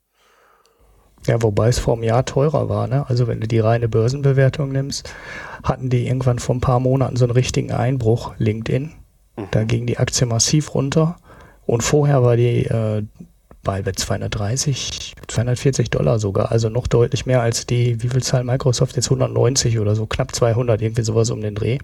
Ja, 1.28 1.42
wobei 1.42 1.68
es 1.68 1.78
vor 1.78 1.94
einem 1.94 2.04
Jahr 2.04 2.26
teurer 2.26 2.70
war. 2.70 2.88
Ne? 2.88 3.08
Also 3.08 3.28
wenn 3.28 3.42
du 3.42 3.48
die 3.48 3.60
reine 3.60 3.90
Börsenbewertung 3.90 4.72
nimmst, 4.72 5.14
hatten 5.64 5.90
die 5.90 6.08
irgendwann 6.08 6.40
vor 6.40 6.56
ein 6.56 6.62
paar 6.62 6.80
Monaten 6.80 7.18
so 7.18 7.26
einen 7.26 7.34
richtigen 7.34 7.72
Einbruch, 7.72 8.34
LinkedIn. 8.38 8.94
Mhm. 9.36 9.48
Da 9.52 9.64
ging 9.64 9.86
die 9.86 9.98
Aktie 9.98 10.26
massiv 10.26 10.74
runter. 10.74 11.18
Und 11.66 11.84
vorher 11.84 12.24
war 12.24 12.38
die 12.38 12.66
äh, 12.66 13.04
bei 13.68 13.82
230, 13.82 15.14
240 15.28 15.90
Dollar 15.90 16.20
sogar, 16.20 16.54
also 16.54 16.70
noch 16.70 16.88
deutlich 16.88 17.26
mehr 17.26 17.42
als 17.42 17.66
die, 17.66 18.02
wie 18.02 18.08
viel 18.08 18.24
zahlt 18.24 18.46
Microsoft 18.46 18.96
jetzt 18.96 19.08
190 19.08 19.78
oder 19.80 19.94
so, 19.94 20.06
knapp 20.06 20.34
200, 20.34 20.82
irgendwie 20.82 21.04
sowas 21.04 21.30
um 21.32 21.42
den 21.42 21.54
Dreh. 21.54 21.78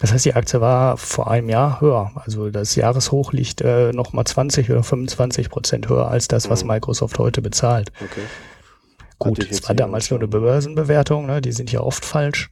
Das 0.00 0.12
heißt, 0.12 0.24
die 0.24 0.34
Aktie 0.34 0.60
war 0.60 0.96
vor 0.96 1.30
einem 1.30 1.48
Jahr 1.48 1.80
höher. 1.80 2.10
Also 2.16 2.50
das 2.50 2.74
Jahreshoch 2.74 3.32
liegt 3.32 3.60
äh, 3.60 3.92
noch 3.92 4.12
mal 4.12 4.24
20 4.24 4.68
oder 4.70 4.82
25 4.82 5.48
Prozent 5.48 5.88
höher 5.88 6.08
als 6.08 6.26
das, 6.26 6.50
was 6.50 6.64
mhm. 6.64 6.70
Microsoft 6.70 7.20
heute 7.20 7.40
bezahlt. 7.40 7.92
Okay. 8.02 8.22
Gut, 9.18 9.50
es 9.50 9.66
war 9.68 9.74
damals 9.74 10.10
nur 10.10 10.20
eine 10.20 10.28
Börsenbewertung, 10.28 11.26
ne? 11.26 11.40
die 11.40 11.52
sind 11.52 11.72
ja 11.72 11.80
oft 11.80 12.04
falsch. 12.04 12.50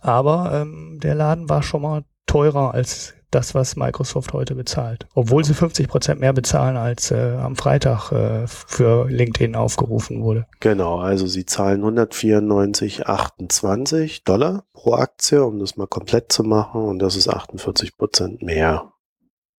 Aber 0.00 0.52
ähm, 0.52 0.98
der 1.02 1.14
Laden 1.14 1.48
war 1.48 1.62
schon 1.62 1.82
mal 1.82 2.04
teurer 2.26 2.74
als 2.74 3.14
das, 3.30 3.54
was 3.54 3.76
Microsoft 3.76 4.32
heute 4.32 4.54
bezahlt. 4.54 5.06
Obwohl 5.14 5.44
sie 5.44 5.54
50 5.54 5.88
Prozent 5.88 6.20
mehr 6.20 6.32
bezahlen, 6.32 6.76
als 6.76 7.10
äh, 7.10 7.36
am 7.38 7.56
Freitag 7.56 8.12
äh, 8.12 8.46
für 8.46 9.08
LinkedIn 9.08 9.56
aufgerufen 9.56 10.22
wurde. 10.22 10.46
Genau, 10.60 11.00
also 11.00 11.26
sie 11.26 11.44
zahlen 11.44 11.82
194,28 11.82 14.22
Dollar 14.24 14.64
pro 14.72 14.92
Aktie, 14.94 15.44
um 15.44 15.58
das 15.58 15.76
mal 15.76 15.88
komplett 15.88 16.32
zu 16.32 16.44
machen. 16.44 16.84
Und 16.84 17.00
das 17.00 17.16
ist 17.16 17.28
48 17.28 17.96
Prozent 17.96 18.42
mehr 18.42 18.92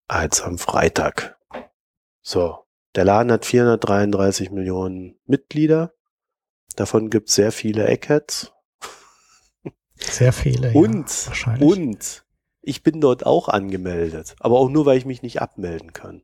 als 0.08 0.42
am 0.42 0.58
Freitag. 0.58 1.38
So, 2.22 2.64
der 2.96 3.04
Laden 3.04 3.30
hat 3.30 3.44
433 3.44 4.50
Millionen 4.50 5.20
Mitglieder. 5.26 5.92
Davon 6.78 7.10
gibt 7.10 7.28
es 7.28 7.34
sehr 7.34 7.50
viele 7.50 7.88
Eggheads. 7.88 8.52
Sehr 9.96 10.32
viele. 10.32 10.70
Und, 10.70 11.08
ja, 11.10 11.26
wahrscheinlich. 11.26 11.68
und 11.68 12.24
ich 12.62 12.84
bin 12.84 13.00
dort 13.00 13.26
auch 13.26 13.48
angemeldet, 13.48 14.36
aber 14.38 14.60
auch 14.60 14.68
nur, 14.68 14.86
weil 14.86 14.96
ich 14.96 15.04
mich 15.04 15.22
nicht 15.22 15.42
abmelden 15.42 15.92
kann. 15.92 16.22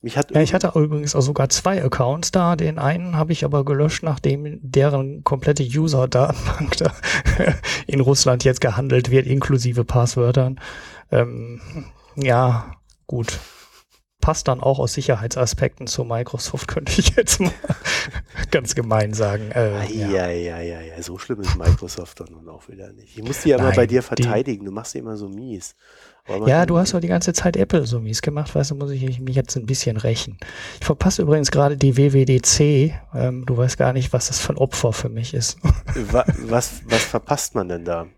Mich 0.00 0.16
hat 0.16 0.32
ja, 0.32 0.40
ich 0.40 0.52
hatte 0.52 0.72
übrigens 0.74 1.14
auch 1.14 1.20
sogar 1.20 1.48
zwei 1.48 1.80
Accounts 1.80 2.32
da. 2.32 2.56
Den 2.56 2.80
einen 2.80 3.16
habe 3.16 3.30
ich 3.30 3.44
aber 3.44 3.64
gelöscht, 3.64 4.02
nachdem 4.02 4.58
deren 4.62 5.22
komplette 5.22 5.62
User-Datenbank 5.62 6.76
da 6.78 6.92
in 7.86 8.00
Russland 8.00 8.42
jetzt 8.42 8.60
gehandelt 8.60 9.12
wird, 9.12 9.28
inklusive 9.28 9.84
Passwörtern. 9.84 10.60
Ähm, 11.12 11.60
ja, 12.16 12.72
gut 13.06 13.38
passt 14.28 14.46
dann 14.46 14.60
auch 14.60 14.78
aus 14.78 14.92
Sicherheitsaspekten 14.92 15.86
zu 15.86 16.04
Microsoft, 16.04 16.68
könnte 16.74 16.92
ich 17.00 17.16
jetzt 17.16 17.40
mal 17.40 17.50
ganz 18.50 18.74
gemein 18.74 19.14
sagen. 19.14 19.50
Äh, 19.52 19.90
ja. 19.90 20.28
ja, 20.28 20.60
ja, 20.60 20.80
ja, 20.82 21.02
so 21.02 21.16
schlimm 21.16 21.40
ist 21.40 21.56
Microsoft 21.56 22.20
dann 22.20 22.32
nun 22.32 22.46
auch 22.50 22.68
wieder 22.68 22.92
nicht. 22.92 23.16
Ich 23.16 23.24
muss 23.24 23.40
die 23.40 23.48
ja 23.48 23.58
immer 23.58 23.72
bei 23.72 23.86
dir 23.86 24.02
verteidigen, 24.02 24.66
du 24.66 24.70
machst 24.70 24.92
die 24.92 24.98
immer 24.98 25.16
so 25.16 25.30
mies. 25.30 25.74
Ja, 26.44 26.66
du 26.66 26.76
hast 26.76 26.92
doch 26.92 27.00
die 27.00 27.08
ganze 27.08 27.32
Zeit 27.32 27.56
Apple 27.56 27.86
so 27.86 28.00
mies 28.00 28.20
gemacht, 28.20 28.54
weißt 28.54 28.72
du, 28.72 28.74
muss 28.74 28.90
ich 28.90 29.18
mich 29.18 29.34
jetzt 29.34 29.56
ein 29.56 29.64
bisschen 29.64 29.96
rächen. 29.96 30.36
Ich 30.78 30.84
verpasse 30.84 31.22
übrigens 31.22 31.50
gerade 31.50 31.78
die 31.78 31.96
WWDC. 31.96 32.92
Ähm, 33.14 33.46
du 33.46 33.56
weißt 33.56 33.78
gar 33.78 33.94
nicht, 33.94 34.12
was 34.12 34.28
das 34.28 34.40
für 34.40 34.52
ein 34.52 34.58
Opfer 34.58 34.92
für 34.92 35.08
mich 35.08 35.32
ist. 35.32 35.56
was, 36.44 36.82
was 36.84 37.02
verpasst 37.02 37.54
man 37.54 37.70
denn 37.70 37.86
da? 37.86 38.08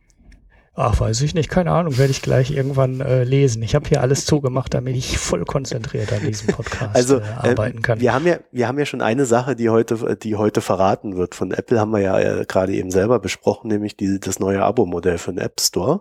Ach, 0.82 0.98
weiß 0.98 1.20
ich 1.20 1.34
nicht, 1.34 1.50
keine 1.50 1.72
Ahnung, 1.72 1.98
werde 1.98 2.10
ich 2.10 2.22
gleich 2.22 2.50
irgendwann 2.50 3.02
äh, 3.02 3.22
lesen. 3.22 3.62
Ich 3.62 3.74
habe 3.74 3.86
hier 3.86 4.00
alles 4.00 4.24
zugemacht, 4.24 4.72
damit 4.72 4.96
ich 4.96 5.18
voll 5.18 5.44
konzentriert 5.44 6.10
an 6.10 6.26
diesem 6.26 6.54
Podcast 6.54 6.96
also, 6.96 7.18
äh, 7.18 7.22
arbeiten 7.36 7.82
kann. 7.82 8.00
Wir 8.00 8.14
haben 8.14 8.26
ja, 8.26 8.38
wir 8.50 8.66
haben 8.66 8.78
ja 8.78 8.86
schon 8.86 9.02
eine 9.02 9.26
Sache, 9.26 9.54
die 9.56 9.68
heute, 9.68 10.16
die 10.16 10.36
heute 10.36 10.62
verraten 10.62 11.18
wird. 11.18 11.34
Von 11.34 11.50
Apple 11.52 11.78
haben 11.78 11.90
wir 11.90 12.00
ja 12.00 12.18
äh, 12.18 12.46
gerade 12.46 12.72
eben 12.72 12.90
selber 12.90 13.18
besprochen, 13.18 13.68
nämlich 13.68 13.98
die, 13.98 14.20
das 14.20 14.38
neue 14.38 14.62
Abo-Modell 14.62 15.18
für 15.18 15.32
den 15.32 15.38
App 15.40 15.60
Store. 15.60 16.00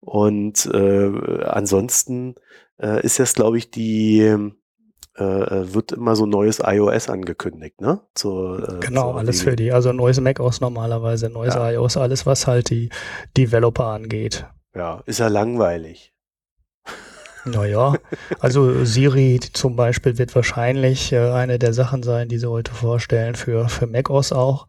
Und 0.00 0.66
äh, 0.66 1.44
ansonsten 1.44 2.34
äh, 2.82 3.00
ist 3.04 3.18
jetzt, 3.18 3.36
glaube 3.36 3.56
ich, 3.56 3.70
die 3.70 4.50
wird 5.24 5.92
immer 5.92 6.16
so 6.16 6.26
neues 6.26 6.60
iOS 6.64 7.08
angekündigt, 7.08 7.80
ne? 7.80 8.00
Zur, 8.14 8.76
äh, 8.76 8.80
genau, 8.80 9.12
alles 9.12 9.42
für 9.42 9.56
die, 9.56 9.72
also 9.72 9.92
neues 9.92 10.20
macOS 10.20 10.60
normalerweise, 10.60 11.28
neues 11.28 11.54
ja. 11.54 11.70
iOS, 11.70 11.96
alles 11.96 12.26
was 12.26 12.46
halt 12.46 12.70
die 12.70 12.90
Developer 13.36 13.86
angeht. 13.86 14.46
Ja, 14.74 15.02
ist 15.06 15.18
ja 15.18 15.28
langweilig. 15.28 16.14
Naja, 17.46 17.94
also 18.38 18.84
Siri 18.84 19.40
zum 19.40 19.74
Beispiel 19.74 20.18
wird 20.18 20.34
wahrscheinlich 20.34 21.12
äh, 21.12 21.30
eine 21.30 21.58
der 21.58 21.72
Sachen 21.72 22.02
sein, 22.02 22.28
die 22.28 22.38
sie 22.38 22.48
heute 22.48 22.72
vorstellen 22.72 23.34
für, 23.34 23.68
für 23.68 23.86
macOS 23.86 24.32
auch. 24.32 24.66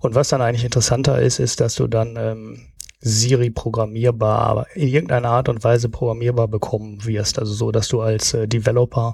Und 0.00 0.14
was 0.14 0.28
dann 0.28 0.40
eigentlich 0.40 0.64
interessanter 0.64 1.20
ist, 1.20 1.40
ist, 1.40 1.60
dass 1.60 1.74
du 1.74 1.88
dann 1.88 2.16
ähm, 2.16 2.60
Siri 3.00 3.50
programmierbar, 3.50 4.66
in 4.74 4.88
irgendeiner 4.88 5.30
Art 5.30 5.48
und 5.48 5.64
Weise 5.64 5.88
programmierbar 5.88 6.46
bekommen 6.46 7.04
wirst. 7.04 7.40
Also 7.40 7.52
so, 7.54 7.72
dass 7.72 7.88
du 7.88 8.00
als 8.00 8.34
äh, 8.34 8.46
Developer 8.46 9.12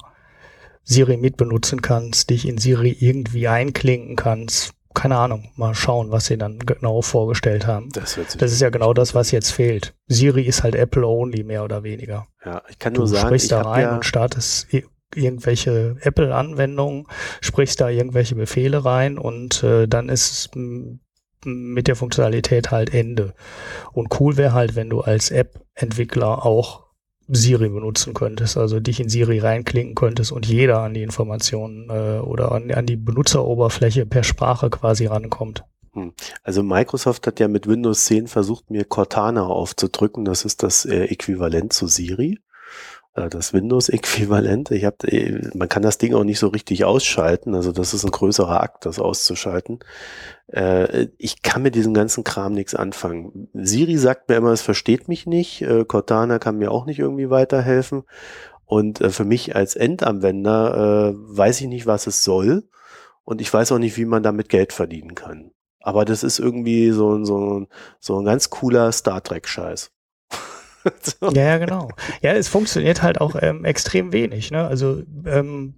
Siri 0.88 1.18
mitbenutzen 1.18 1.82
kannst, 1.82 2.30
dich 2.30 2.48
in 2.48 2.56
Siri 2.56 2.96
irgendwie 2.98 3.46
einklinken 3.46 4.16
kannst. 4.16 4.72
Keine 4.94 5.18
Ahnung, 5.18 5.50
mal 5.54 5.74
schauen, 5.74 6.10
was 6.10 6.26
sie 6.26 6.38
dann 6.38 6.60
genau 6.60 7.02
vorgestellt 7.02 7.66
haben. 7.66 7.90
Das, 7.92 8.18
das 8.38 8.52
ist 8.52 8.60
ja 8.62 8.70
genau 8.70 8.94
das, 8.94 9.14
was 9.14 9.30
jetzt 9.30 9.50
fehlt. 9.50 9.94
Siri 10.06 10.42
ist 10.42 10.62
halt 10.62 10.74
Apple 10.74 11.06
only, 11.06 11.44
mehr 11.44 11.62
oder 11.62 11.82
weniger. 11.82 12.26
Ja, 12.42 12.62
ich 12.70 12.78
kann 12.78 12.94
nur 12.94 13.02
du 13.02 13.06
sagen, 13.06 13.20
du 13.20 13.26
sprichst 13.28 13.52
da 13.52 13.60
rein 13.62 13.82
ja 13.82 13.94
und 13.94 14.06
startest 14.06 14.66
irgendwelche 15.14 15.96
Apple-Anwendungen, 16.00 17.06
sprichst 17.42 17.80
da 17.82 17.90
irgendwelche 17.90 18.34
Befehle 18.34 18.84
rein 18.84 19.18
und 19.18 19.62
äh, 19.62 19.86
dann 19.86 20.08
ist 20.08 20.50
mit 21.44 21.86
der 21.86 21.96
Funktionalität 21.96 22.70
halt 22.70 22.94
Ende. 22.94 23.34
Und 23.92 24.18
cool 24.20 24.38
wäre 24.38 24.54
halt, 24.54 24.74
wenn 24.74 24.88
du 24.88 25.02
als 25.02 25.30
App-Entwickler 25.30 26.46
auch 26.46 26.87
Siri 27.28 27.68
benutzen 27.68 28.14
könntest, 28.14 28.56
also 28.56 28.80
dich 28.80 29.00
in 29.00 29.08
Siri 29.08 29.38
reinklinken 29.38 29.94
könntest 29.94 30.32
und 30.32 30.46
jeder 30.46 30.80
an 30.80 30.94
die 30.94 31.02
Informationen 31.02 31.88
äh, 31.90 32.18
oder 32.20 32.52
an, 32.52 32.70
an 32.70 32.86
die 32.86 32.96
Benutzeroberfläche 32.96 34.06
per 34.06 34.24
Sprache 34.24 34.70
quasi 34.70 35.06
rankommt. 35.06 35.64
Hm. 35.92 36.12
Also 36.42 36.62
Microsoft 36.62 37.26
hat 37.26 37.40
ja 37.40 37.48
mit 37.48 37.66
Windows 37.66 38.04
10 38.06 38.28
versucht, 38.28 38.70
mir 38.70 38.84
Cortana 38.84 39.46
aufzudrücken. 39.46 40.24
Das 40.24 40.44
ist 40.44 40.62
das 40.62 40.84
äh, 40.84 41.04
Äquivalent 41.04 41.72
zu 41.72 41.86
Siri. 41.86 42.38
Äh, 43.14 43.28
das 43.28 43.52
Windows-Äquivalent. 43.52 44.70
Ich 44.70 44.84
hab, 44.84 45.04
äh, 45.04 45.50
man 45.54 45.68
kann 45.68 45.82
das 45.82 45.98
Ding 45.98 46.14
auch 46.14 46.24
nicht 46.24 46.38
so 46.38 46.48
richtig 46.48 46.84
ausschalten. 46.84 47.54
Also 47.54 47.72
das 47.72 47.94
ist 47.94 48.04
ein 48.04 48.10
größerer 48.10 48.62
Akt, 48.62 48.86
das 48.86 48.98
auszuschalten. 48.98 49.80
Äh, 50.48 51.08
ich 51.18 51.42
kann 51.42 51.62
mit 51.62 51.74
diesem 51.74 51.94
ganzen 51.94 52.24
Kram 52.24 52.52
nichts 52.52 52.74
anfangen. 52.74 53.48
Siri 53.54 53.96
sagt 53.96 54.28
mir 54.28 54.36
immer, 54.36 54.52
es 54.52 54.62
versteht 54.62 55.08
mich 55.08 55.26
nicht. 55.26 55.64
Cortana 55.88 56.38
kann 56.38 56.58
mir 56.58 56.70
auch 56.70 56.86
nicht 56.86 56.98
irgendwie 56.98 57.30
weiterhelfen. 57.30 58.04
Und 58.64 58.98
für 58.98 59.24
mich 59.24 59.56
als 59.56 59.76
Endanwender 59.76 61.14
weiß 61.16 61.62
ich 61.62 61.68
nicht, 61.68 61.86
was 61.86 62.06
es 62.06 62.22
soll. 62.22 62.68
Und 63.24 63.40
ich 63.40 63.52
weiß 63.52 63.72
auch 63.72 63.78
nicht, 63.78 63.96
wie 63.96 64.04
man 64.04 64.22
damit 64.22 64.48
Geld 64.50 64.72
verdienen 64.72 65.14
kann. 65.14 65.52
Aber 65.80 66.04
das 66.04 66.22
ist 66.22 66.38
irgendwie 66.38 66.90
so, 66.90 67.24
so, 67.24 67.66
so 67.98 68.18
ein 68.18 68.24
ganz 68.26 68.50
cooler 68.50 68.92
Star 68.92 69.22
Trek-Scheiß. 69.22 69.90
so. 71.20 71.30
Ja, 71.30 71.58
genau. 71.58 71.90
Ja, 72.22 72.32
es 72.32 72.48
funktioniert 72.48 73.02
halt 73.02 73.20
auch 73.20 73.36
ähm, 73.40 73.64
extrem 73.64 74.12
wenig. 74.12 74.50
Ne? 74.50 74.66
Also 74.66 75.02
ähm, 75.26 75.74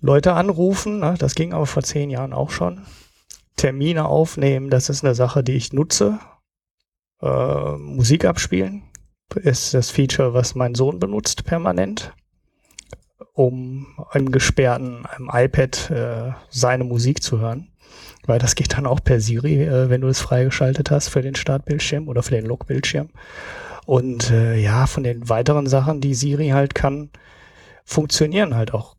Leute 0.00 0.34
anrufen, 0.34 1.00
ne? 1.00 1.14
das 1.18 1.34
ging 1.34 1.52
aber 1.52 1.66
vor 1.66 1.82
zehn 1.82 2.10
Jahren 2.10 2.32
auch 2.32 2.50
schon. 2.50 2.82
Termine 3.56 4.06
aufnehmen, 4.06 4.70
das 4.70 4.88
ist 4.88 5.04
eine 5.04 5.14
Sache, 5.14 5.44
die 5.44 5.52
ich 5.52 5.72
nutze. 5.72 6.18
Äh, 7.20 7.76
Musik 7.76 8.24
abspielen 8.24 8.82
ist 9.36 9.74
das 9.74 9.90
Feature, 9.90 10.34
was 10.34 10.54
mein 10.54 10.74
Sohn 10.74 10.98
benutzt 10.98 11.44
permanent, 11.44 12.12
um 13.32 13.86
im 14.12 14.30
gesperrten 14.30 15.06
im 15.18 15.30
iPad 15.32 15.90
äh, 15.90 16.32
seine 16.50 16.84
Musik 16.84 17.22
zu 17.22 17.40
hören. 17.40 17.68
Weil 18.24 18.38
das 18.38 18.54
geht 18.54 18.74
dann 18.74 18.86
auch 18.86 19.00
per 19.02 19.20
Siri, 19.20 19.62
äh, 19.62 19.90
wenn 19.90 20.00
du 20.00 20.08
es 20.08 20.20
freigeschaltet 20.20 20.90
hast 20.90 21.08
für 21.08 21.22
den 21.22 21.34
Startbildschirm 21.34 22.08
oder 22.08 22.22
für 22.22 22.34
den 22.34 22.46
Logbildschirm. 22.46 23.10
Und 23.92 24.30
äh, 24.30 24.56
ja, 24.56 24.86
von 24.86 25.02
den 25.02 25.28
weiteren 25.28 25.66
Sachen, 25.66 26.00
die 26.00 26.14
Siri 26.14 26.48
halt 26.48 26.74
kann, 26.74 27.10
funktionieren 27.84 28.54
halt 28.54 28.72
auch 28.72 28.96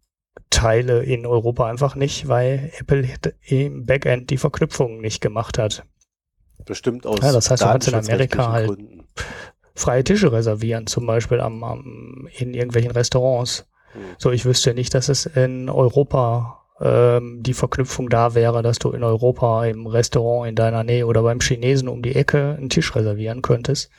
Teile 0.51 1.01
in 1.01 1.25
Europa 1.25 1.67
einfach 1.67 1.95
nicht, 1.95 2.27
weil 2.27 2.71
Apple 2.77 3.09
im 3.41 3.87
Backend 3.87 4.29
die 4.29 4.37
Verknüpfung 4.37 5.01
nicht 5.01 5.19
gemacht 5.19 5.57
hat. 5.57 5.83
Bestimmt 6.67 7.07
aus. 7.07 7.21
Ja, 7.23 7.31
das 7.31 7.49
heißt, 7.49 7.63
du 7.63 7.65
kannst 7.65 7.87
in 7.87 7.95
Amerika 7.95 8.51
halt 8.51 8.67
Gründen. 8.67 9.07
freie 9.73 10.03
Tische 10.03 10.31
reservieren, 10.31 10.85
zum 10.85 11.07
Beispiel 11.07 11.39
am, 11.39 11.63
am, 11.63 12.29
in 12.37 12.53
irgendwelchen 12.53 12.91
Restaurants. 12.91 13.67
So, 14.19 14.29
ich 14.29 14.45
wüsste 14.45 14.75
nicht, 14.75 14.93
dass 14.93 15.09
es 15.09 15.25
in 15.25 15.71
Europa 15.71 16.65
ähm, 16.79 17.41
die 17.41 17.55
Verknüpfung 17.55 18.09
da 18.09 18.35
wäre, 18.35 18.61
dass 18.61 18.77
du 18.77 18.91
in 18.91 19.03
Europa 19.03 19.65
im 19.65 19.87
Restaurant 19.87 20.49
in 20.49 20.55
deiner 20.55 20.83
Nähe 20.83 21.07
oder 21.07 21.23
beim 21.23 21.39
Chinesen 21.39 21.87
um 21.87 22.03
die 22.03 22.13
Ecke 22.13 22.57
einen 22.59 22.69
Tisch 22.69 22.95
reservieren 22.95 23.41
könntest, 23.41 23.89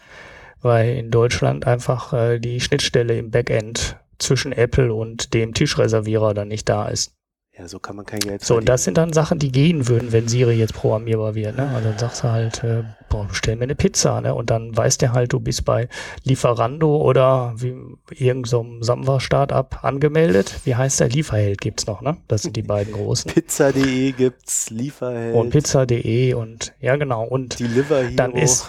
weil 0.65 0.97
in 0.97 1.11
Deutschland 1.11 1.67
einfach 1.67 2.13
äh, 2.13 2.39
die 2.39 2.61
Schnittstelle 2.61 3.17
im 3.19 3.31
Backend 3.31 3.97
zwischen 4.19 4.53
Apple 4.53 4.93
und 4.93 5.35
dem 5.35 5.55
Tischreservierer 5.55 6.35
dann 6.35 6.49
nicht 6.49 6.69
da 6.69 6.89
ist. 6.89 7.13
Ja, 7.57 7.69
so 7.69 7.79
kann 7.79 7.95
man 7.95 8.05
kein 8.05 8.19
Geld 8.19 8.43
So, 8.43 8.57
und 8.57 8.69
das 8.69 8.83
sind 8.83 8.99
dann 8.99 9.13
Sachen, 9.13 9.39
die 9.39 9.53
gehen 9.53 9.87
würden, 9.87 10.11
wenn 10.11 10.27
Siri 10.27 10.55
jetzt 10.55 10.75
programmierbar 10.75 11.37
wird. 11.37 11.57
Ne? 11.57 11.69
Also 11.69 11.89
dann 11.89 11.99
sagst 11.99 12.25
du 12.25 12.29
halt, 12.29 12.65
äh, 12.65 12.83
boah, 13.09 13.29
bestell 13.29 13.55
mir 13.55 13.63
eine 13.63 13.77
Pizza, 13.77 14.21
ne? 14.21 14.35
Und 14.35 14.51
dann 14.51 14.77
weiß 14.77 14.99
der 14.99 15.13
halt, 15.13 15.33
du 15.33 15.39
bist 15.39 15.65
bei 15.65 15.89
Lieferando 16.25 16.97
oder 16.97 17.55
wie 17.57 17.77
irgendeinem 18.11 18.45
so 18.45 18.67
Samwa-Startup 18.81 19.85
angemeldet. 19.85 20.63
Wie 20.65 20.75
heißt 20.75 20.99
der? 20.99 21.09
Lieferheld 21.11 21.61
gibt's 21.61 21.87
noch, 21.87 22.01
ne? 22.01 22.17
Das 22.27 22.43
sind 22.43 22.57
die 22.57 22.63
beiden 22.65 22.93
großen. 22.93 23.33
Pizza.de 23.33 24.11
gibt's, 24.11 24.71
Lieferheld. 24.71 25.37
Und 25.37 25.51
Pizza.de 25.51 26.35
und 26.35 26.73
ja 26.81 26.97
genau. 26.97 27.25
Und 27.25 27.61
Deliver 27.61 28.03
Hero. 28.03 28.17
dann 28.17 28.33
ist 28.33 28.69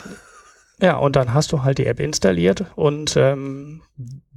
ja, 0.82 0.98
und 0.98 1.16
dann 1.16 1.34
hast 1.34 1.52
du 1.52 1.64
halt 1.64 1.78
die 1.78 1.86
App 1.86 2.00
installiert 2.00 2.66
und 2.76 3.16
ähm, 3.18 3.82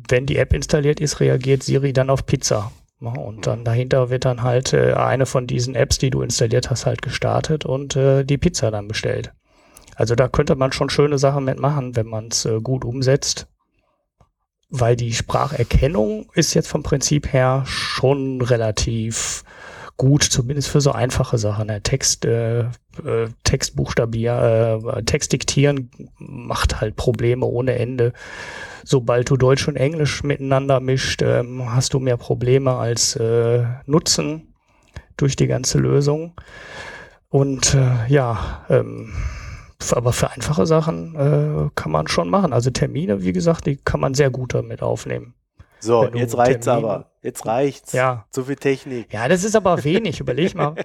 wenn 0.08 0.26
die 0.26 0.36
App 0.36 0.52
installiert 0.52 1.00
ist, 1.00 1.20
reagiert 1.20 1.62
Siri 1.62 1.92
dann 1.92 2.10
auf 2.10 2.26
Pizza. 2.26 2.70
Und 3.00 3.46
dann 3.46 3.64
dahinter 3.64 4.10
wird 4.10 4.24
dann 4.24 4.42
halt 4.42 4.72
äh, 4.72 4.94
eine 4.94 5.24
von 5.24 5.46
diesen 5.46 5.76
Apps, 5.76 5.98
die 5.98 6.10
du 6.10 6.22
installiert 6.22 6.68
hast, 6.68 6.84
halt 6.84 7.00
gestartet 7.00 7.64
und 7.64 7.94
äh, 7.94 8.24
die 8.24 8.38
Pizza 8.38 8.72
dann 8.72 8.88
bestellt. 8.88 9.32
Also 9.94 10.16
da 10.16 10.28
könnte 10.28 10.56
man 10.56 10.72
schon 10.72 10.90
schöne 10.90 11.18
Sachen 11.18 11.44
mitmachen, 11.44 11.94
wenn 11.94 12.06
man 12.06 12.28
es 12.28 12.44
äh, 12.44 12.60
gut 12.60 12.84
umsetzt. 12.84 13.46
Weil 14.70 14.96
die 14.96 15.14
Spracherkennung 15.14 16.30
ist 16.34 16.54
jetzt 16.54 16.68
vom 16.68 16.82
Prinzip 16.82 17.32
her 17.32 17.62
schon 17.66 18.42
relativ 18.42 19.44
gut, 19.98 20.22
zumindest 20.22 20.68
für 20.68 20.80
so 20.80 20.92
einfache 20.92 21.36
Sachen. 21.36 21.66
Ne? 21.66 21.82
Text, 21.82 22.24
äh, 22.24 22.60
äh, 22.60 23.28
Textbuchstabier, 23.44 24.80
äh, 24.96 25.02
Text 25.02 25.32
diktieren 25.32 25.90
macht 26.18 26.80
halt 26.80 26.96
Probleme 26.96 27.44
ohne 27.44 27.78
Ende. 27.78 28.12
Sobald 28.84 29.28
du 29.28 29.36
Deutsch 29.36 29.68
und 29.68 29.76
Englisch 29.76 30.22
miteinander 30.22 30.80
mischt, 30.80 31.20
ähm, 31.22 31.74
hast 31.74 31.92
du 31.92 31.98
mehr 31.98 32.16
Probleme 32.16 32.76
als 32.76 33.16
äh, 33.16 33.64
Nutzen 33.84 34.54
durch 35.16 35.36
die 35.36 35.48
ganze 35.48 35.78
Lösung. 35.78 36.32
Und 37.28 37.74
äh, 37.74 38.06
ja, 38.08 38.64
ähm, 38.70 39.12
aber 39.90 40.12
für 40.12 40.30
einfache 40.30 40.66
Sachen 40.66 41.14
äh, 41.16 41.70
kann 41.74 41.92
man 41.92 42.06
schon 42.06 42.30
machen. 42.30 42.52
Also 42.52 42.70
Termine, 42.70 43.22
wie 43.22 43.32
gesagt, 43.32 43.66
die 43.66 43.76
kann 43.76 44.00
man 44.00 44.14
sehr 44.14 44.30
gut 44.30 44.54
damit 44.54 44.80
aufnehmen. 44.80 45.34
So, 45.80 46.08
jetzt 46.14 46.36
reicht's 46.36 46.66
Termin- 46.66 46.84
aber. 46.84 47.10
Jetzt 47.28 47.44
reicht's. 47.44 47.92
Ja. 47.92 48.24
Zu 48.30 48.44
viel 48.44 48.56
Technik. 48.56 49.12
Ja, 49.12 49.28
das 49.28 49.44
ist 49.44 49.54
aber 49.54 49.84
wenig. 49.84 50.18
Überleg 50.18 50.54
mal, 50.54 50.76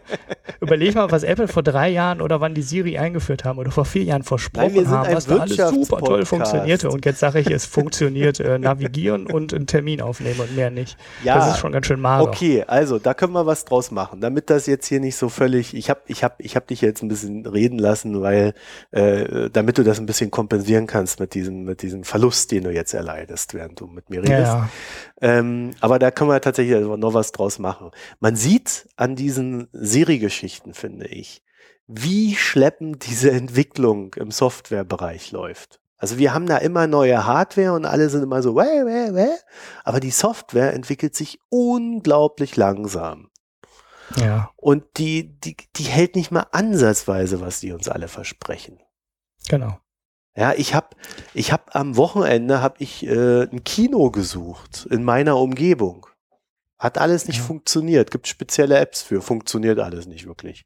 überleg 0.60 0.94
mal, 0.94 1.10
was 1.10 1.24
Apple 1.24 1.48
vor 1.48 1.64
drei 1.64 1.88
Jahren 1.88 2.20
oder 2.20 2.42
wann 2.42 2.54
die 2.54 2.62
Siri 2.62 2.98
eingeführt 2.98 3.46
haben 3.46 3.60
oder 3.60 3.72
vor 3.72 3.86
vier 3.86 4.04
Jahren 4.04 4.24
versprochen 4.24 4.76
Nein, 4.76 4.90
haben, 4.90 5.16
was 5.16 5.26
da 5.26 5.38
alles 5.38 5.56
super 5.56 6.00
toll 6.00 6.26
funktionierte. 6.26 6.90
Und 6.90 7.06
jetzt 7.06 7.20
sage 7.20 7.40
ich, 7.40 7.50
es 7.50 7.66
funktioniert 7.66 8.42
äh, 8.42 8.60
navigieren 8.60 9.26
und 9.28 9.54
einen 9.54 9.68
Termin 9.68 10.02
aufnehmen 10.02 10.42
und 10.42 10.54
mehr 10.54 10.70
nicht. 10.70 10.98
Ja. 11.24 11.36
Das 11.36 11.54
ist 11.54 11.60
schon 11.60 11.72
ganz 11.72 11.86
schön 11.86 12.02
mager. 12.02 12.24
Okay, 12.24 12.66
also 12.68 13.00
da 13.00 13.14
können 13.14 13.32
wir 13.32 13.46
was 13.46 13.64
draus 13.64 13.90
machen, 13.92 14.20
damit 14.20 14.50
das 14.50 14.66
jetzt 14.66 14.88
hier 14.88 15.00
nicht 15.00 15.16
so 15.16 15.30
völlig. 15.30 15.74
Ich 15.74 15.90
habe, 15.90 16.02
ich 16.08 16.26
habe, 16.26 16.36
ich 16.40 16.58
habe 16.58 16.66
dich 16.66 16.82
jetzt 16.82 17.04
ein 17.04 17.08
bisschen 17.08 17.46
reden 17.46 17.80
lassen, 17.80 18.22
weil 18.22 18.54
äh, 18.92 19.50
damit 19.50 19.78
du 19.78 19.84
das 19.84 19.98
ein 19.98 20.08
bisschen 20.08 20.30
kompensieren 20.30 20.88
kannst 20.88 21.22
mit 21.22 21.36
diesem, 21.36 21.64
mit 21.64 21.82
diesem 21.84 22.04
Verlust, 22.04 22.52
den 22.52 22.66
du 22.66 22.70
jetzt 22.72 22.94
erleidest, 22.94 23.54
während 23.54 23.80
du 23.80 23.88
mit 23.88 24.10
mir 24.10 24.26
Ja, 24.26 24.36
redest. 24.36 24.52
ja. 24.54 24.70
Ähm, 25.22 25.72
aber 25.80 26.00
da 26.00 26.12
können 26.12 26.30
wir 26.32 26.33
tatsächlich 26.40 26.76
also 26.76 26.98
noch 26.98 27.14
was 27.14 27.32
draus 27.32 27.60
machen. 27.60 27.92
Man 28.20 28.36
sieht 28.36 28.90
an 28.96 29.16
diesen 29.16 29.68
Siri-Geschichten, 29.74 30.74
finde 30.74 31.08
ich, 31.08 31.44
wie 31.88 32.36
schleppend 32.36 33.06
diese 33.08 33.32
Entwicklung 33.32 34.14
im 34.16 34.32
Softwarebereich 34.32 35.32
läuft. 35.32 35.80
Also 35.98 36.18
wir 36.18 36.34
haben 36.34 36.48
da 36.48 36.58
immer 36.58 36.88
neue 36.88 37.26
Hardware 37.26 37.74
und 37.74 37.86
alle 37.86 38.10
sind 38.10 38.24
immer 38.24 38.42
so, 38.42 38.56
wäh, 38.56 38.86
wäh, 38.86 39.14
wäh. 39.16 39.38
aber 39.86 40.00
die 40.00 40.12
Software 40.12 40.74
entwickelt 40.74 41.16
sich 41.16 41.40
unglaublich 41.50 42.58
langsam. 42.58 43.30
ja, 44.18 44.52
Und 44.58 44.84
die, 44.98 45.40
die, 45.40 45.56
die 45.76 45.84
hält 45.84 46.16
nicht 46.16 46.30
mal 46.30 46.48
ansatzweise, 46.52 47.40
was 47.40 47.62
die 47.62 47.72
uns 47.72 47.88
alle 47.88 48.10
versprechen. 48.10 48.80
genau. 49.48 49.80
Ja, 50.36 50.54
ich 50.54 50.74
habe 50.74 50.90
ich 51.36 51.52
hab 51.52 51.76
am 51.76 51.96
Wochenende 51.96 52.62
hab 52.62 52.82
ich 52.82 53.06
äh, 53.06 53.44
ein 53.44 53.64
Kino 53.64 54.10
gesucht 54.10 54.88
in 54.90 55.04
meiner 55.04 55.38
Umgebung. 55.38 56.08
Hat 56.84 56.98
alles 56.98 57.28
nicht 57.30 57.38
Ja. 57.38 57.44
funktioniert. 57.46 58.12
Gibt 58.12 58.28
spezielle 58.28 58.78
Apps 58.78 59.02
für, 59.02 59.22
funktioniert 59.22 59.80
alles 59.80 60.06
nicht 60.06 60.28
wirklich. 60.28 60.66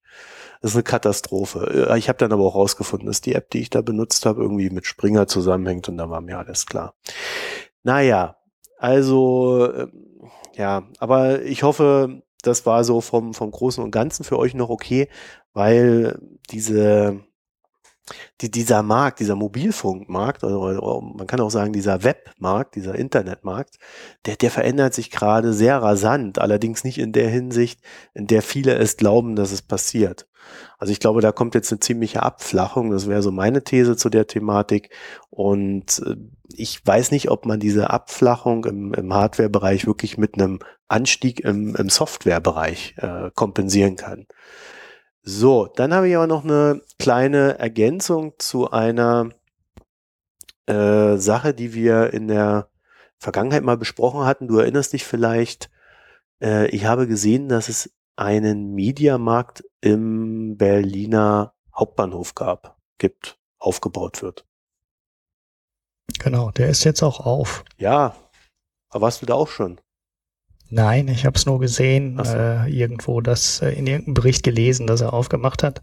Das 0.62 0.72
ist 0.72 0.76
eine 0.76 0.82
Katastrophe. 0.84 1.88
Äh, 1.92 1.98
Ich 2.00 2.10
habe 2.10 2.18
dann 2.18 2.32
aber 2.34 2.44
auch 2.44 2.56
rausgefunden, 2.56 3.06
dass 3.08 3.22
die 3.22 3.36
App, 3.36 3.52
die 3.52 3.60
ich 3.60 3.70
da 3.70 3.82
benutzt 3.82 4.26
habe, 4.26 4.42
irgendwie 4.42 4.72
mit 4.72 4.88
Springer 4.88 5.28
zusammenhängt 5.28 5.88
und 5.90 5.98
da 5.98 6.10
war 6.10 6.22
mir 6.22 6.40
alles 6.40 6.66
klar. 6.66 6.96
Naja, 7.84 8.36
also 8.80 9.72
ähm, 9.72 9.92
ja, 10.56 10.88
aber 10.98 11.44
ich 11.44 11.62
hoffe, 11.62 12.24
das 12.42 12.66
war 12.66 12.84
so 12.84 13.00
vom, 13.00 13.36
vom 13.36 13.52
Großen 13.52 13.84
und 13.84 13.92
Ganzen 13.92 14.24
für 14.24 14.40
euch 14.40 14.56
noch 14.56 14.70
okay, 14.70 15.10
weil 15.54 16.20
diese 16.50 17.20
die, 18.42 18.52
dieser 18.52 18.84
Markt, 18.84 19.20
dieser 19.20 19.36
Mobilfunkmarkt, 19.36 20.44
oder, 20.44 20.82
oder 20.82 21.02
man 21.02 21.28
kann 21.28 21.40
auch 21.40 21.52
sagen, 21.52 21.74
dieser 21.74 22.04
Webmarkt, 22.04 22.76
dieser 22.76 22.96
Internetmarkt, 22.96 23.78
der, 24.26 24.36
der 24.36 24.52
verändert 24.52 24.94
sich 24.94 25.12
gerade 25.12 25.54
sehr 25.54 25.82
rasant, 25.82 26.40
allerdings 26.40 26.84
nicht 26.84 26.98
in 26.98 27.12
der 27.12 27.30
Hinsicht, 27.30 27.82
in 28.14 28.28
der 28.28 28.42
viele 28.42 28.76
es 28.76 28.98
glauben, 28.98 29.36
dass 29.36 29.52
es 29.52 29.62
passiert. 29.62 30.28
Also 30.78 30.94
ich 30.94 31.00
glaube, 31.00 31.22
da 31.22 31.32
kommt 31.32 31.56
jetzt 31.56 31.72
eine 31.72 31.80
ziemliche 31.80 32.24
Abflachung, 32.24 32.92
das 32.92 33.08
wäre 33.08 33.22
so 33.22 33.32
meine 33.32 33.64
These 33.64 33.98
zu 33.98 34.10
der 34.10 34.28
Thematik. 34.28 34.92
Und 35.30 36.02
äh, 36.06 36.16
ich 36.54 36.86
weiß 36.86 37.12
nicht, 37.12 37.30
ob 37.30 37.46
man 37.46 37.60
diese 37.60 37.90
Abflachung 37.90 38.66
im, 38.66 38.94
im 38.94 39.14
Hardware-Bereich 39.14 39.86
wirklich 39.88 40.18
mit 40.18 40.36
einem 40.36 40.60
Anstieg 40.88 41.42
im, 41.42 41.76
im 41.76 41.90
Software-Bereich 41.90 42.96
äh, 42.98 43.32
kompensieren 43.36 43.96
kann. 43.96 44.28
So, 45.30 45.68
dann 45.68 45.94
habe 45.94 46.08
ich 46.08 46.16
aber 46.16 46.26
noch 46.26 46.46
eine 46.46 46.82
kleine 47.00 47.60
Ergänzung 47.60 48.36
zu 48.38 48.72
einer 48.72 49.32
äh, 50.68 51.18
Sache, 51.18 51.54
die 51.54 51.74
wir 51.74 52.14
in 52.14 52.30
der 52.30 52.70
Vergangenheit 53.18 53.62
mal 53.62 53.76
besprochen 53.76 54.24
hatten. 54.24 54.48
Du 54.48 54.58
erinnerst 54.58 54.94
dich 54.94 55.04
vielleicht, 55.04 55.70
äh, 56.42 56.70
ich 56.70 56.86
habe 56.86 57.08
gesehen, 57.08 57.50
dass 57.50 57.68
es 57.68 57.94
einen 58.16 58.74
Mediamarkt 58.74 59.66
im 59.82 60.56
Berliner 60.56 61.54
Hauptbahnhof 61.76 62.34
gab, 62.34 62.78
gibt, 62.98 63.38
aufgebaut 63.60 64.22
wird. 64.22 64.48
Genau, 66.20 66.52
der 66.52 66.70
ist 66.70 66.86
jetzt 66.86 67.04
auch 67.04 67.20
auf. 67.20 67.66
Ja, 67.78 68.16
aber 68.88 69.02
warst 69.02 69.22
du 69.22 69.26
da 69.26 69.34
auch 69.34 69.50
schon? 69.50 69.82
Nein, 70.70 71.08
ich 71.08 71.26
habe 71.26 71.38
es 71.38 71.46
nur 71.46 71.60
gesehen, 71.60 72.20
so. 72.24 72.34
äh, 72.34 72.68
irgendwo, 72.70 73.22
das 73.22 73.62
äh, 73.62 73.70
in 73.72 73.88
irgendeinem 73.88 74.14
Bericht 74.16 74.44
gelesen, 74.44 74.88
dass 74.88 75.02
er 75.02 75.14
aufgemacht 75.14 75.64
hat. 75.64 75.82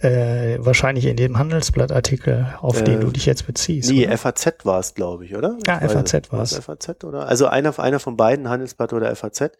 Äh, 0.00 0.58
wahrscheinlich 0.60 1.06
in 1.06 1.16
dem 1.16 1.38
Handelsblattartikel, 1.38 2.54
auf 2.60 2.80
Äh, 2.80 2.84
den 2.84 3.00
du 3.00 3.10
dich 3.10 3.26
jetzt 3.26 3.48
beziehst. 3.48 3.90
Nee, 3.90 4.06
oder? 4.06 4.16
FAZ 4.16 4.64
war 4.64 4.78
es, 4.78 4.94
glaube 4.94 5.24
ich, 5.24 5.34
oder? 5.34 5.56
Ja, 5.66 5.80
Ich 5.84 5.90
FAZ 5.90 6.30
war's. 6.30 6.52
War's 6.54 6.64
FAZ, 6.64 7.02
oder? 7.02 7.26
Also 7.26 7.46
einer, 7.48 7.76
einer 7.80 7.98
von 7.98 8.16
beiden, 8.16 8.48
Handelsblatt 8.48 8.92
oder 8.92 9.14
FAZ, 9.16 9.50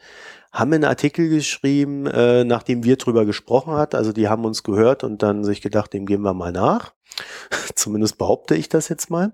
haben 0.52 0.72
einen 0.72 0.84
Artikel 0.84 1.28
geschrieben, 1.28 2.06
äh, 2.06 2.44
nachdem 2.44 2.84
wir 2.84 2.96
drüber 2.96 3.24
gesprochen 3.26 3.74
hat. 3.74 3.96
Also 3.96 4.12
die 4.12 4.28
haben 4.28 4.44
uns 4.44 4.62
gehört 4.62 5.02
und 5.02 5.24
dann 5.24 5.42
sich 5.42 5.60
gedacht, 5.60 5.92
dem 5.92 6.06
gehen 6.06 6.22
wir 6.22 6.34
mal 6.34 6.52
nach. 6.52 6.92
Zumindest 7.74 8.16
behaupte 8.16 8.54
ich 8.54 8.68
das 8.68 8.88
jetzt 8.88 9.10
mal. 9.10 9.32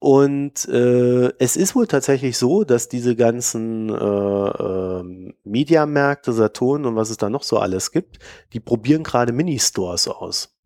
Und 0.00 0.68
äh, 0.68 1.32
es 1.38 1.56
ist 1.56 1.74
wohl 1.74 1.88
tatsächlich 1.88 2.38
so, 2.38 2.62
dass 2.62 2.88
diese 2.88 3.16
ganzen 3.16 3.88
äh, 3.88 3.94
ähm, 3.94 5.34
Mediamärkte, 5.42 6.32
Saturn 6.32 6.86
und 6.86 6.94
was 6.94 7.10
es 7.10 7.16
da 7.16 7.28
noch 7.28 7.42
so 7.42 7.58
alles 7.58 7.90
gibt, 7.90 8.20
die 8.52 8.60
probieren 8.60 9.02
gerade 9.02 9.32
Mini-Stores 9.32 10.06
aus. 10.06 10.56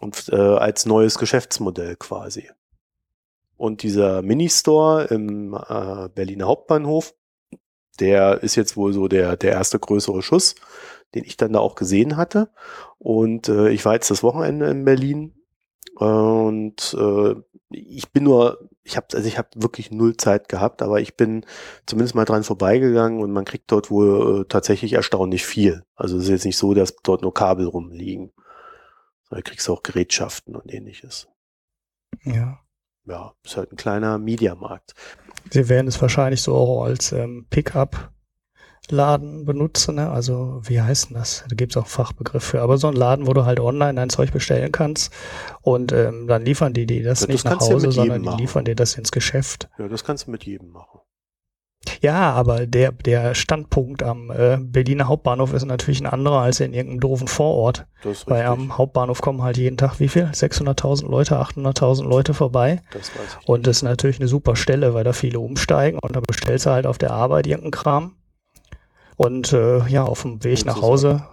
Und 0.00 0.28
äh, 0.30 0.36
als 0.36 0.84
neues 0.84 1.18
Geschäftsmodell 1.18 1.96
quasi. 1.96 2.50
Und 3.56 3.82
dieser 3.82 4.22
Mini-Store 4.22 5.04
im 5.04 5.54
äh, 5.54 6.08
Berliner 6.10 6.46
Hauptbahnhof, 6.46 7.14
der 8.00 8.42
ist 8.42 8.54
jetzt 8.54 8.76
wohl 8.76 8.92
so 8.92 9.08
der, 9.08 9.36
der 9.36 9.52
erste 9.52 9.78
größere 9.78 10.22
Schuss, 10.22 10.54
den 11.14 11.24
ich 11.24 11.38
dann 11.38 11.54
da 11.54 11.58
auch 11.60 11.74
gesehen 11.74 12.18
hatte. 12.18 12.50
Und 12.98 13.48
äh, 13.48 13.70
ich 13.70 13.84
war 13.86 13.94
jetzt 13.94 14.10
das 14.10 14.22
Wochenende 14.22 14.66
in 14.68 14.84
Berlin 14.84 15.37
und 15.94 16.96
äh, 16.98 17.34
ich 17.70 18.10
bin 18.12 18.24
nur, 18.24 18.68
ich 18.82 18.96
habe 18.96 19.06
also 19.14 19.28
ich 19.28 19.36
habe 19.36 19.48
wirklich 19.54 19.90
null 19.90 20.16
Zeit 20.16 20.48
gehabt, 20.48 20.82
aber 20.82 21.00
ich 21.00 21.16
bin 21.16 21.44
zumindest 21.86 22.14
mal 22.14 22.24
dran 22.24 22.44
vorbeigegangen 22.44 23.20
und 23.20 23.32
man 23.32 23.44
kriegt 23.44 23.70
dort 23.70 23.90
wohl 23.90 24.40
äh, 24.40 24.44
tatsächlich 24.48 24.94
erstaunlich 24.94 25.44
viel. 25.44 25.84
Also 25.94 26.16
es 26.16 26.24
ist 26.24 26.30
jetzt 26.30 26.44
nicht 26.46 26.56
so, 26.56 26.74
dass 26.74 26.96
dort 26.96 27.22
nur 27.22 27.34
Kabel 27.34 27.66
rumliegen. 27.66 28.32
Da 29.30 29.42
kriegst 29.42 29.68
du 29.68 29.74
auch 29.74 29.82
Gerätschaften 29.82 30.56
und 30.56 30.72
ähnliches. 30.72 31.28
Ja. 32.24 32.60
ja, 33.04 33.34
ist 33.44 33.56
halt 33.56 33.72
ein 33.72 33.76
kleiner 33.76 34.18
Mediamarkt. 34.18 34.94
Sie 35.50 35.68
werden 35.68 35.88
es 35.88 36.00
wahrscheinlich 36.00 36.42
so 36.42 36.54
auch 36.54 36.84
als 36.84 37.12
ähm, 37.12 37.46
Pickup 37.50 38.10
Laden 38.90 39.44
benutzen, 39.44 39.96
ne? 39.96 40.10
also 40.10 40.60
wie 40.64 40.80
heißt 40.80 41.10
denn 41.10 41.16
das? 41.16 41.44
Da 41.48 41.54
gibt 41.54 41.72
es 41.72 41.76
auch 41.76 41.86
Fachbegriff 41.86 42.44
für, 42.44 42.62
aber 42.62 42.78
so 42.78 42.88
ein 42.88 42.94
Laden, 42.94 43.26
wo 43.26 43.32
du 43.32 43.44
halt 43.44 43.60
online 43.60 43.94
dein 43.94 44.10
Zeug 44.10 44.32
bestellen 44.32 44.72
kannst 44.72 45.12
und 45.62 45.92
ähm, 45.92 46.26
dann 46.26 46.44
liefern 46.44 46.72
die 46.72 46.86
dir 46.86 47.04
das, 47.04 47.20
ja, 47.20 47.26
das 47.26 47.32
nicht 47.34 47.44
nach 47.44 47.60
Hause, 47.60 47.92
sondern 47.92 48.22
die 48.22 48.42
liefern 48.42 48.64
dir 48.64 48.76
das 48.76 48.94
ins 48.94 49.12
Geschäft. 49.12 49.68
Ja, 49.78 49.88
das 49.88 50.04
kannst 50.04 50.26
du 50.26 50.30
mit 50.30 50.44
jedem 50.44 50.70
machen. 50.70 51.00
Ja, 52.00 52.32
aber 52.32 52.66
der, 52.66 52.92
der 52.92 53.34
Standpunkt 53.34 54.02
am 54.02 54.30
äh, 54.30 54.58
Berliner 54.60 55.08
Hauptbahnhof 55.08 55.52
ist 55.52 55.64
natürlich 55.64 56.00
ein 56.00 56.06
anderer 56.06 56.40
als 56.40 56.60
in 56.60 56.72
irgendeinem 56.72 57.00
doofen 57.00 57.28
Vorort. 57.28 57.86
Das 58.02 58.18
ist 58.18 58.30
Weil 58.30 58.44
am 58.46 58.76
Hauptbahnhof 58.76 59.20
kommen 59.20 59.42
halt 59.42 59.56
jeden 59.56 59.76
Tag 59.76 59.98
wie 59.98 60.08
viel? 60.08 60.24
600.000 60.24 61.08
Leute, 61.08 61.40
800.000 61.40 62.04
Leute 62.04 62.34
vorbei. 62.34 62.82
Das 62.92 63.14
weiß 63.14 63.38
ich. 63.40 63.48
Und 63.48 63.66
das 63.66 63.78
ist 63.78 63.82
natürlich 63.82 64.20
eine 64.20 64.28
super 64.28 64.56
Stelle, 64.56 64.94
weil 64.94 65.04
da 65.04 65.12
viele 65.12 65.40
umsteigen 65.40 65.98
und 66.00 66.14
da 66.14 66.20
bestellst 66.20 66.66
du 66.66 66.70
halt 66.70 66.86
auf 66.86 66.98
der 66.98 67.12
Arbeit 67.12 67.46
irgendeinen 67.46 67.72
Kram. 67.72 68.17
Und 69.18 69.52
äh, 69.52 69.84
ja, 69.88 70.04
auf 70.04 70.22
dem 70.22 70.42
Weg 70.44 70.64
nach 70.64 70.80
Hause 70.80 71.24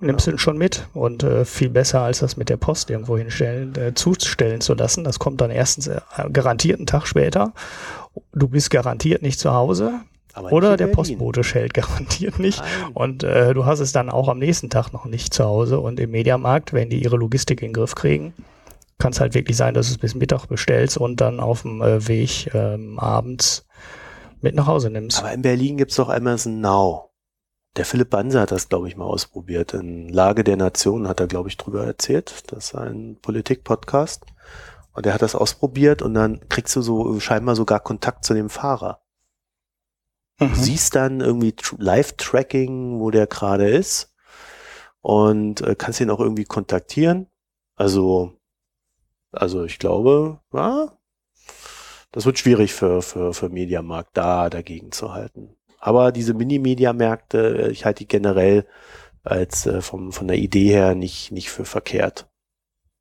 nimmst 0.00 0.26
du 0.26 0.30
ihn 0.30 0.38
schon 0.38 0.56
mit 0.56 0.88
und 0.94 1.22
äh, 1.22 1.44
viel 1.44 1.68
besser 1.68 2.00
als 2.00 2.20
das 2.20 2.38
mit 2.38 2.48
der 2.48 2.56
Post 2.56 2.88
irgendwo 2.88 3.18
hinstellen, 3.18 3.74
äh, 3.76 3.92
zustellen 3.92 4.62
zu 4.62 4.72
lassen. 4.72 5.04
Das 5.04 5.18
kommt 5.18 5.42
dann 5.42 5.50
erstens 5.50 5.86
äh, 5.86 6.00
garantiert 6.32 6.78
einen 6.78 6.86
Tag 6.86 7.06
später. 7.06 7.52
Du 8.32 8.48
bist 8.48 8.70
garantiert 8.70 9.20
nicht 9.20 9.38
zu 9.38 9.52
Hause. 9.52 10.00
Aber 10.32 10.50
oder 10.50 10.78
der 10.78 10.86
Postbote 10.86 11.44
schält 11.44 11.74
garantiert 11.74 12.38
nicht. 12.38 12.58
Nein. 12.58 12.92
Und 12.94 13.22
äh, 13.22 13.52
du 13.52 13.66
hast 13.66 13.80
es 13.80 13.92
dann 13.92 14.08
auch 14.08 14.28
am 14.28 14.38
nächsten 14.38 14.70
Tag 14.70 14.94
noch 14.94 15.04
nicht 15.04 15.34
zu 15.34 15.44
Hause. 15.44 15.78
Und 15.78 16.00
im 16.00 16.12
Mediamarkt, 16.12 16.72
wenn 16.72 16.88
die 16.88 17.02
ihre 17.02 17.16
Logistik 17.16 17.60
in 17.60 17.68
den 17.68 17.74
Griff 17.74 17.94
kriegen, 17.94 18.32
kann 18.98 19.12
es 19.12 19.20
halt 19.20 19.34
wirklich 19.34 19.58
sein, 19.58 19.74
dass 19.74 19.88
du 19.88 19.92
es 19.92 19.98
bis 19.98 20.14
Mittag 20.14 20.46
bestellst 20.46 20.96
und 20.96 21.20
dann 21.20 21.38
auf 21.38 21.62
dem 21.62 21.82
äh, 21.82 22.08
Weg 22.08 22.50
ähm, 22.54 22.98
abends 22.98 23.66
mit 24.40 24.54
nach 24.54 24.66
Hause 24.66 24.88
nimmst. 24.88 25.18
Aber 25.18 25.34
in 25.34 25.42
Berlin 25.42 25.76
gibt 25.76 25.90
es 25.90 25.98
doch 25.98 26.08
Amazon 26.08 26.62
Now. 26.62 27.10
Der 27.76 27.84
Philipp 27.84 28.08
Banse 28.08 28.40
hat 28.40 28.52
das, 28.52 28.70
glaube 28.70 28.88
ich, 28.88 28.96
mal 28.96 29.04
ausprobiert. 29.04 29.74
In 29.74 30.08
Lage 30.08 30.44
der 30.44 30.56
Nation 30.56 31.06
hat 31.08 31.20
er, 31.20 31.26
glaube 31.26 31.50
ich, 31.50 31.58
drüber 31.58 31.84
erzählt. 31.84 32.44
Das 32.46 32.66
ist 32.66 32.74
ein 32.74 33.18
Politik-Podcast. 33.20 34.24
Und 34.92 35.04
er 35.04 35.12
hat 35.12 35.20
das 35.20 35.34
ausprobiert 35.34 36.00
und 36.00 36.14
dann 36.14 36.48
kriegst 36.48 36.74
du 36.74 36.80
so 36.80 37.20
scheinbar 37.20 37.54
sogar 37.54 37.80
Kontakt 37.80 38.24
zu 38.24 38.32
dem 38.32 38.48
Fahrer. 38.48 39.02
Mhm. 40.40 40.48
Du 40.48 40.54
siehst 40.54 40.94
dann 40.94 41.20
irgendwie 41.20 41.54
Live-Tracking, 41.76 42.98
wo 42.98 43.10
der 43.10 43.26
gerade 43.26 43.68
ist 43.68 44.14
und 45.02 45.60
äh, 45.60 45.74
kannst 45.74 46.00
ihn 46.00 46.08
auch 46.08 46.20
irgendwie 46.20 46.44
kontaktieren. 46.44 47.26
Also, 47.74 48.32
also 49.32 49.64
ich 49.64 49.78
glaube, 49.78 50.40
ja, 50.54 50.96
das 52.10 52.24
wird 52.24 52.38
schwierig 52.38 52.72
für, 52.72 53.02
für, 53.02 53.34
für 53.34 53.50
Mediamarkt 53.50 54.16
da 54.16 54.48
dagegen 54.48 54.92
zu 54.92 55.12
halten. 55.12 55.55
Aber 55.86 56.10
diese 56.10 56.34
Mini-Media-Märkte, 56.34 57.68
äh, 57.68 57.70
ich 57.70 57.84
halte 57.84 58.00
die 58.00 58.08
generell 58.08 58.66
als 59.22 59.66
äh, 59.66 59.80
vom, 59.80 60.10
von 60.10 60.26
der 60.26 60.36
Idee 60.36 60.70
her 60.70 60.96
nicht, 60.96 61.30
nicht 61.30 61.48
für 61.48 61.64
verkehrt. 61.64 62.28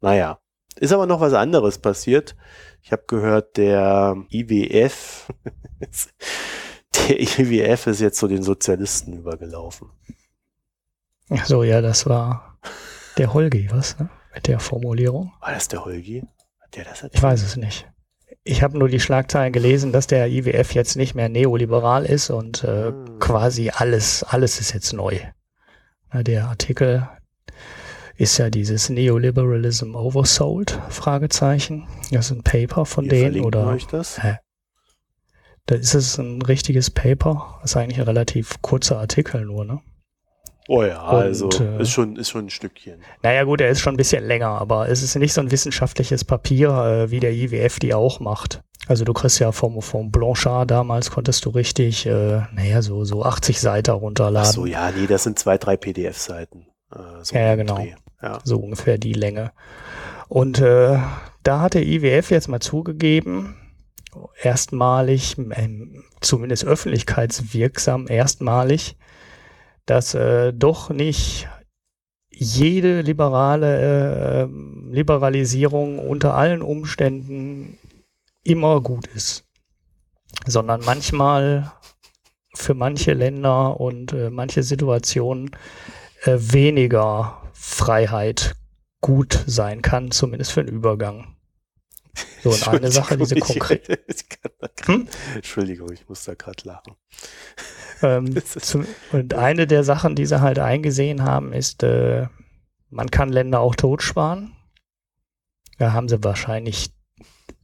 Naja. 0.01 0.37
Ist 0.75 0.93
aber 0.93 1.07
noch 1.07 1.19
was 1.19 1.33
anderes 1.33 1.79
passiert. 1.79 2.35
Ich 2.83 2.91
habe 2.91 3.01
gehört, 3.07 3.57
der 3.57 4.15
IWF, 4.29 5.33
der 7.09 7.21
IWF 7.21 7.87
ist 7.87 8.01
jetzt 8.01 8.19
so 8.19 8.27
den 8.27 8.43
Sozialisten 8.43 9.13
übergelaufen. 9.13 9.89
Ach 11.29 11.45
so, 11.47 11.63
ja, 11.63 11.81
das 11.81 12.05
war 12.05 12.59
der 13.17 13.33
Holgi, 13.33 13.67
was, 13.71 13.97
ne? 13.97 14.11
Mit 14.31 14.45
der 14.45 14.59
Formulierung. 14.59 15.33
War 15.39 15.53
das 15.53 15.69
der 15.69 15.83
Holgi? 15.83 16.23
Hat 16.59 16.75
der 16.75 16.83
das 16.83 17.01
erzählt? 17.01 17.15
Ich 17.15 17.23
weiß 17.23 17.41
es 17.41 17.55
nicht. 17.55 17.87
Ich 18.47 18.61
habe 18.61 18.77
nur 18.77 18.89
die 18.89 18.99
Schlagzeilen 18.99 19.51
gelesen, 19.51 19.91
dass 19.91 20.05
der 20.05 20.27
IWF 20.27 20.75
jetzt 20.75 20.95
nicht 20.95 21.15
mehr 21.15 21.29
neoliberal 21.29 22.05
ist 22.05 22.29
und 22.29 22.63
äh, 22.63 22.91
hm. 22.91 23.19
quasi 23.19 23.71
alles, 23.71 24.21
alles 24.21 24.59
ist 24.59 24.71
jetzt 24.71 24.93
neu. 24.93 25.17
Der 26.13 26.47
Artikel 26.47 27.09
ist 28.15 28.37
ja 28.37 28.51
dieses 28.51 28.89
Neoliberalism 28.89 29.95
Oversold, 29.95 30.79
Fragezeichen. 30.89 31.87
Das 32.11 32.27
ist 32.27 32.37
ein 32.37 32.43
Paper 32.43 32.85
von 32.85 33.09
Wir 33.09 33.31
denen 33.31 33.43
oder. 33.43 33.65
Euch 33.67 33.87
das? 33.87 34.21
Hä? 34.23 34.37
Da 35.65 35.75
ist 35.75 35.95
es 35.95 36.19
ein 36.19 36.43
richtiges 36.43 36.91
Paper. 36.91 37.57
Das 37.61 37.71
ist 37.71 37.77
eigentlich 37.77 37.97
ein 37.97 38.05
relativ 38.05 38.61
kurzer 38.61 38.99
Artikel 38.99 39.43
nur, 39.43 39.65
ne? 39.65 39.81
Oh 40.67 40.83
ja, 40.83 41.01
und, 41.09 41.15
also 41.15 41.49
äh, 41.49 41.81
ist, 41.81 41.91
schon, 41.91 42.15
ist 42.15 42.29
schon 42.29 42.45
ein 42.45 42.49
Stückchen. 42.49 42.99
Naja 43.21 43.43
gut, 43.43 43.61
er 43.61 43.69
ist 43.69 43.81
schon 43.81 43.93
ein 43.93 43.97
bisschen 43.97 44.25
länger, 44.25 44.49
aber 44.49 44.89
es 44.89 45.03
ist 45.03 45.15
nicht 45.15 45.33
so 45.33 45.41
ein 45.41 45.51
wissenschaftliches 45.51 46.23
Papier, 46.23 46.69
äh, 46.69 47.11
wie 47.11 47.19
der 47.19 47.33
IWF 47.33 47.79
die 47.79 47.93
auch 47.93 48.19
macht. 48.19 48.61
Also 48.87 49.05
du 49.05 49.13
kriegst 49.13 49.39
ja 49.39 49.51
vom, 49.51 49.81
vom 49.81 50.11
Blanchard 50.11 50.69
damals, 50.69 51.11
konntest 51.11 51.45
du 51.45 51.49
richtig, 51.49 52.05
äh, 52.05 52.41
naja, 52.53 52.81
so, 52.81 53.03
so 53.03 53.23
80 53.23 53.59
Seiten 53.59 53.91
runterladen. 53.91 54.47
Ach 54.47 54.53
so, 54.53 54.65
ja, 54.65 54.91
nee, 54.91 55.07
das 55.07 55.23
sind 55.23 55.39
zwei, 55.39 55.57
drei 55.57 55.77
PDF-Seiten. 55.77 56.67
Äh, 56.91 57.23
so 57.23 57.35
ja, 57.35 57.55
genau. 57.55 57.85
Ja. 58.21 58.39
So 58.43 58.57
ungefähr 58.57 58.97
die 58.97 59.13
Länge. 59.13 59.51
Und 60.27 60.59
äh, 60.59 60.97
da 61.43 61.61
hat 61.61 61.75
der 61.75 61.85
IWF 61.85 62.31
jetzt 62.31 62.47
mal 62.47 62.59
zugegeben, 62.59 63.55
erstmalig, 64.41 65.35
ähm, 65.37 66.03
zumindest 66.21 66.65
öffentlichkeitswirksam 66.65 68.07
erstmalig, 68.07 68.95
dass 69.85 70.13
äh, 70.13 70.53
doch 70.53 70.89
nicht 70.89 71.47
jede 72.29 73.01
liberale 73.01 74.43
äh, 74.43 74.47
Liberalisierung 74.91 75.99
unter 75.99 76.35
allen 76.35 76.61
Umständen 76.61 77.77
immer 78.43 78.81
gut 78.81 79.07
ist, 79.07 79.45
sondern 80.45 80.81
manchmal 80.85 81.71
für 82.53 82.73
manche 82.73 83.13
Länder 83.13 83.79
und 83.79 84.13
äh, 84.13 84.29
manche 84.29 84.63
Situationen 84.63 85.51
äh, 86.23 86.37
weniger 86.37 87.41
Freiheit 87.53 88.55
gut 89.01 89.43
sein 89.45 89.81
kann, 89.81 90.11
zumindest 90.11 90.51
für 90.51 90.61
einen 90.61 90.69
Übergang. 90.69 91.35
So, 92.43 92.51
und 92.51 92.67
eine 92.67 92.91
Sache, 92.91 93.17
diese 93.17 93.35
konkret. 93.35 93.87
Hm? 94.85 95.07
Entschuldigung, 95.33 95.91
ich 95.91 96.07
muss 96.07 96.25
da 96.25 96.35
gerade 96.35 96.63
lachen. 96.63 96.95
Ähm, 98.01 98.35
zum, 98.45 98.85
und 99.11 99.33
eine 99.33 99.67
der 99.67 99.83
Sachen, 99.83 100.15
die 100.15 100.25
sie 100.25 100.41
halt 100.41 100.59
eingesehen 100.59 101.23
haben, 101.23 101.53
ist, 101.53 101.83
äh, 101.83 102.27
man 102.89 103.11
kann 103.11 103.29
Länder 103.29 103.59
auch 103.59 103.75
totsparen. 103.75 104.53
Da 105.77 105.93
haben 105.93 106.07
sie 106.07 106.23
wahrscheinlich 106.23 106.91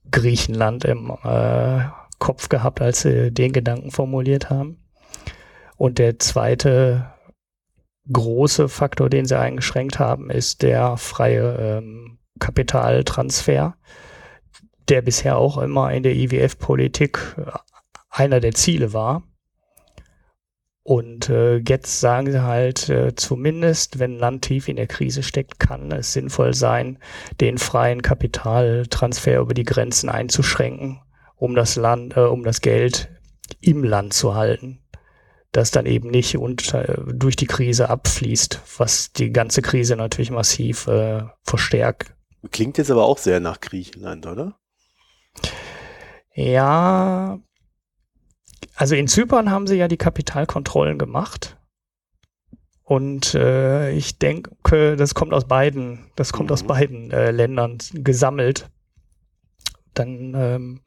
Griechenland 0.10 0.84
im 0.84 1.12
äh, 1.24 1.86
Kopf 2.20 2.50
gehabt, 2.50 2.82
als 2.82 3.02
sie 3.02 3.32
den 3.32 3.54
Gedanken 3.54 3.92
formuliert 3.92 4.50
haben. 4.50 4.78
Und 5.78 5.98
der 5.98 6.20
zweite 6.20 7.12
große 8.12 8.70
Faktor, 8.70 9.10
den 9.10 9.26
sie 9.26 9.40
eingeschränkt 9.40 10.00
haben, 10.00 10.30
ist 10.30 10.62
der 10.62 10.98
freie 10.98 11.56
ähm, 11.80 12.20
Kapitaltransfer, 12.40 13.76
der 14.90 15.02
bisher 15.02 15.38
auch 15.38 15.58
immer 15.58 15.92
in 15.94 16.04
der 16.04 16.16
IWF-Politik 16.16 17.20
äh, 17.38 17.52
einer 18.10 18.40
der 18.40 18.54
Ziele 18.54 18.94
war. 18.94 19.24
Und 20.84 21.30
äh, 21.30 21.58
jetzt 21.58 22.00
sagen 22.00 22.32
sie 22.32 22.42
halt, 22.42 22.90
äh, 22.90 23.16
zumindest 23.16 24.00
wenn 24.00 24.16
ein 24.16 24.20
Land 24.20 24.42
tief 24.44 24.68
in 24.68 24.78
der 24.78 24.88
Krise 24.88 25.22
steckt, 25.22 25.60
kann 25.60 25.92
es 25.92 26.14
sinnvoll 26.14 26.56
sein, 26.56 26.98
den 27.40 27.60
freien 27.60 28.02
Kapitaltransfer 28.02 29.40
über 29.40 29.54
die 29.54 29.64
Grenzen 29.64 30.10
einzuschränken, 30.10 31.00
um 31.36 31.56
das 31.56 31.76
Land, 31.76 32.18
äh, 32.18 32.22
um 32.22 32.44
das 32.44 32.62
Geld 32.62 33.10
im 33.62 33.84
Land 33.84 34.14
zu 34.14 34.34
halten 34.34 34.82
das 35.52 35.72
dann 35.72 35.86
eben 35.86 36.10
nicht 36.10 36.38
unter, 36.38 36.88
äh, 36.88 37.14
durch 37.14 37.36
die 37.36 37.48
Krise 37.48 37.90
abfließt, 37.90 38.62
was 38.78 39.12
die 39.12 39.32
ganze 39.32 39.62
Krise 39.62 39.96
natürlich 39.96 40.32
massiv 40.32 40.88
äh, 40.88 41.24
verstärkt. 41.44 42.16
Klingt 42.52 42.78
jetzt 42.78 42.90
aber 42.90 43.06
auch 43.06 43.18
sehr 43.18 43.40
nach 43.40 43.60
Griechenland, 43.60 44.26
oder? 44.26 44.58
Ja, 46.34 47.40
also 48.76 48.96
in 48.96 49.08
Zypern 49.08 49.52
haben 49.52 49.68
sie 49.68 49.76
ja 49.76 49.88
die 49.88 49.98
Kapitalkontrollen 49.98 50.98
gemacht. 50.98 51.58
Und 52.84 53.36
äh, 53.36 53.92
ich 53.92 54.20
denke, 54.20 54.98
das 54.98 55.16
kommt 55.16 55.34
aus 55.34 55.46
beiden, 55.46 56.12
das 56.16 56.34
kommt 56.34 56.50
mhm. 56.50 56.54
aus 56.54 56.64
beiden 56.64 57.12
äh, 57.12 57.32
Ländern 57.32 57.78
gesammelt 57.94 58.70
dann 59.94 60.34
ähm, 60.36 60.82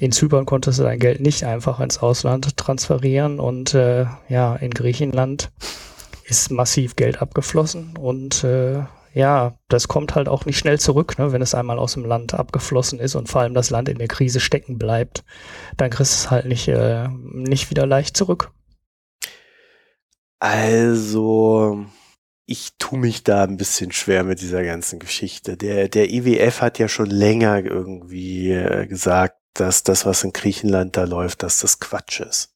in 0.00 0.12
Zypern 0.12 0.46
konntest 0.46 0.78
du 0.78 0.84
dein 0.84 0.98
Geld 0.98 1.20
nicht 1.20 1.44
einfach 1.44 1.80
ins 1.80 1.98
Ausland 1.98 2.56
transferieren 2.56 3.40
und 3.40 3.74
äh, 3.74 4.06
ja, 4.28 4.56
in 4.56 4.70
Griechenland 4.70 5.50
ist 6.24 6.50
massiv 6.50 6.96
Geld 6.96 7.20
abgeflossen 7.20 7.96
und 7.96 8.44
äh, 8.44 8.82
ja, 9.18 9.58
das 9.66 9.88
kommt 9.88 10.14
halt 10.14 10.28
auch 10.28 10.46
nicht 10.46 10.58
schnell 10.58 10.78
zurück, 10.78 11.18
ne, 11.18 11.32
wenn 11.32 11.42
es 11.42 11.52
einmal 11.52 11.80
aus 11.80 11.94
dem 11.94 12.04
Land 12.04 12.34
abgeflossen 12.34 13.00
ist 13.00 13.16
und 13.16 13.28
vor 13.28 13.40
allem 13.40 13.52
das 13.52 13.70
Land 13.70 13.88
in 13.88 13.98
der 13.98 14.06
Krise 14.06 14.38
stecken 14.38 14.78
bleibt, 14.78 15.24
dann 15.76 15.90
kriegst 15.90 16.12
du 16.12 16.16
es 16.16 16.30
halt 16.30 16.46
nicht, 16.46 16.68
äh, 16.68 17.08
nicht 17.08 17.68
wieder 17.70 17.84
leicht 17.84 18.16
zurück. 18.16 18.52
Also, 20.38 21.84
ich 22.46 22.74
tue 22.78 23.00
mich 23.00 23.24
da 23.24 23.42
ein 23.42 23.56
bisschen 23.56 23.90
schwer 23.90 24.22
mit 24.22 24.40
dieser 24.40 24.62
ganzen 24.62 25.00
Geschichte. 25.00 25.56
Der, 25.56 25.88
der 25.88 26.12
IWF 26.12 26.60
hat 26.60 26.78
ja 26.78 26.86
schon 26.86 27.10
länger 27.10 27.64
irgendwie 27.64 28.52
äh, 28.52 28.86
gesagt, 28.86 29.36
dass 29.54 29.82
das, 29.82 30.06
was 30.06 30.22
in 30.22 30.32
Griechenland 30.32 30.96
da 30.96 31.02
läuft, 31.02 31.42
dass 31.42 31.58
das 31.58 31.80
Quatsch 31.80 32.20
ist. 32.20 32.54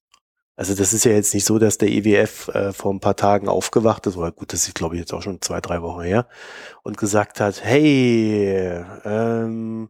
Also 0.55 0.74
das 0.74 0.92
ist 0.92 1.05
ja 1.05 1.12
jetzt 1.12 1.32
nicht 1.34 1.46
so, 1.46 1.59
dass 1.59 1.78
der 1.78 1.88
IWF 1.88 2.48
äh, 2.48 2.72
vor 2.72 2.92
ein 2.92 3.00
paar 3.00 3.16
Tagen 3.16 3.48
aufgewacht 3.48 4.07
ist, 4.07 4.16
oder 4.16 4.32
gut, 4.32 4.53
das 4.53 4.66
ist 4.68 4.74
glaube 4.74 4.94
ich 4.96 5.00
jetzt 5.00 5.12
auch 5.14 5.22
schon 5.22 5.40
zwei, 5.40 5.61
drei 5.61 5.82
Wochen 5.82 6.03
her, 6.03 6.28
und 6.82 6.98
gesagt 6.98 7.40
hat, 7.40 7.64
hey, 7.64 8.84
ähm, 9.05 9.88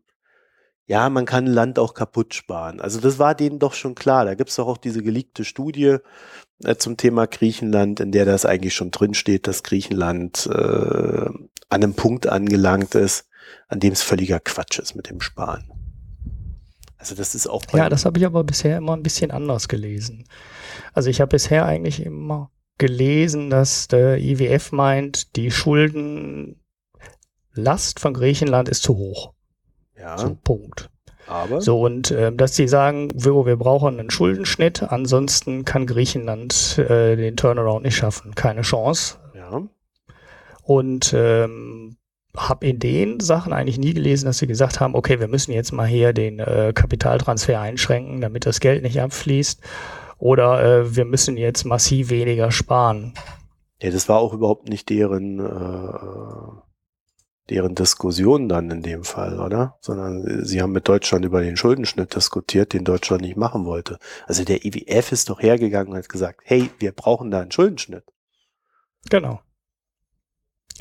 ja, 0.86 1.08
man 1.08 1.24
kann 1.26 1.46
Land 1.46 1.78
auch 1.78 1.94
kaputt 1.94 2.34
sparen. 2.34 2.80
Also 2.80 3.00
das 3.00 3.18
war 3.18 3.34
denen 3.34 3.58
doch 3.58 3.74
schon 3.74 3.94
klar. 3.94 4.24
Da 4.24 4.34
gibt's 4.34 4.56
doch 4.56 4.66
auch 4.66 4.78
diese 4.78 5.02
geleakte 5.02 5.44
Studie 5.44 5.96
äh, 6.64 6.76
zum 6.76 6.96
Thema 6.96 7.26
Griechenland, 7.26 8.00
in 8.00 8.12
der 8.12 8.24
das 8.24 8.44
eigentlich 8.44 8.74
schon 8.74 8.90
drinsteht, 8.90 9.46
dass 9.46 9.62
Griechenland 9.62 10.46
äh, 10.52 10.52
an 10.52 11.48
einem 11.70 11.94
Punkt 11.94 12.26
angelangt 12.26 12.94
ist, 12.94 13.26
an 13.68 13.80
dem 13.80 13.92
es 13.92 14.02
völliger 14.02 14.40
Quatsch 14.40 14.78
ist 14.78 14.94
mit 14.94 15.08
dem 15.08 15.20
Sparen. 15.20 15.71
Also 17.02 17.16
das 17.16 17.34
ist 17.34 17.48
auch. 17.48 17.64
Ja, 17.72 17.88
das 17.88 18.04
habe 18.04 18.20
ich 18.20 18.26
aber 18.26 18.44
bisher 18.44 18.78
immer 18.78 18.96
ein 18.96 19.02
bisschen 19.02 19.32
anders 19.32 19.66
gelesen. 19.66 20.24
Also 20.92 21.10
ich 21.10 21.20
habe 21.20 21.30
bisher 21.30 21.66
eigentlich 21.66 22.06
immer 22.06 22.52
gelesen, 22.78 23.50
dass 23.50 23.88
der 23.88 24.18
IWF 24.18 24.70
meint, 24.70 25.34
die 25.34 25.50
Schuldenlast 25.50 26.54
von 27.98 28.14
Griechenland 28.14 28.68
ist 28.68 28.84
zu 28.84 28.96
hoch. 28.96 29.32
Ja. 29.98 30.16
So, 30.16 30.36
Punkt. 30.44 30.90
Aber 31.26 31.60
So, 31.60 31.80
und 31.80 32.12
äh, 32.12 32.32
dass 32.32 32.54
sie 32.54 32.68
sagen, 32.68 33.08
wir, 33.14 33.34
wir 33.46 33.56
brauchen 33.56 33.98
einen 33.98 34.10
Schuldenschnitt, 34.10 34.84
ansonsten 34.84 35.64
kann 35.64 35.86
Griechenland 35.86 36.78
äh, 36.78 37.16
den 37.16 37.36
Turnaround 37.36 37.82
nicht 37.84 37.96
schaffen. 37.96 38.36
Keine 38.36 38.62
Chance. 38.62 39.18
ja, 39.34 39.60
Und 40.62 41.12
ähm, 41.16 41.96
habe 42.36 42.66
in 42.66 42.78
den 42.78 43.20
Sachen 43.20 43.52
eigentlich 43.52 43.78
nie 43.78 43.94
gelesen, 43.94 44.26
dass 44.26 44.38
sie 44.38 44.46
gesagt 44.46 44.80
haben, 44.80 44.94
okay, 44.94 45.20
wir 45.20 45.28
müssen 45.28 45.52
jetzt 45.52 45.72
mal 45.72 45.86
hier 45.86 46.12
den 46.12 46.38
äh, 46.38 46.72
Kapitaltransfer 46.74 47.60
einschränken, 47.60 48.20
damit 48.20 48.46
das 48.46 48.60
Geld 48.60 48.82
nicht 48.82 49.00
abfließt. 49.00 49.60
Oder 50.18 50.64
äh, 50.64 50.96
wir 50.96 51.04
müssen 51.04 51.36
jetzt 51.36 51.64
massiv 51.64 52.10
weniger 52.10 52.50
sparen. 52.50 53.14
ja, 53.82 53.90
das 53.90 54.08
war 54.08 54.18
auch 54.18 54.32
überhaupt 54.32 54.68
nicht 54.68 54.88
deren 54.88 55.40
äh, 55.40 56.62
deren 57.50 57.74
Diskussion 57.74 58.48
dann 58.48 58.70
in 58.70 58.82
dem 58.82 59.04
Fall, 59.04 59.40
oder? 59.40 59.76
Sondern 59.80 60.44
sie 60.44 60.62
haben 60.62 60.72
mit 60.72 60.88
Deutschland 60.88 61.24
über 61.24 61.42
den 61.42 61.56
Schuldenschnitt 61.56 62.14
diskutiert, 62.14 62.72
den 62.72 62.84
Deutschland 62.84 63.22
nicht 63.22 63.36
machen 63.36 63.64
wollte. 63.64 63.98
Also 64.26 64.44
der 64.44 64.64
IWF 64.64 65.12
ist 65.12 65.28
doch 65.28 65.42
hergegangen 65.42 65.92
und 65.92 65.98
hat 65.98 66.08
gesagt, 66.08 66.40
hey, 66.44 66.70
wir 66.78 66.92
brauchen 66.92 67.30
da 67.30 67.40
einen 67.40 67.52
Schuldenschnitt. 67.52 68.04
Genau. 69.10 69.40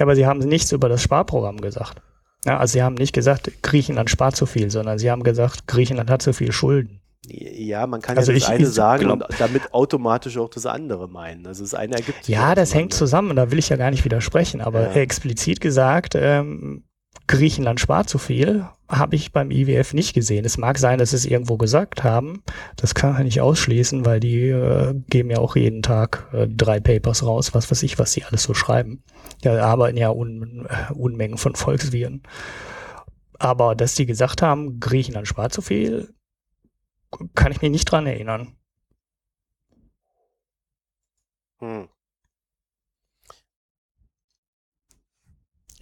Aber 0.01 0.15
sie 0.15 0.25
haben 0.25 0.39
nichts 0.39 0.71
über 0.71 0.89
das 0.89 1.01
Sparprogramm 1.01 1.61
gesagt. 1.61 2.01
Ja, 2.45 2.57
also 2.57 2.73
sie 2.73 2.81
haben 2.83 2.95
nicht 2.95 3.13
gesagt, 3.13 3.51
Griechenland 3.61 4.09
spart 4.09 4.35
zu 4.35 4.45
viel, 4.45 4.71
sondern 4.71 4.97
sie 4.97 5.11
haben 5.11 5.23
gesagt, 5.23 5.67
Griechenland 5.67 6.09
hat 6.09 6.21
zu 6.23 6.33
viel 6.33 6.51
Schulden. 6.51 6.99
Ja, 7.27 7.85
man 7.85 8.01
kann 8.01 8.17
Also 8.17 8.31
ja 8.31 8.39
das 8.39 8.47
ich- 8.47 8.49
eine 8.49 8.63
ich- 8.63 8.69
sagen 8.73 9.03
genau. 9.03 9.13
und 9.13 9.25
damit 9.37 9.73
automatisch 9.75 10.37
auch 10.39 10.49
das 10.49 10.65
andere 10.65 11.07
meinen. 11.07 11.45
Also 11.45 11.63
das 11.63 11.75
eine 11.75 11.95
ergibt 11.95 12.25
sich 12.25 12.33
Ja, 12.33 12.55
das 12.55 12.73
hängt 12.73 12.95
zusammen, 12.95 13.35
da 13.35 13.51
will 13.51 13.59
ich 13.59 13.69
ja 13.69 13.75
gar 13.77 13.91
nicht 13.91 14.03
widersprechen, 14.03 14.59
aber 14.59 14.81
Ja. 14.87 14.93
explizit 14.93 15.61
gesagt, 15.61 16.15
ähm, 16.15 16.83
Griechenland 17.27 17.79
spart 17.79 18.09
zu 18.09 18.17
viel, 18.17 18.67
habe 18.89 19.15
ich 19.15 19.31
beim 19.31 19.51
IWF 19.51 19.93
nicht 19.93 20.13
gesehen. 20.13 20.43
Es 20.43 20.57
mag 20.57 20.77
sein, 20.77 20.99
dass 20.99 21.11
sie 21.11 21.15
es 21.15 21.25
irgendwo 21.25 21.57
gesagt 21.57 22.03
haben, 22.03 22.43
das 22.75 22.93
kann 22.93 23.13
man 23.13 23.23
nicht 23.23 23.41
ausschließen, 23.41 24.05
weil 24.05 24.19
die 24.19 24.49
äh, 24.49 24.93
geben 25.07 25.29
ja 25.29 25.37
auch 25.37 25.55
jeden 25.55 25.81
Tag 25.81 26.27
äh, 26.33 26.47
drei 26.47 26.79
Papers 26.79 27.25
raus, 27.25 27.53
was 27.53 27.71
weiß 27.71 27.83
ich, 27.83 27.99
was 27.99 28.11
sie 28.11 28.23
alles 28.23 28.43
so 28.43 28.53
schreiben. 28.53 29.03
Ja, 29.43 29.63
arbeiten 29.63 29.97
ja 29.97 30.09
Un 30.09 30.67
äh, 30.69 30.93
Unmengen 30.93 31.37
von 31.37 31.55
Volkswirten. 31.55 32.23
Aber 33.39 33.75
dass 33.75 33.95
die 33.95 34.05
gesagt 34.05 34.41
haben, 34.41 34.79
Griechenland 34.79 35.27
spart 35.27 35.53
zu 35.53 35.61
viel, 35.61 36.13
kann 37.33 37.51
ich 37.51 37.61
mich 37.61 37.71
nicht 37.71 37.85
dran 37.85 38.07
erinnern. 38.07 38.55
Hm. 41.59 41.87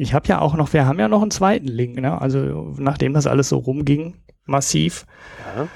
Ich 0.01 0.13
habe 0.13 0.27
ja 0.29 0.39
auch 0.39 0.55
noch, 0.55 0.71
wir 0.73 0.85
haben 0.85 0.97
ja 0.97 1.07
noch 1.09 1.21
einen 1.21 1.29
zweiten 1.29 1.67
Link, 1.67 1.99
ne? 1.99 2.19
Also 2.21 2.73
nachdem 2.77 3.13
das 3.13 3.27
alles 3.27 3.49
so 3.49 3.57
rumging, 3.57 4.15
massiv 4.45 5.05
Ja. 5.55 5.67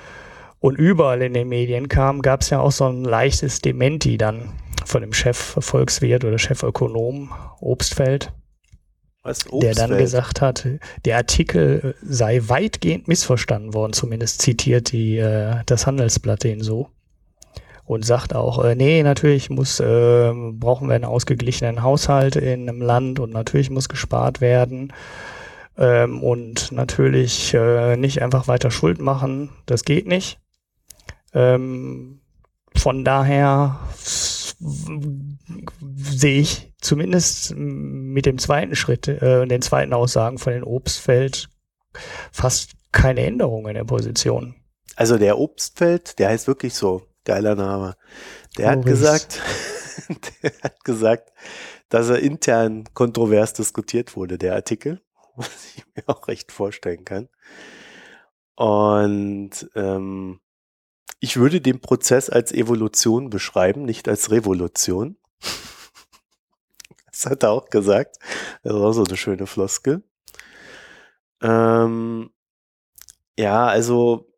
und 0.59 0.77
überall 0.77 1.21
in 1.21 1.33
den 1.33 1.49
Medien 1.49 1.89
kam, 1.89 2.21
gab 2.21 2.41
es 2.41 2.49
ja 2.49 2.59
auch 2.61 2.71
so 2.71 2.87
ein 2.87 3.03
leichtes 3.03 3.59
Dementi 3.61 4.17
dann 4.17 4.49
von 4.85 5.01
dem 5.01 5.11
Chef 5.13 5.57
Volkswirt 5.59 6.23
oder 6.23 6.39
Chefökonom 6.39 7.31
Obstfeld, 7.59 8.31
Was? 9.23 9.39
der 9.39 9.73
dann 9.75 9.91
Obstfeld? 9.91 9.99
gesagt 9.99 10.41
hat, 10.41 10.67
der 11.05 11.17
Artikel 11.17 11.93
sei 12.01 12.41
weitgehend 12.47 13.07
missverstanden 13.09 13.73
worden, 13.73 13.91
zumindest 13.93 14.41
zitiert 14.41 14.91
die, 14.93 15.17
äh, 15.17 15.57
das 15.65 15.85
Handelsblatt 15.85 16.43
den 16.45 16.61
so. 16.61 16.87
Und 17.85 18.05
sagt 18.05 18.33
auch, 18.33 18.63
äh, 18.63 18.75
nee, 18.75 19.03
natürlich 19.03 19.49
muss, 19.49 19.79
äh, 19.79 20.31
brauchen 20.53 20.87
wir 20.87 20.95
einen 20.95 21.05
ausgeglichenen 21.05 21.83
Haushalt 21.83 22.37
in 22.37 22.69
einem 22.69 22.81
Land 22.81 23.19
und 23.19 23.33
natürlich 23.33 23.69
muss 23.69 23.89
gespart 23.89 24.39
werden. 24.39 24.93
Ähm, 25.77 26.23
und 26.23 26.71
natürlich 26.71 27.53
äh, 27.53 27.97
nicht 27.97 28.21
einfach 28.21 28.47
weiter 28.47 28.71
Schuld 28.71 29.01
machen, 29.01 29.49
das 29.65 29.83
geht 29.83 30.07
nicht. 30.07 30.39
Ähm, 31.33 32.21
von 32.75 33.03
daher 33.03 33.79
sehe 34.59 36.39
ich 36.39 36.73
zumindest 36.79 37.53
mit 37.55 38.25
dem 38.25 38.37
zweiten 38.37 38.75
Schritt, 38.75 39.07
äh, 39.07 39.45
den 39.45 39.61
zweiten 39.61 39.93
Aussagen 39.93 40.37
von 40.37 40.53
den 40.53 40.63
Obstfeld 40.63 41.49
fast 42.31 42.71
keine 42.91 43.21
Änderung 43.21 43.67
in 43.67 43.73
der 43.73 43.83
Position. 43.83 44.55
Also 44.95 45.17
der 45.17 45.39
Obstfeld, 45.39 46.19
der 46.19 46.29
heißt 46.29 46.47
wirklich 46.47 46.73
so, 46.75 47.01
geiler 47.25 47.55
Name. 47.55 47.95
Der 48.57 48.69
hat 48.69 48.79
Maurice. 48.79 48.91
gesagt, 48.91 49.41
der 50.43 50.51
hat 50.63 50.83
gesagt, 50.83 51.31
dass 51.89 52.09
er 52.09 52.19
intern 52.19 52.85
kontrovers 52.93 53.53
diskutiert 53.53 54.15
wurde, 54.15 54.37
der 54.37 54.55
Artikel, 54.55 55.01
was 55.35 55.75
ich 55.75 55.83
mir 55.95 56.03
auch 56.07 56.27
recht 56.27 56.51
vorstellen 56.51 57.05
kann. 57.05 57.29
Und 58.55 59.69
ähm, 59.75 60.39
ich 61.19 61.37
würde 61.37 61.61
den 61.61 61.79
Prozess 61.79 62.29
als 62.29 62.51
Evolution 62.51 63.29
beschreiben, 63.29 63.83
nicht 63.83 64.07
als 64.07 64.31
Revolution. 64.31 65.17
Das 67.11 67.27
hat 67.27 67.43
er 67.43 67.51
auch 67.51 67.69
gesagt. 67.69 68.17
Das 68.63 68.73
war 68.73 68.89
auch 68.89 68.91
so 68.91 69.03
eine 69.03 69.15
schöne 69.15 69.45
Floskel. 69.45 70.01
Ähm, 71.43 72.31
ja, 73.37 73.67
also 73.67 74.32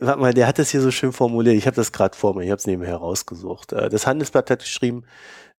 warte 0.00 0.20
mal, 0.20 0.34
der 0.34 0.46
hat 0.46 0.58
das 0.58 0.70
hier 0.70 0.80
so 0.80 0.90
schön 0.90 1.12
formuliert. 1.12 1.56
Ich 1.56 1.66
habe 1.66 1.76
das 1.76 1.92
gerade 1.92 2.16
vor 2.16 2.34
mir, 2.34 2.44
ich 2.44 2.50
habe 2.50 2.58
es 2.58 2.66
nebenher 2.66 2.96
rausgesucht. 2.96 3.72
Äh, 3.72 3.88
Das 3.88 4.06
Handelsblatt 4.06 4.50
hat 4.50 4.60
geschrieben, 4.60 5.04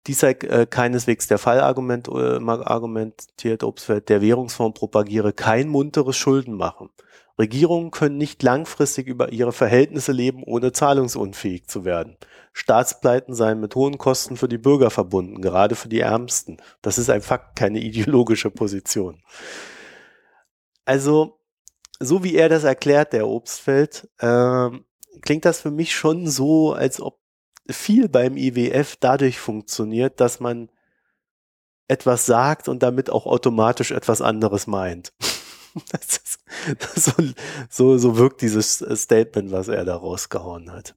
dies 0.07 0.19
sei 0.19 0.31
äh, 0.31 0.65
keineswegs 0.65 1.27
der 1.27 1.37
Fall 1.37 1.59
argument, 1.59 2.07
äh, 2.07 2.39
argumentiert 2.39 3.63
Obstfeld, 3.63 4.09
der 4.09 4.21
Währungsfonds 4.21 4.79
propagiere 4.79 5.33
kein 5.33 5.67
munteres 5.67 6.15
Schuldenmachen. 6.15 6.89
Regierungen 7.39 7.91
können 7.91 8.17
nicht 8.17 8.41
langfristig 8.41 9.07
über 9.07 9.31
ihre 9.31 9.51
Verhältnisse 9.51 10.11
leben, 10.11 10.43
ohne 10.43 10.71
zahlungsunfähig 10.71 11.67
zu 11.67 11.85
werden. 11.85 12.17
Staatspleiten 12.53 13.35
seien 13.35 13.59
mit 13.59 13.75
hohen 13.75 13.99
Kosten 13.99 14.37
für 14.37 14.47
die 14.47 14.57
Bürger 14.57 14.89
verbunden, 14.89 15.41
gerade 15.41 15.75
für 15.75 15.89
die 15.89 15.99
Ärmsten. 15.99 16.57
Das 16.81 16.97
ist 16.97 17.09
ein 17.11 17.21
Fakt, 17.21 17.55
keine 17.55 17.79
ideologische 17.79 18.49
Position. 18.49 19.21
Also, 20.85 21.37
so 21.99 22.23
wie 22.23 22.35
er 22.35 22.49
das 22.49 22.63
erklärt, 22.63 23.13
der 23.13 23.27
Obstfeld, 23.27 24.07
ähm, 24.19 24.85
klingt 25.21 25.45
das 25.45 25.61
für 25.61 25.71
mich 25.71 25.95
schon 25.95 26.27
so, 26.27 26.73
als 26.73 27.01
ob 27.01 27.19
viel 27.69 28.07
beim 28.07 28.37
IWF 28.37 28.95
dadurch 28.97 29.39
funktioniert, 29.39 30.19
dass 30.19 30.39
man 30.39 30.69
etwas 31.87 32.25
sagt 32.25 32.67
und 32.67 32.83
damit 32.83 33.09
auch 33.09 33.25
automatisch 33.25 33.91
etwas 33.91 34.21
anderes 34.21 34.67
meint. 34.67 35.13
Ist, 35.93 36.39
so, 36.95 37.11
so, 37.69 37.97
so 37.97 38.17
wirkt 38.17 38.41
dieses 38.41 38.77
Statement, 38.77 39.51
was 39.51 39.67
er 39.67 39.85
da 39.85 39.95
rausgehauen 39.95 40.71
hat. 40.71 40.95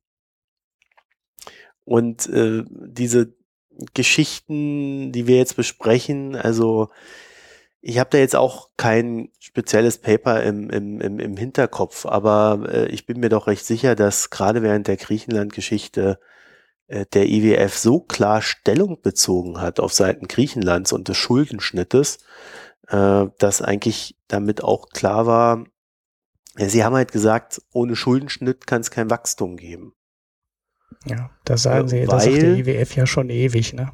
Und 1.85 2.29
äh, 2.29 2.65
diese 2.69 3.35
Geschichten, 3.95 5.13
die 5.13 5.27
wir 5.27 5.37
jetzt 5.37 5.57
besprechen, 5.57 6.37
also 6.37 6.89
ich 7.83 7.99
habe 7.99 8.11
da 8.11 8.18
jetzt 8.18 8.37
auch 8.37 8.68
kein 8.76 9.31
spezielles 9.39 9.99
Paper 9.99 10.43
im, 10.43 10.68
im, 10.70 11.01
im, 11.01 11.18
im 11.18 11.37
Hinterkopf, 11.37 12.05
aber 12.07 12.68
äh, 12.70 12.87
ich 12.89 13.07
bin 13.07 13.20
mir 13.20 13.28
doch 13.31 13.47
recht 13.47 13.64
sicher, 13.64 13.95
dass 13.95 14.31
gerade 14.31 14.62
während 14.62 14.87
der 14.87 14.97
Griechenland-Geschichte 14.99 16.18
äh, 16.89 17.07
der 17.14 17.26
IWF 17.28 17.76
so 17.78 18.01
klar 18.01 18.43
Stellung 18.43 19.01
bezogen 19.01 19.61
hat 19.61 19.81
auf 19.81 19.93
Seiten 19.95 20.28
Griechenlands 20.28 20.93
und 20.93 21.09
des 21.09 21.16
Schuldenschnittes, 21.16 22.18
äh, 22.89 23.26
dass 23.39 23.62
eigentlich 23.62 24.16
damit 24.28 24.62
auch 24.62 24.91
klar 24.91 25.26
war, 25.26 25.64
ja, 26.59 26.68
sie 26.68 26.85
haben 26.85 26.97
halt 26.97 27.12
gesagt, 27.12 27.62
ohne 27.72 27.97
Schuldenschnitt 27.97 28.66
kann 28.66 28.81
es 28.83 28.91
kein 28.91 29.09
Wachstum 29.09 29.57
geben. 29.57 29.95
Ja, 31.07 31.31
das 31.45 31.62
sagen 31.62 31.87
Ja, 31.87 31.89
sie, 31.89 32.05
das 32.05 32.24
sagt 32.24 32.37
der 32.37 32.43
weil- 32.51 32.59
IWF 32.59 32.95
ja 32.97 33.07
schon 33.07 33.31
ewig, 33.31 33.72
ne? 33.72 33.91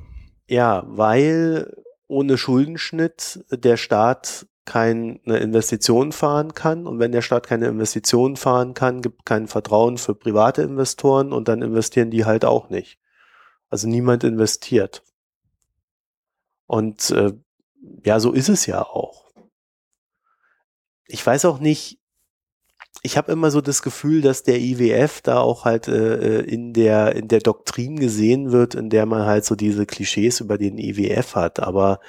Ja, 0.49 0.83
weil 0.87 1.73
ohne 2.09 2.39
Schuldenschnitt 2.39 3.45
der 3.51 3.77
Staat 3.77 4.47
keine 4.65 5.21
Investition 5.25 6.13
fahren 6.13 6.53
kann. 6.53 6.87
Und 6.87 6.99
wenn 6.99 7.13
der 7.13 7.23
Staat 7.23 7.47
keine 7.47 7.69
Investitionen 7.69 8.37
fahren 8.37 8.75
kann, 8.75 9.01
gibt 9.01 9.25
kein 9.25 9.47
Vertrauen 9.47 9.97
für 9.97 10.15
private 10.15 10.63
Investoren 10.63 11.33
und 11.33 11.49
dann 11.49 11.63
investieren 11.63 12.11
die 12.11 12.25
halt 12.25 12.45
auch 12.45 12.69
nicht. 12.69 12.99
Also 13.71 13.89
niemand 13.89 14.25
investiert. 14.25 15.03
Und 16.67 17.11
äh, 17.11 17.33
ja, 18.05 18.19
so 18.19 18.33
ist 18.33 18.49
es 18.49 18.67
ja 18.67 18.83
auch. 18.83 19.25
Ich 21.07 21.25
weiß 21.25 21.45
auch 21.45 21.61
nicht, 21.61 22.01
ich 23.03 23.17
habe 23.17 23.33
immer 23.33 23.51
so 23.51 23.61
das 23.61 23.83
Gefühl, 23.83 24.21
dass 24.21 24.43
der 24.43 24.61
IWF 24.61 25.21
da 25.21 25.41
auch 25.41 25.65
halt 25.65 25.89
äh, 25.89 26.41
äh, 26.41 26.41
in 26.43 26.73
der 26.73 27.15
in 27.15 27.29
der 27.29 27.41
Doktrin 27.41 27.99
gesehen 27.99 28.53
wird, 28.53 28.75
in 28.75 28.91
der 28.91 29.07
man 29.07 29.27
halt 29.27 29.45
so 29.45 29.55
diese 29.55 29.87
Klischees 29.87 30.41
über 30.41 30.59
den 30.59 30.79
IWF 30.79 31.35
hat. 31.35 31.61
Aber 31.61 32.01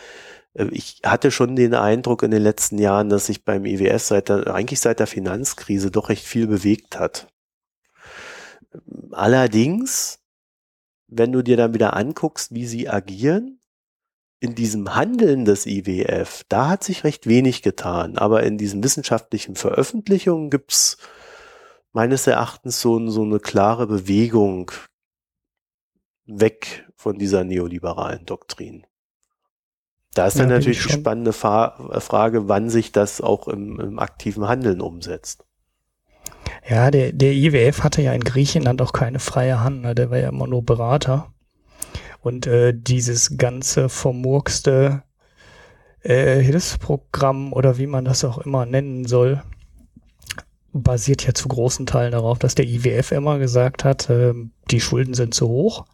äh, 0.53 0.67
ich 0.71 1.01
hatte 1.05 1.31
schon 1.31 1.55
den 1.55 1.73
Eindruck 1.75 2.23
in 2.23 2.31
den 2.31 2.41
letzten 2.41 2.77
Jahren, 2.79 3.09
dass 3.09 3.27
sich 3.27 3.45
beim 3.45 3.65
IWF 3.65 4.01
seit 4.03 4.29
der, 4.29 4.53
eigentlich 4.53 4.79
seit 4.79 4.99
der 4.99 5.07
Finanzkrise 5.07 5.91
doch 5.91 6.09
recht 6.09 6.25
viel 6.25 6.47
bewegt 6.47 6.99
hat. 6.99 7.27
Allerdings, 9.11 10.19
wenn 11.07 11.31
du 11.31 11.41
dir 11.41 11.57
dann 11.57 11.73
wieder 11.73 11.95
anguckst, 11.95 12.53
wie 12.53 12.65
sie 12.65 12.89
agieren, 12.89 13.59
in 14.39 14.55
diesem 14.55 14.95
Handeln 14.95 15.45
des 15.45 15.65
IWF, 15.65 16.43
da 16.47 16.69
hat 16.69 16.83
sich 16.83 17.03
recht 17.03 17.27
wenig 17.27 17.61
getan. 17.63 18.17
Aber 18.17 18.43
in 18.43 18.57
diesen 18.57 18.83
wissenschaftlichen 18.83 19.55
Veröffentlichungen 19.55 20.49
gibt's 20.49 20.97
meines 21.91 22.27
Erachtens 22.27 22.79
so, 22.79 23.09
so 23.09 23.23
eine 23.23 23.39
klare 23.39 23.87
Bewegung 23.87 24.71
weg 26.25 26.85
von 26.95 27.17
dieser 27.17 27.43
neoliberalen 27.43 28.25
Doktrin. 28.25 28.85
Da 30.13 30.27
ist 30.27 30.39
dann 30.39 30.49
ja, 30.49 30.57
natürlich 30.57 30.83
die 30.83 30.91
spannende 30.91 31.33
Fa 31.33 31.99
Frage, 31.99 32.47
wann 32.47 32.69
sich 32.69 32.91
das 32.91 33.21
auch 33.21 33.47
im, 33.47 33.79
im, 33.79 33.99
aktiven 33.99 34.47
Handeln 34.47 34.81
umsetzt. 34.81 35.45
Ja, 36.67 36.91
der, 36.91 37.13
der 37.13 37.33
IWF 37.33 37.83
hatte 37.83 38.01
ja 38.01 38.13
in 38.13 38.23
Griechenland 38.23 38.81
auch 38.81 38.93
keine 38.93 39.19
freie 39.19 39.63
Hand, 39.63 39.81
ne? 39.81 39.95
der 39.95 40.09
war 40.09 40.17
ja 40.17 40.29
immer 40.29 40.47
nur 40.47 40.63
Berater. 40.63 41.33
Und 42.27 42.45
äh, 42.45 42.73
dieses 42.75 43.37
ganze 43.37 43.87
vermurkste 43.87 45.03
äh, 46.01 46.41
Hilfsprogramm 46.41 47.53
oder 47.53 47.77
wie 47.77 47.87
man 47.87 48.03
das 48.03 48.25
auch 48.25 48.39
immer 48.39 48.65
nennen 48.65 49.05
soll, 49.05 49.41
basiert 50.73 51.25
ja 51.25 51.33
zu 51.33 51.47
großen 51.47 51.85
Teilen 51.85 52.11
darauf, 52.11 52.37
dass 52.37 52.53
der 52.53 52.65
IWF 52.65 53.13
immer 53.13 53.39
gesagt 53.39 53.85
hat, 53.85 54.09
äh, 54.09 54.33
die 54.69 54.81
Schulden 54.81 55.13
sind 55.13 55.35
zu 55.35 55.47
hoch. 55.47 55.85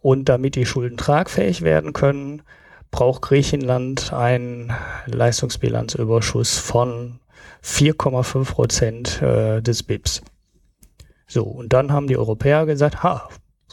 Und 0.00 0.28
damit 0.28 0.54
die 0.54 0.66
Schulden 0.66 0.96
tragfähig 0.96 1.62
werden 1.62 1.94
können, 1.94 2.42
braucht 2.92 3.22
Griechenland 3.22 4.12
einen 4.12 4.72
Leistungsbilanzüberschuss 5.06 6.58
von 6.58 7.18
4,5 7.64 8.44
Prozent 8.52 9.20
äh, 9.20 9.60
des 9.60 9.82
BIPs. 9.82 10.22
So, 11.26 11.42
und 11.42 11.72
dann 11.72 11.90
haben 11.90 12.06
die 12.06 12.16
Europäer 12.16 12.66
gesagt, 12.66 13.02
ha, 13.02 13.28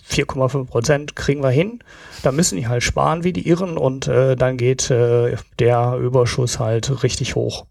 4,5 0.10 0.66
Prozent 0.66 1.16
kriegen 1.16 1.44
wir 1.44 1.50
hin. 1.50 1.80
Da 2.24 2.32
müssen 2.32 2.58
die 2.58 2.68
halt 2.68 2.84
sparen 2.84 3.24
wie 3.24 3.34
die 3.34 3.48
Irren 3.48 3.78
und 3.78 4.08
äh, 4.08 4.36
dann 4.36 4.58
geht 4.58 4.90
äh, 4.90 5.36
der 5.60 5.98
Überschuss 5.98 6.60
halt 6.60 7.04
richtig 7.04 7.36
hoch. 7.36 7.66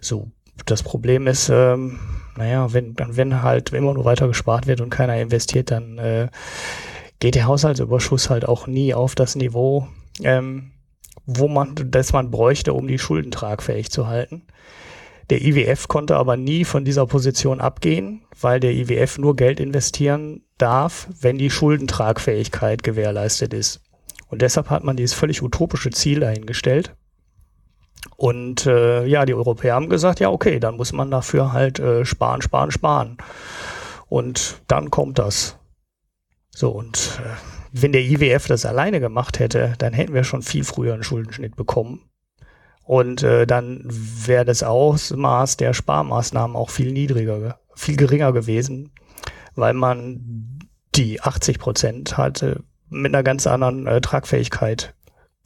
So, 0.00 0.28
das 0.66 0.82
Problem 0.82 1.26
ist, 1.26 1.48
ähm, 1.50 1.98
naja, 2.36 2.72
wenn, 2.72 2.94
wenn 2.98 3.42
halt 3.42 3.72
immer 3.72 3.94
nur 3.94 4.04
weiter 4.04 4.28
gespart 4.28 4.66
wird 4.66 4.80
und 4.80 4.90
keiner 4.90 5.20
investiert, 5.20 5.70
dann 5.70 5.98
äh, 5.98 6.28
geht 7.18 7.34
der 7.34 7.46
Haushaltsüberschuss 7.46 8.30
halt 8.30 8.46
auch 8.46 8.66
nie 8.66 8.94
auf 8.94 9.14
das 9.14 9.36
Niveau, 9.36 9.86
ähm, 10.22 10.72
wo 11.26 11.48
man, 11.48 11.74
das 11.76 12.12
man 12.12 12.30
bräuchte, 12.30 12.72
um 12.72 12.86
die 12.86 12.98
Schulden 12.98 13.30
tragfähig 13.30 13.90
zu 13.90 14.06
halten. 14.06 14.46
Der 15.28 15.42
IWF 15.42 15.86
konnte 15.86 16.16
aber 16.16 16.36
nie 16.36 16.64
von 16.64 16.84
dieser 16.84 17.06
Position 17.06 17.60
abgehen, 17.60 18.22
weil 18.40 18.58
der 18.58 18.72
IWF 18.72 19.18
nur 19.18 19.36
Geld 19.36 19.60
investieren 19.60 20.42
darf, 20.60 21.08
wenn 21.20 21.38
die 21.38 21.50
Schuldentragfähigkeit 21.50 22.82
gewährleistet 22.82 23.54
ist. 23.54 23.80
Und 24.28 24.42
deshalb 24.42 24.70
hat 24.70 24.84
man 24.84 24.96
dieses 24.96 25.14
völlig 25.14 25.42
utopische 25.42 25.90
Ziel 25.90 26.20
dahingestellt. 26.20 26.94
Und 28.16 28.66
äh, 28.66 29.04
ja, 29.06 29.26
die 29.26 29.34
Europäer 29.34 29.74
haben 29.74 29.88
gesagt, 29.88 30.20
ja, 30.20 30.30
okay, 30.30 30.60
dann 30.60 30.76
muss 30.76 30.92
man 30.92 31.10
dafür 31.10 31.52
halt 31.52 31.78
äh, 31.78 32.04
sparen, 32.04 32.42
sparen, 32.42 32.70
sparen. 32.70 33.18
Und 34.08 34.62
dann 34.68 34.90
kommt 34.90 35.18
das. 35.18 35.56
So, 36.50 36.70
und 36.70 37.20
äh, 37.24 37.36
wenn 37.72 37.92
der 37.92 38.02
IWF 38.02 38.46
das 38.46 38.66
alleine 38.66 39.00
gemacht 39.00 39.38
hätte, 39.38 39.74
dann 39.78 39.92
hätten 39.92 40.14
wir 40.14 40.24
schon 40.24 40.42
viel 40.42 40.64
früher 40.64 40.94
einen 40.94 41.02
Schuldenschnitt 41.02 41.56
bekommen. 41.56 42.00
Und 42.84 43.22
äh, 43.22 43.46
dann 43.46 43.84
wäre 43.86 44.44
das 44.44 44.62
Ausmaß 44.62 45.56
der 45.56 45.74
Sparmaßnahmen 45.74 46.56
auch 46.56 46.70
viel 46.70 46.92
niedriger, 46.92 47.60
viel 47.74 47.96
geringer 47.96 48.32
gewesen, 48.32 48.90
weil 49.54 49.74
man 49.74 50.58
die 50.94 51.20
80 51.20 51.58
Prozent 51.58 52.16
hatte 52.16 52.62
mit 52.88 53.14
einer 53.14 53.22
ganz 53.22 53.46
anderen 53.46 53.86
äh, 53.86 54.00
Tragfähigkeit 54.00 54.94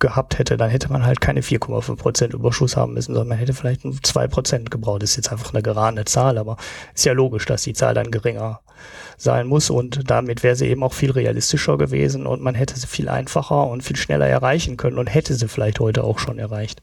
gehabt 0.00 0.38
hätte, 0.38 0.56
dann 0.56 0.70
hätte 0.70 0.92
man 0.92 1.06
halt 1.06 1.20
keine 1.20 1.40
4,5 1.40 1.96
Prozent 1.96 2.34
Überschuss 2.34 2.76
haben 2.76 2.94
müssen, 2.94 3.14
sondern 3.14 3.28
man 3.28 3.38
hätte 3.38 3.54
vielleicht 3.54 3.84
nur 3.84 3.94
2 4.02 4.26
Prozent 4.28 4.70
gebraucht. 4.70 5.02
Das 5.02 5.10
ist 5.10 5.16
jetzt 5.16 5.32
einfach 5.32 5.54
eine 5.54 5.62
gerade 5.62 6.04
Zahl, 6.04 6.36
aber 6.36 6.56
ist 6.94 7.04
ja 7.04 7.12
logisch, 7.12 7.46
dass 7.46 7.62
die 7.62 7.74
Zahl 7.74 7.94
dann 7.94 8.10
geringer 8.10 8.60
sein 9.16 9.46
muss 9.46 9.70
und 9.70 10.10
damit 10.10 10.42
wäre 10.42 10.56
sie 10.56 10.66
eben 10.66 10.82
auch 10.82 10.92
viel 10.92 11.12
realistischer 11.12 11.78
gewesen 11.78 12.26
und 12.26 12.42
man 12.42 12.54
hätte 12.54 12.78
sie 12.78 12.86
viel 12.86 13.08
einfacher 13.08 13.66
und 13.68 13.82
viel 13.82 13.96
schneller 13.96 14.26
erreichen 14.26 14.76
können 14.76 14.98
und 14.98 15.06
hätte 15.06 15.34
sie 15.34 15.48
vielleicht 15.48 15.80
heute 15.80 16.02
auch 16.02 16.18
schon 16.18 16.38
erreicht. 16.38 16.82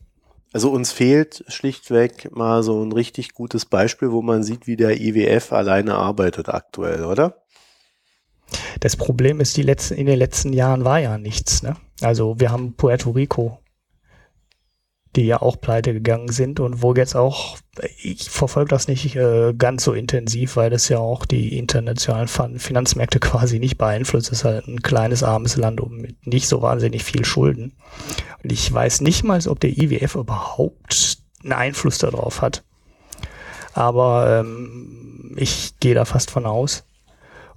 Also 0.53 0.69
uns 0.71 0.91
fehlt 0.91 1.45
schlichtweg 1.47 2.35
mal 2.35 2.61
so 2.61 2.83
ein 2.83 2.91
richtig 2.91 3.33
gutes 3.33 3.65
Beispiel, 3.65 4.11
wo 4.11 4.21
man 4.21 4.43
sieht, 4.43 4.67
wie 4.67 4.75
der 4.75 4.99
IWF 4.99 5.53
alleine 5.53 5.95
arbeitet 5.95 6.49
aktuell, 6.49 7.05
oder? 7.05 7.43
Das 8.81 8.97
Problem 8.97 9.39
ist, 9.39 9.55
die 9.55 9.61
letzten, 9.61 9.93
in 9.93 10.07
den 10.07 10.19
letzten 10.19 10.51
Jahren 10.51 10.83
war 10.83 10.99
ja 10.99 11.17
nichts. 11.17 11.63
Ne? 11.63 11.77
Also 12.01 12.39
wir 12.39 12.51
haben 12.51 12.73
Puerto 12.73 13.11
Rico 13.11 13.59
die 15.15 15.25
ja 15.25 15.41
auch 15.41 15.59
pleite 15.59 15.93
gegangen 15.93 16.29
sind 16.29 16.59
und 16.59 16.81
wo 16.81 16.93
jetzt 16.93 17.15
auch, 17.15 17.57
ich 18.01 18.29
verfolge 18.29 18.69
das 18.69 18.87
nicht 18.87 19.15
äh, 19.15 19.53
ganz 19.53 19.83
so 19.83 19.91
intensiv, 19.93 20.55
weil 20.55 20.69
das 20.69 20.87
ja 20.87 20.99
auch 20.99 21.25
die 21.25 21.57
internationalen 21.57 22.27
Finanzmärkte 22.27 23.19
quasi 23.21 23.59
nicht 23.59 23.77
beeinflusst. 23.77 24.31
Es 24.31 24.39
ist 24.39 24.45
halt 24.45 24.67
ein 24.67 24.81
kleines, 24.81 25.23
armes 25.23 25.57
Land 25.57 25.81
mit 25.89 26.25
nicht 26.25 26.47
so 26.47 26.61
wahnsinnig 26.61 27.03
viel 27.03 27.25
Schulden. 27.25 27.73
Und 28.43 28.51
ich 28.51 28.71
weiß 28.71 29.01
nicht 29.01 29.23
mal, 29.23 29.39
ob 29.47 29.59
der 29.59 29.77
IWF 29.77 30.15
überhaupt 30.15 31.17
einen 31.43 31.53
Einfluss 31.53 31.97
darauf 31.97 32.41
hat. 32.41 32.63
Aber 33.73 34.39
ähm, 34.39 35.33
ich 35.35 35.73
gehe 35.79 35.95
da 35.95 36.05
fast 36.05 36.31
von 36.31 36.45
aus. 36.45 36.85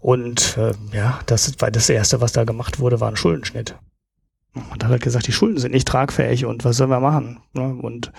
Und 0.00 0.59
äh, 0.59 0.72
ja, 0.92 1.20
das 1.26 1.52
war 1.61 1.70
das 1.70 1.88
Erste, 1.88 2.20
was 2.20 2.32
da 2.32 2.44
gemacht 2.44 2.78
wurde, 2.78 3.00
war 3.00 3.09
ein 3.09 3.16
Schuldenschnitt. 3.16 3.76
Und 4.55 4.84
hat 4.84 4.90
halt 4.90 5.02
gesagt, 5.02 5.26
die 5.26 5.32
Schulden 5.32 5.59
sind 5.59 5.72
nicht 5.72 5.88
tragfähig 5.88 6.44
und 6.44 6.64
was 6.64 6.76
sollen 6.76 6.90
wir 6.90 7.00
machen? 7.00 7.40
Ne? 7.55 7.74
Und 7.74 8.12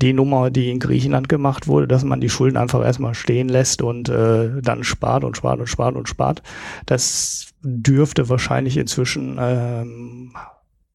die 0.00 0.12
Nummer, 0.12 0.50
die 0.50 0.70
in 0.70 0.78
Griechenland 0.78 1.28
gemacht 1.28 1.66
wurde, 1.66 1.88
dass 1.88 2.04
man 2.04 2.20
die 2.20 2.28
Schulden 2.28 2.56
einfach 2.56 2.84
erstmal 2.84 3.14
stehen 3.14 3.48
lässt 3.48 3.82
und 3.82 4.08
äh, 4.08 4.62
dann 4.62 4.84
spart 4.84 5.24
und 5.24 5.36
spart 5.36 5.58
und 5.58 5.66
spart 5.66 5.96
und 5.96 6.08
spart, 6.08 6.42
das 6.86 7.52
dürfte 7.62 8.28
wahrscheinlich 8.28 8.76
inzwischen 8.76 9.36
ähm, 9.40 10.32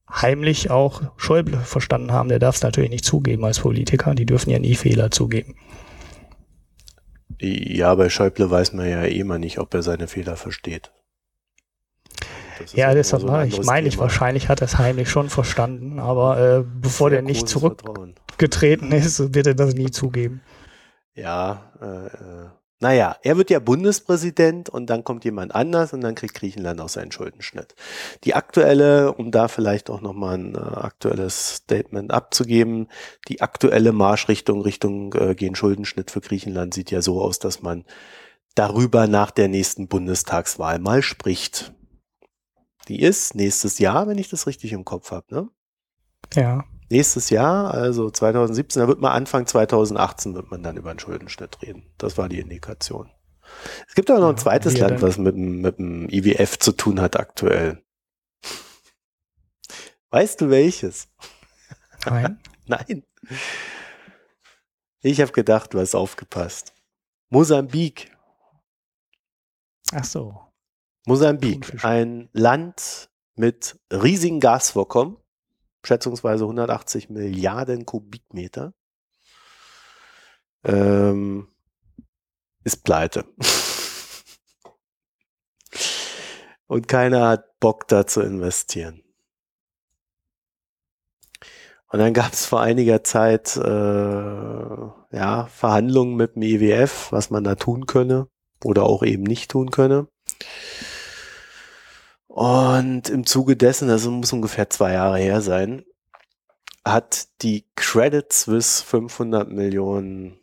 heimlich 0.09 0.71
auch 0.71 1.01
Schäuble 1.17 1.57
verstanden 1.57 2.13
haben. 2.13 2.29
Der 2.29 2.39
darf 2.39 2.55
es 2.55 2.63
natürlich 2.63 2.89
nicht 2.89 3.05
zugeben 3.05 3.43
als 3.43 3.59
Politiker. 3.59 4.15
Die 4.15 4.25
dürfen 4.25 4.49
ja 4.49 4.59
nie 4.59 4.75
Fehler 4.75 5.11
zugeben. 5.11 5.55
Ja, 7.39 7.93
bei 7.95 8.09
Schäuble 8.09 8.49
weiß 8.49 8.73
man 8.73 8.89
ja 8.89 9.03
eh 9.03 9.19
immer 9.19 9.39
nicht, 9.39 9.59
ob 9.59 9.73
er 9.73 9.83
seine 9.83 10.07
Fehler 10.07 10.37
versteht. 10.37 10.91
Ja, 12.73 12.93
deshalb 12.93 13.21
so 13.23 13.41
ich 13.41 13.63
meine 13.63 13.87
ich, 13.87 13.97
wahrscheinlich 13.97 14.49
hat 14.49 14.61
er 14.61 14.65
es 14.65 14.77
heimlich 14.77 15.09
schon 15.09 15.29
verstanden, 15.29 15.99
aber 15.99 16.39
äh, 16.39 16.63
bevor 16.63 17.09
der 17.09 17.21
nicht 17.21 17.47
zurückgetreten 17.47 18.91
ist, 18.91 19.33
wird 19.33 19.47
er 19.47 19.55
das 19.55 19.73
nie 19.73 19.91
zugeben. 19.91 20.41
Ja, 21.13 21.71
äh, 21.81 22.07
äh, 22.07 22.49
naja, 22.81 23.15
er 23.23 23.37
wird 23.37 23.49
ja 23.49 23.59
Bundespräsident 23.59 24.67
und 24.67 24.89
dann 24.89 25.05
kommt 25.05 25.23
jemand 25.23 25.55
anders 25.55 25.93
und 25.93 26.01
dann 26.01 26.13
kriegt 26.13 26.35
Griechenland 26.35 26.81
auch 26.81 26.89
seinen 26.89 27.11
Schuldenschnitt. 27.11 27.73
Die 28.25 28.35
aktuelle, 28.35 29.13
um 29.13 29.31
da 29.31 29.47
vielleicht 29.47 29.89
auch 29.89 30.01
nochmal 30.01 30.37
ein 30.37 30.55
äh, 30.55 30.59
aktuelles 30.59 31.55
Statement 31.55 32.11
abzugeben, 32.11 32.89
die 33.29 33.41
aktuelle 33.41 33.93
Marschrichtung 33.93 34.61
Richtung 34.61 35.13
äh, 35.13 35.35
gehen 35.35 35.55
Schuldenschnitt 35.55 36.11
für 36.11 36.19
Griechenland 36.19 36.73
sieht 36.73 36.91
ja 36.91 37.01
so 37.01 37.21
aus, 37.21 37.39
dass 37.39 37.61
man 37.61 37.85
darüber 38.55 39.07
nach 39.07 39.31
der 39.31 39.47
nächsten 39.47 39.87
Bundestagswahl 39.87 40.79
mal 40.79 41.01
spricht. 41.01 41.73
Die 42.87 43.01
ist 43.01 43.35
nächstes 43.35 43.79
Jahr, 43.79 44.07
wenn 44.07 44.17
ich 44.17 44.29
das 44.29 44.47
richtig 44.47 44.73
im 44.73 44.85
Kopf 44.85 45.11
habe, 45.11 45.25
ne? 45.33 45.49
Ja. 46.33 46.65
Nächstes 46.89 47.29
Jahr, 47.31 47.73
also 47.73 48.09
2017, 48.11 48.79
da 48.81 48.87
wird 48.87 49.01
man 49.01 49.11
Anfang 49.11 49.47
2018 49.47 50.35
wird 50.35 50.51
man 50.51 50.61
dann 50.61 50.77
über 50.77 50.91
einen 50.91 50.99
Schuldenschnitt 50.99 51.61
reden. 51.63 51.91
Das 51.97 52.17
war 52.17 52.29
die 52.29 52.39
Indikation. 52.39 53.09
Es 53.87 53.95
gibt 53.95 54.11
auch 54.11 54.19
noch 54.19 54.29
ein 54.29 54.37
zweites 54.37 54.77
ja, 54.77 54.87
Land, 54.87 55.01
was 55.01 55.17
mit, 55.17 55.35
mit 55.35 55.77
dem 55.77 56.09
IWF 56.09 56.59
zu 56.59 56.71
tun 56.71 57.01
hat 57.01 57.19
aktuell. 57.19 57.83
Weißt 60.11 60.41
du 60.41 60.49
welches? 60.49 61.09
Nein. 62.05 62.39
Nein. 62.67 63.03
Ich 65.01 65.21
habe 65.21 65.31
gedacht, 65.31 65.73
du 65.73 65.79
hast 65.79 65.95
aufgepasst. 65.95 66.73
Mosambik. 67.29 68.11
Ach 69.91 70.03
so. 70.03 70.39
Mosambik, 71.07 71.83
ein 71.83 72.29
Land 72.33 73.11
mit 73.35 73.79
riesigen 73.91 74.39
Gasvorkommen, 74.39 75.17
schätzungsweise 75.83 76.45
180 76.45 77.11
Milliarden 77.11 77.85
Kubikmeter, 77.85 78.73
ähm, 80.63 81.47
ist 82.63 82.83
pleite. 82.83 83.25
Und 86.67 86.87
keiner 86.87 87.27
hat 87.27 87.59
Bock 87.59 87.87
da 87.87 88.07
zu 88.07 88.21
investieren. 88.21 89.03
Und 91.91 91.99
dann 91.99 92.15
gab 92.15 92.33
es 92.33 92.47
vor 92.47 92.61
einiger 92.61 93.03
Zeit 93.03 93.55
äh, 93.57 93.61
ja, 93.61 95.45
Verhandlungen 95.45 96.15
mit 96.15 96.35
dem 96.35 96.41
IWF, 96.41 97.11
was 97.11 97.29
man 97.29 97.43
da 97.43 97.53
tun 97.53 97.85
könne 97.85 98.27
oder 98.63 98.83
auch 98.83 99.03
eben 99.03 99.21
nicht 99.21 99.51
tun 99.51 99.69
könne. 99.69 100.07
Und 102.35 103.07
im 103.07 103.25
Zuge 103.25 103.55
dessen, 103.55 103.87
das 103.87 104.05
muss 104.05 104.33
ungefähr 104.33 104.69
zwei 104.69 104.91
Jahre 104.91 105.19
her 105.19 105.39
sein, 105.39 105.85
hat 106.83 107.29
die 107.41 107.63
Credit 107.77 108.31
Suisse 108.33 108.83
500 108.83 109.49
Millionen 109.49 110.37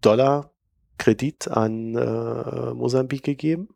Dollar 0.00 0.50
Kredit 0.98 1.46
an 1.46 1.94
äh, 1.94 2.74
Mosambik 2.74 3.22
gegeben. 3.22 3.68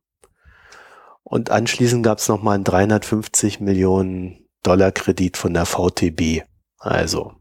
Und 1.23 1.51
anschließend 1.51 2.05
gab 2.05 2.19
es 2.19 2.27
nochmal 2.27 2.57
einen 2.57 2.65
350 2.65 3.61
Millionen 3.61 4.49
Dollar 4.65 4.91
Kredit 4.91 5.37
von 5.37 5.55
der 5.55 5.67
VTB. 5.67 6.43
Also, 6.79 7.35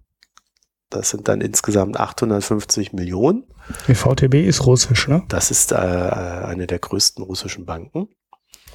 das 0.92 1.10
sind 1.10 1.28
dann 1.28 1.42
insgesamt 1.42 2.00
850 2.00 2.94
Millionen. 2.94 3.46
Die 3.88 3.96
VTB 3.96 4.36
ist 4.36 4.68
russisch, 4.68 5.08
ne? 5.08 5.24
Das 5.30 5.50
ist 5.50 5.72
äh, 5.72 5.76
eine 5.76 6.68
der 6.68 6.78
größten 6.78 7.24
russischen 7.24 7.66
Banken. 7.66 8.10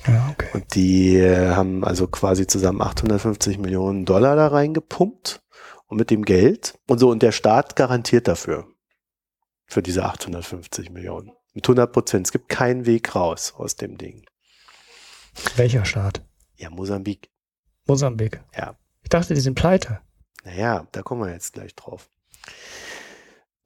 Ja, 0.06 0.30
okay. 0.30 0.48
Und 0.54 0.74
die 0.74 1.16
äh, 1.16 1.50
haben 1.50 1.84
also 1.84 2.06
quasi 2.06 2.46
zusammen 2.46 2.80
850 2.80 3.58
Millionen 3.58 4.04
Dollar 4.04 4.36
da 4.36 4.48
reingepumpt 4.48 5.42
und 5.86 5.98
mit 5.98 6.10
dem 6.10 6.24
Geld 6.24 6.78
und 6.86 6.98
so 6.98 7.10
und 7.10 7.22
der 7.22 7.32
Staat 7.32 7.76
garantiert 7.76 8.28
dafür 8.28 8.66
für 9.66 9.82
diese 9.82 10.04
850 10.04 10.90
Millionen 10.90 11.32
mit 11.52 11.64
100 11.64 11.92
Prozent. 11.92 12.26
Es 12.26 12.32
gibt 12.32 12.48
keinen 12.48 12.86
Weg 12.86 13.14
raus 13.14 13.54
aus 13.56 13.76
dem 13.76 13.98
Ding. 13.98 14.24
Welcher 15.56 15.84
Staat? 15.84 16.22
Ja, 16.56 16.70
Mosambik. 16.70 17.30
Mosambik. 17.86 18.42
Ja. 18.56 18.76
Ich 19.02 19.08
dachte, 19.08 19.34
die 19.34 19.40
sind 19.40 19.54
pleite. 19.54 20.00
Naja, 20.44 20.86
da 20.92 21.02
kommen 21.02 21.22
wir 21.22 21.32
jetzt 21.32 21.52
gleich 21.52 21.74
drauf. 21.74 22.08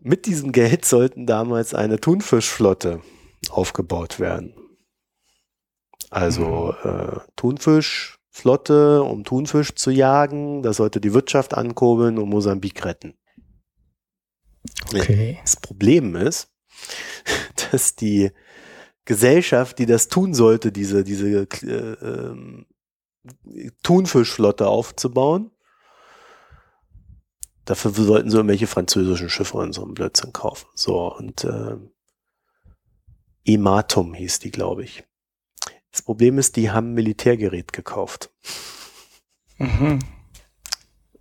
Mit 0.00 0.26
diesem 0.26 0.52
Geld 0.52 0.84
sollten 0.84 1.26
damals 1.26 1.74
eine 1.74 1.98
Thunfischflotte 1.98 3.00
aufgebaut 3.50 4.20
werden. 4.20 4.54
Also 6.14 6.76
äh, 6.84 7.18
Thunfischflotte, 7.34 9.02
um 9.02 9.24
Thunfisch 9.24 9.74
zu 9.74 9.90
jagen. 9.90 10.62
Das 10.62 10.76
sollte 10.76 11.00
die 11.00 11.12
Wirtschaft 11.12 11.54
ankurbeln 11.54 12.18
und 12.18 12.28
Mosambik 12.28 12.84
retten. 12.84 13.14
Okay. 14.94 15.40
Das 15.42 15.56
Problem 15.56 16.14
ist, 16.14 16.52
dass 17.72 17.96
die 17.96 18.30
Gesellschaft, 19.04 19.80
die 19.80 19.86
das 19.86 20.06
tun 20.06 20.34
sollte, 20.34 20.70
diese, 20.70 21.02
diese 21.02 21.48
äh, 21.50 21.66
ähm, 21.66 22.66
Thunfischflotte 23.82 24.68
aufzubauen, 24.68 25.50
dafür 27.64 27.90
sollten 27.90 28.30
sie 28.30 28.36
irgendwelche 28.36 28.68
französischen 28.68 29.30
Schiffe 29.30 29.56
und 29.56 29.72
so 29.72 29.82
einen 29.82 29.94
Blödsinn 29.94 30.32
kaufen. 30.32 30.68
So, 30.76 31.12
und 31.12 31.42
äh, 31.42 31.76
Ematum 33.44 34.14
hieß 34.14 34.38
die, 34.38 34.52
glaube 34.52 34.84
ich. 34.84 35.02
Das 35.94 36.02
Problem 36.02 36.38
ist, 36.38 36.56
die 36.56 36.72
haben 36.72 36.92
Militärgerät 36.94 37.72
gekauft. 37.72 38.28
Mhm. 39.58 40.00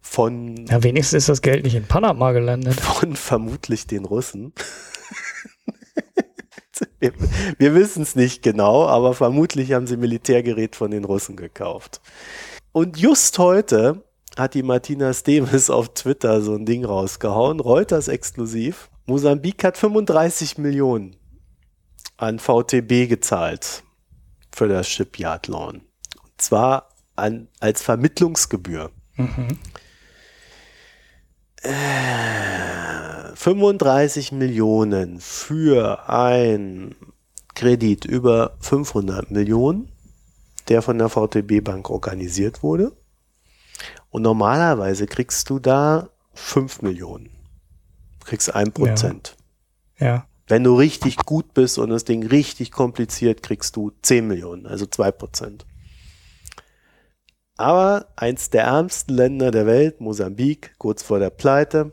Von, 0.01 0.65
Ja, 0.65 0.82
wenigstens 0.82 1.17
ist 1.19 1.30
das 1.30 1.43
Geld 1.43 1.63
nicht 1.63 1.76
in 1.76 1.86
Panama 1.86 2.32
gelandet. 2.32 2.82
von 2.82 3.15
vermutlich 3.15 3.86
den 3.86 4.03
Russen. 4.03 4.51
wir 6.99 7.13
wir 7.59 7.76
wissen 7.76 8.01
es 8.01 8.15
nicht 8.15 8.41
genau, 8.41 8.88
aber 8.88 9.13
vermutlich 9.13 9.74
haben 9.74 9.86
sie 9.86 9.95
Militärgerät 9.95 10.76
von 10.76 10.89
den 10.89 11.03
Russen 11.03 11.36
gekauft. 11.36 12.01
Und 12.71 12.97
just 12.97 13.38
heute 13.38 14.03
hat 14.39 14.55
die 14.55 14.63
Martina 14.63 15.13
Stemes 15.13 15.69
auf 15.69 15.93
Twitter 15.93 16.41
so 16.41 16.55
ein 16.55 16.65
Ding 16.65 16.84
rausgehauen, 16.84 17.59
Reuters 17.59 18.07
exklusiv. 18.07 18.89
Mosambik 19.05 19.63
hat 19.63 19.78
35 19.78 20.57
Millionen 20.57 21.15
an 22.17 22.39
VTB 22.39 23.07
gezahlt 23.07 23.82
für 24.53 24.67
das 24.67 24.87
Shipyard 24.87 25.47
Loan. 25.47 25.81
Und 26.21 26.41
zwar 26.41 26.89
an, 27.15 27.47
als 27.59 27.81
Vermittlungsgebühr. 27.81 28.91
Mhm. 29.15 29.59
35 33.35 34.31
Millionen 34.33 35.19
für 35.19 36.09
ein 36.09 36.95
Kredit 37.55 38.05
über 38.05 38.57
500 38.59 39.31
Millionen, 39.31 39.91
der 40.67 40.81
von 40.81 40.97
der 40.97 41.09
VTB 41.09 41.63
Bank 41.63 41.89
organisiert 41.89 42.63
wurde. 42.63 42.91
Und 44.09 44.23
normalerweise 44.23 45.07
kriegst 45.07 45.49
du 45.49 45.59
da 45.59 46.09
5 46.33 46.81
Millionen. 46.81 47.29
Du 48.19 48.25
kriegst 48.25 48.53
1 48.53 48.71
Prozent. 48.71 49.35
Ja. 49.97 50.27
Wenn 50.47 50.63
du 50.63 50.75
richtig 50.75 51.17
gut 51.17 51.53
bist 51.53 51.77
und 51.77 51.89
das 51.89 52.03
Ding 52.03 52.25
richtig 52.25 52.71
kompliziert, 52.71 53.43
kriegst 53.43 53.75
du 53.75 53.91
10 54.01 54.27
Millionen, 54.27 54.65
also 54.65 54.85
2 54.85 55.11
Prozent. 55.11 55.65
Aber 57.55 58.07
eins 58.15 58.49
der 58.49 58.63
ärmsten 58.63 59.15
Länder 59.15 59.51
der 59.51 59.65
Welt, 59.65 60.01
Mosambik, 60.01 60.75
kurz 60.79 61.03
vor 61.03 61.19
der 61.19 61.29
Pleite, 61.29 61.91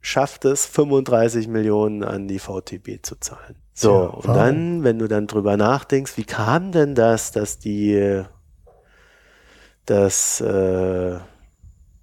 schafft 0.00 0.44
es, 0.44 0.64
35 0.66 1.46
Millionen 1.48 2.02
an 2.02 2.26
die 2.26 2.38
VTB 2.38 3.02
zu 3.02 3.16
zahlen. 3.20 3.56
So, 3.74 3.92
Ja, 3.92 4.06
und 4.06 4.26
dann, 4.26 4.84
wenn 4.84 4.98
du 4.98 5.06
dann 5.06 5.26
drüber 5.26 5.56
nachdenkst, 5.56 6.16
wie 6.16 6.24
kam 6.24 6.72
denn 6.72 6.94
das, 6.94 7.30
dass 7.32 7.58
die, 7.58 8.24
dass 9.84 10.40
äh, 10.40 11.18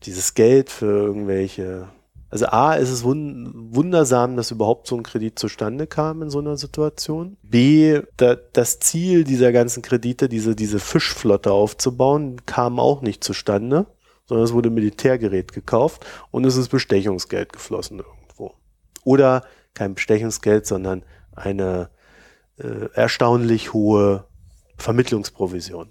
dieses 0.03 0.35
Geld 0.35 0.69
für 0.69 0.85
irgendwelche, 0.85 1.89
also 2.35 2.47
A, 2.47 2.73
ist 2.73 2.89
es 2.89 3.05
wun 3.05 3.53
wundersam, 3.55 4.35
dass 4.35 4.51
überhaupt 4.51 4.87
so 4.87 4.97
ein 4.97 5.03
Kredit 5.03 5.39
zustande 5.39 5.87
kam 5.87 6.21
in 6.21 6.29
so 6.29 6.39
einer 6.39 6.57
Situation. 6.57 7.37
B, 7.43 8.01
da, 8.17 8.35
das 8.35 8.79
Ziel 8.79 9.23
dieser 9.23 9.53
ganzen 9.53 9.81
Kredite, 9.81 10.27
diese, 10.27 10.53
diese 10.53 10.79
Fischflotte 10.79 11.53
aufzubauen, 11.53 12.45
kam 12.45 12.77
auch 12.77 13.01
nicht 13.01 13.23
zustande, 13.23 13.85
sondern 14.25 14.43
es 14.43 14.51
wurde 14.51 14.69
Militärgerät 14.69 15.53
gekauft 15.53 16.05
und 16.29 16.45
es 16.45 16.57
ist 16.57 16.67
Bestechungsgeld 16.67 17.53
geflossen 17.53 17.99
irgendwo. 17.99 18.53
Oder 19.05 19.45
kein 19.73 19.95
Bestechungsgeld, 19.95 20.65
sondern 20.65 21.03
eine 21.37 21.89
äh, 22.57 22.89
erstaunlich 22.95 23.71
hohe 23.71 24.25
Vermittlungsprovision. 24.75 25.87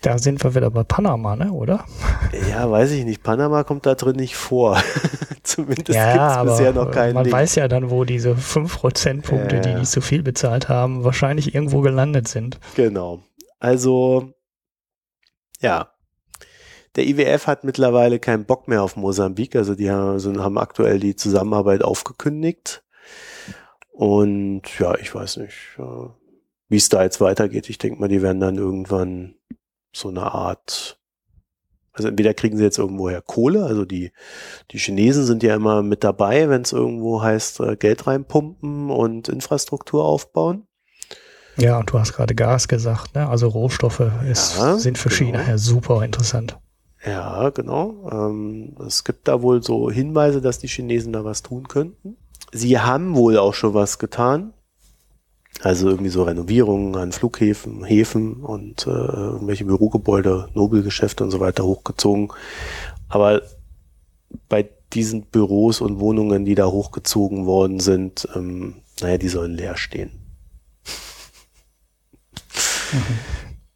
Da 0.00 0.18
sind 0.18 0.42
wir 0.44 0.54
wieder 0.54 0.70
bei 0.70 0.84
Panama, 0.84 1.36
ne, 1.36 1.52
oder? 1.52 1.84
Ja, 2.48 2.70
weiß 2.70 2.92
ich 2.92 3.04
nicht. 3.04 3.22
Panama 3.22 3.64
kommt 3.64 3.86
da 3.86 3.94
drin 3.94 4.16
nicht 4.16 4.36
vor. 4.36 4.80
Zumindest 5.42 5.90
ja, 5.90 6.12
gibt 6.12 6.50
es 6.50 6.52
bisher 6.52 6.72
noch 6.72 6.90
keinen 6.90 7.14
man 7.14 7.24
Link. 7.24 7.34
weiß 7.34 7.54
ja 7.54 7.68
dann, 7.68 7.90
wo 7.90 8.04
diese 8.04 8.36
5 8.36 8.80
Prozentpunkte, 8.80 9.56
Ja, 9.56 9.62
die 9.62 9.74
nicht 9.74 9.90
so 9.90 10.00
viel 10.00 10.22
bezahlt 10.22 10.68
haben, 10.68 11.04
wahrscheinlich 11.04 11.54
irgendwo 11.54 11.80
gelandet 11.80 12.28
sind. 12.28 12.60
Genau. 12.76 13.22
Also, 13.58 14.32
ja. 15.60 15.90
Der 16.96 17.06
IWF 17.06 17.46
hat 17.46 17.64
mittlerweile 17.64 18.18
keinen 18.18 18.44
Bock 18.44 18.68
mehr 18.68 18.82
auf 18.82 18.96
Mosambik. 18.96 19.56
Also 19.56 19.74
die 19.74 19.90
haben, 19.90 20.10
also 20.10 20.42
haben 20.42 20.58
aktuell 20.58 21.00
die 21.00 21.16
Zusammenarbeit 21.16 21.82
aufgekündigt. 21.82 22.82
Und 23.92 24.62
ja, 24.78 24.96
ich 24.98 25.14
weiß 25.14 25.38
nicht, 25.38 25.56
äh, 25.78 26.08
wie 26.68 26.76
es 26.76 26.88
da 26.88 27.02
jetzt 27.02 27.20
weitergeht. 27.20 27.68
Ich 27.68 27.78
denke 27.78 28.00
mal, 28.00 28.08
die 28.08 28.22
werden 28.22 28.40
dann 28.40 28.56
irgendwann 28.56 29.34
so 29.92 30.08
eine 30.08 30.32
Art, 30.32 30.98
also 31.92 32.08
entweder 32.08 32.34
kriegen 32.34 32.56
sie 32.56 32.64
jetzt 32.64 32.78
irgendwoher 32.78 33.22
Kohle, 33.22 33.64
also 33.64 33.84
die, 33.84 34.12
die 34.70 34.78
Chinesen 34.78 35.24
sind 35.24 35.42
ja 35.42 35.54
immer 35.54 35.82
mit 35.82 36.04
dabei, 36.04 36.48
wenn 36.48 36.62
es 36.62 36.72
irgendwo 36.72 37.22
heißt, 37.22 37.60
äh, 37.60 37.76
Geld 37.76 38.06
reinpumpen 38.06 38.90
und 38.90 39.28
Infrastruktur 39.28 40.04
aufbauen. 40.04 40.66
Ja, 41.56 41.78
und 41.78 41.90
du 41.90 41.98
hast 41.98 42.12
gerade 42.12 42.36
Gas 42.36 42.68
gesagt, 42.68 43.14
ne? 43.16 43.28
Also 43.28 43.48
Rohstoffe 43.48 44.12
ist, 44.30 44.56
Ja, 44.58 44.78
sind 44.78 44.96
für 44.96 45.08
genau. 45.08 45.32
China 45.38 45.48
ja 45.48 45.58
super 45.58 46.04
interessant. 46.04 46.56
Ja, 47.04 47.50
genau. 47.50 48.08
Ähm, 48.10 48.76
es 48.86 49.04
gibt 49.04 49.26
da 49.28 49.42
wohl 49.42 49.62
so 49.62 49.90
Hinweise, 49.90 50.40
dass 50.40 50.58
die 50.58 50.68
Chinesen 50.68 51.12
da 51.12 51.24
was 51.24 51.42
tun 51.42 51.66
könnten. 51.66 52.16
Sie 52.52 52.78
haben 52.78 53.14
wohl 53.14 53.38
auch 53.38 53.54
schon 53.54 53.74
was 53.74 53.98
getan. 53.98 54.52
Also 55.62 55.88
irgendwie 55.88 56.10
so 56.10 56.22
Renovierungen 56.22 56.94
an 56.96 57.12
Flughäfen, 57.12 57.84
Häfen 57.84 58.34
und 58.44 58.86
äh, 58.86 58.90
irgendwelche 58.90 59.64
Bürogebäude, 59.64 60.48
Nobelgeschäfte 60.54 61.24
und 61.24 61.30
so 61.30 61.40
weiter 61.40 61.64
hochgezogen. 61.64 62.32
Aber 63.08 63.42
bei 64.48 64.68
diesen 64.92 65.22
Büros 65.22 65.80
und 65.80 66.00
Wohnungen, 66.00 66.44
die 66.44 66.54
da 66.54 66.66
hochgezogen 66.66 67.46
worden 67.46 67.80
sind, 67.80 68.28
ähm, 68.34 68.76
naja, 69.00 69.18
die 69.18 69.28
sollen 69.28 69.54
leer 69.54 69.76
stehen. 69.76 70.10
Mhm. 72.92 73.18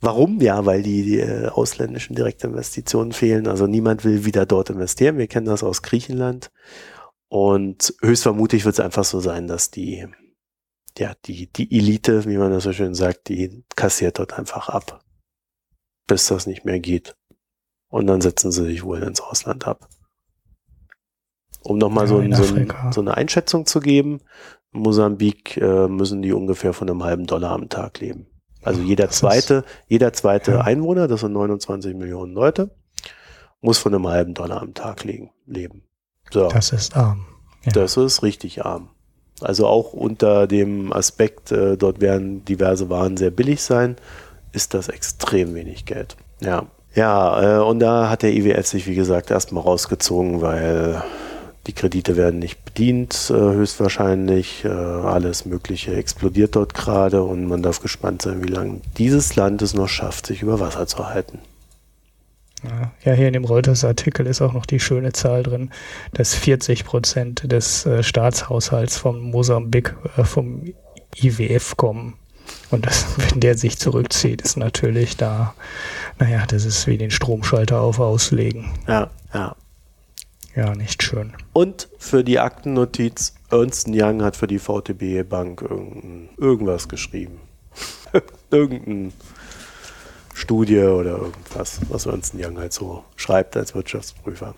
Warum? 0.01 0.41
Ja, 0.41 0.67
weil 0.67 0.83
die, 0.83 1.05
die 1.05 1.21
äh, 1.21 1.47
ausländischen 1.47 2.17
Direktinvestitionen 2.17 3.13
fehlen. 3.13 3.47
Also 3.47 3.69
niemand 3.69 4.05
will 4.05 4.25
wieder 4.25 4.47
dort 4.47 4.69
investieren. 4.71 5.17
Wir 5.17 5.29
kennen 5.29 5.47
das 5.47 5.63
aus 5.63 5.83
Griechenland. 5.83 6.51
Und 7.29 7.95
höchstvermutlich 8.03 8.65
wird 8.65 8.75
es 8.75 8.81
einfach 8.81 9.05
so 9.05 9.21
sein, 9.21 9.47
dass 9.47 9.71
die, 9.71 10.07
ja, 10.99 11.15
die, 11.25 11.51
die 11.53 11.77
Elite, 11.77 12.25
wie 12.27 12.37
man 12.37 12.51
das 12.51 12.65
so 12.65 12.73
schön 12.73 12.95
sagt, 12.95 13.29
die 13.29 13.65
kassiert 13.77 14.19
dort 14.19 14.39
einfach 14.39 14.69
ab. 14.69 15.05
Bis 16.07 16.27
das 16.27 16.47
nicht 16.47 16.65
mehr 16.65 16.81
geht. 16.81 17.17
Und 17.89 18.07
dann 18.07 18.21
setzen 18.21 18.53
sie 18.53 18.65
sich 18.65 18.85
wohl 18.85 19.03
ins 19.03 19.21
Ausland 19.21 19.67
ab. 19.67 19.89
Um 21.63 21.79
nochmal 21.79 22.05
ja, 22.05 22.37
so, 22.37 22.45
so, 22.45 22.67
so, 22.91 23.01
eine 23.01 23.17
Einschätzung 23.17 23.67
zu 23.67 23.81
geben, 23.81 24.21
in 24.73 24.81
Mosambik 24.81 25.57
äh, 25.59 25.87
müssen 25.87 26.23
die 26.23 26.33
ungefähr 26.33 26.73
von 26.73 26.89
einem 26.89 27.05
halben 27.05 27.27
Dollar 27.27 27.53
am 27.53 27.69
Tag 27.69 28.01
leben. 28.01 28.27
Also 28.63 28.81
jeder 28.81 29.07
das 29.07 29.19
zweite, 29.19 29.55
ist, 29.55 29.65
jeder 29.89 30.13
zweite 30.13 30.53
ja. 30.53 30.61
Einwohner, 30.63 31.09
das 31.09 31.21
sind 31.21 31.33
29 31.33 31.95
Millionen 31.95 32.33
Leute, 32.33 32.75
muss 33.61 33.79
von 33.79 33.95
einem 33.95 34.09
halben 34.09 34.35
Dollar 34.35 34.63
am 34.63 34.75
Tag 34.75 35.05
legen, 35.05 35.31
leben. 35.47 35.85
So. 36.31 36.49
Das 36.49 36.73
ist 36.73 36.97
arm. 36.97 37.27
Ja. 37.65 37.73
Das 37.73 37.97
ist 37.97 38.23
richtig 38.23 38.65
arm. 38.65 38.91
Also 39.43 39.67
auch 39.67 39.93
unter 39.93 40.47
dem 40.47 40.93
Aspekt, 40.93 41.53
äh, 41.53 41.77
dort 41.77 42.01
werden 42.01 42.45
diverse 42.45 42.91
Waren 42.91 43.17
sehr 43.17 43.31
billig 43.31 43.63
sein, 43.63 43.97
ist 44.53 44.75
das 44.75 44.89
extrem 44.89 45.55
wenig 45.55 45.87
Geld. 45.87 46.17
Ja. 46.41 46.67
Ja, 46.95 47.59
äh, 47.59 47.63
und 47.63 47.81
da 47.81 48.11
hat 48.11 48.23
der 48.23 48.35
IWF 48.35 48.67
sich, 48.67 48.87
wie 48.87 48.95
gesagt, 48.95 49.31
erstmal 49.31 49.63
rausgezogen, 49.63 50.43
weil 50.43 51.03
die 51.67 51.73
Kredite 51.73 52.17
werden 52.17 52.39
nicht 52.39 52.65
bedient, 52.65 53.31
äh, 53.31 53.35
höchstwahrscheinlich. 53.35 54.65
Äh, 54.65 54.69
alles 54.69 55.47
Mögliche 55.47 55.95
explodiert 55.95 56.57
dort 56.57 56.75
gerade 56.75 57.23
und 57.23 57.47
man 57.47 57.63
darf 57.63 57.81
gespannt 57.81 58.23
sein, 58.23 58.43
wie 58.43 58.53
lange 58.53 58.81
dieses 58.99 59.37
Land 59.37 59.63
es 59.63 59.73
noch 59.73 59.89
schafft, 59.89 60.27
sich 60.27 60.43
über 60.43 60.61
Wasser 60.61 60.87
zu 60.87 61.09
halten. 61.09 61.39
Ja, 63.05 63.13
hier 63.13 63.27
in 63.27 63.33
dem 63.33 63.45
Reuters-Artikel 63.45 64.27
ist 64.27 64.41
auch 64.41 64.53
noch 64.53 64.67
die 64.67 64.79
schöne 64.79 65.13
Zahl 65.13 65.43
drin, 65.43 65.71
dass 66.15 66.35
40 66.35 66.85
Prozent 66.85 67.51
des 67.51 67.87
äh, 67.87 68.03
Staatshaushalts 68.03 68.97
von 68.97 69.21
Mosambik 69.21 69.97
äh, 70.17 70.25
vom 70.25 70.73
IWF 71.17 71.77
kommen. 71.77 72.15
Und 72.71 72.87
das, 72.87 73.07
wenn 73.17 73.41
der 73.41 73.57
sich 73.57 73.79
zurückzieht, 73.79 74.43
ist 74.43 74.57
natürlich 74.57 75.17
da, 75.17 75.55
naja, 76.19 76.45
das 76.47 76.65
ist 76.65 76.87
wie 76.87 76.99
den 76.99 77.11
Stromschalter 77.11 77.81
auf 77.81 77.99
auslegen. 77.99 78.71
Ja, 78.87 79.11
ja. 79.35 79.57
Ja, 80.55 80.75
nicht 80.75 81.03
schön. 81.03 81.33
Und 81.55 81.89
für 81.99 82.23
die 82.23 82.39
Aktennotiz, 82.39 83.35
Ernst 83.51 83.89
Young 83.91 84.23
hat 84.23 84.37
für 84.37 84.47
die 84.47 84.59
VTB 84.59 85.27
Bank 85.27 85.65
irgendwas 86.37 86.89
geschrieben. 86.89 87.41
irgendein 88.51 89.15
Studie 90.35 90.81
oder 90.81 91.19
irgendwas, 91.19 91.81
was 91.89 92.07
Ernst 92.07 92.35
Young 92.37 92.59
halt 92.59 92.73
so 92.73 93.05
schreibt 93.17 93.57
als 93.57 93.75
Wirtschaftsprüfer. 93.75 94.55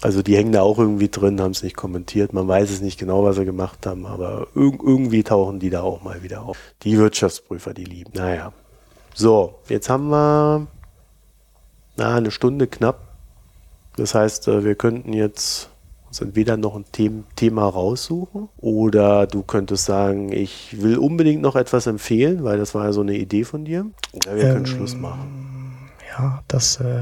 Also 0.00 0.22
die 0.22 0.36
hängen 0.36 0.52
da 0.52 0.62
auch 0.62 0.78
irgendwie 0.78 1.08
drin, 1.08 1.40
haben 1.40 1.52
es 1.52 1.62
nicht 1.62 1.76
kommentiert. 1.76 2.32
Man 2.32 2.46
weiß 2.46 2.70
es 2.70 2.80
nicht 2.80 2.98
genau, 2.98 3.24
was 3.24 3.36
sie 3.36 3.44
gemacht 3.44 3.86
haben, 3.86 4.04
aber 4.04 4.48
irg 4.54 4.82
irgendwie 4.82 5.22
tauchen 5.22 5.60
die 5.60 5.70
da 5.70 5.82
auch 5.82 6.02
mal 6.02 6.22
wieder 6.22 6.42
auf. 6.42 6.58
Die 6.82 6.98
Wirtschaftsprüfer, 6.98 7.72
die 7.72 7.84
lieben. 7.84 8.10
Naja. 8.14 8.52
So, 9.14 9.54
jetzt 9.68 9.88
haben 9.88 10.08
wir 10.08 10.66
na, 11.96 12.16
eine 12.16 12.30
Stunde 12.30 12.66
knapp 12.66 13.14
das 13.96 14.14
heißt, 14.14 14.48
äh, 14.48 14.64
wir 14.64 14.74
könnten 14.74 15.12
jetzt 15.12 15.70
uns 16.14 16.20
entweder 16.20 16.56
noch 16.56 16.76
ein 16.76 16.84
Thema 17.34 17.68
raussuchen 17.68 18.48
oder 18.58 19.26
du 19.26 19.42
könntest 19.42 19.86
sagen, 19.86 20.30
ich 20.30 20.80
will 20.80 20.96
unbedingt 20.96 21.42
noch 21.42 21.56
etwas 21.56 21.88
empfehlen, 21.88 22.44
weil 22.44 22.56
das 22.56 22.74
war 22.74 22.84
ja 22.84 22.92
so 22.92 23.00
eine 23.00 23.16
Idee 23.16 23.42
von 23.42 23.64
dir. 23.64 23.86
Oder 24.12 24.36
wir 24.36 24.44
ähm, 24.44 24.52
können 24.52 24.66
Schluss 24.66 24.94
machen. 24.94 25.90
Ja, 26.16 26.44
das 26.46 26.76
äh, 26.76 27.00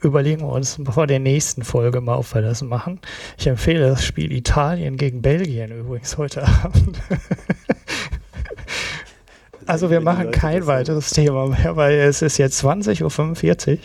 überlegen 0.00 0.40
wir 0.40 0.52
uns 0.52 0.80
vor 0.90 1.06
der 1.06 1.18
nächsten 1.18 1.62
Folge 1.62 2.00
mal, 2.00 2.16
ob 2.16 2.34
wir 2.34 2.40
das 2.40 2.62
machen. 2.62 3.00
Ich 3.36 3.46
empfehle 3.46 3.86
das 3.86 4.02
Spiel 4.02 4.32
Italien 4.32 4.96
gegen 4.96 5.20
Belgien 5.20 5.70
übrigens 5.70 6.16
heute 6.16 6.42
Abend. 6.64 6.98
Also 9.66 9.90
wir 9.90 10.00
machen 10.00 10.32
kein 10.32 10.66
weiteres 10.66 11.10
Thema 11.10 11.46
mehr, 11.46 11.76
weil 11.76 11.94
es 11.94 12.20
ist 12.20 12.36
jetzt 12.38 12.64
20.45 12.64 13.70
Uhr 13.72 13.78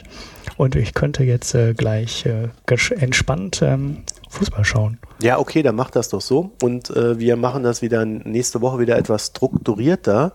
und 0.57 0.75
ich 0.75 0.93
könnte 0.93 1.23
jetzt 1.23 1.53
äh, 1.53 1.73
gleich 1.73 2.25
äh, 2.25 2.49
entspannt 2.95 3.61
ähm, 3.61 4.03
Fußball 4.38 4.65
schauen. 4.65 4.99
Ja, 5.21 5.39
okay, 5.39 5.63
dann 5.63 5.75
macht 5.75 5.95
das 5.95 6.09
doch 6.09 6.21
so. 6.21 6.51
Und 6.61 6.89
äh, 6.91 7.19
wir 7.19 7.35
machen 7.35 7.63
das 7.63 7.81
wieder 7.81 8.05
nächste 8.05 8.61
Woche 8.61 8.79
wieder 8.79 8.97
etwas 8.97 9.27
strukturierter. 9.27 10.33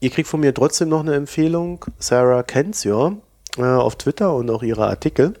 Ihr 0.00 0.10
kriegt 0.10 0.28
von 0.28 0.40
mir 0.40 0.52
trotzdem 0.52 0.88
noch 0.88 1.00
eine 1.00 1.14
Empfehlung. 1.14 1.84
Sarah 1.98 2.42
Kenzior 2.42 3.16
äh, 3.56 3.62
auf 3.62 3.96
Twitter 3.96 4.34
und 4.34 4.50
auch 4.50 4.62
ihre 4.62 4.86
Artikel. 4.86 5.34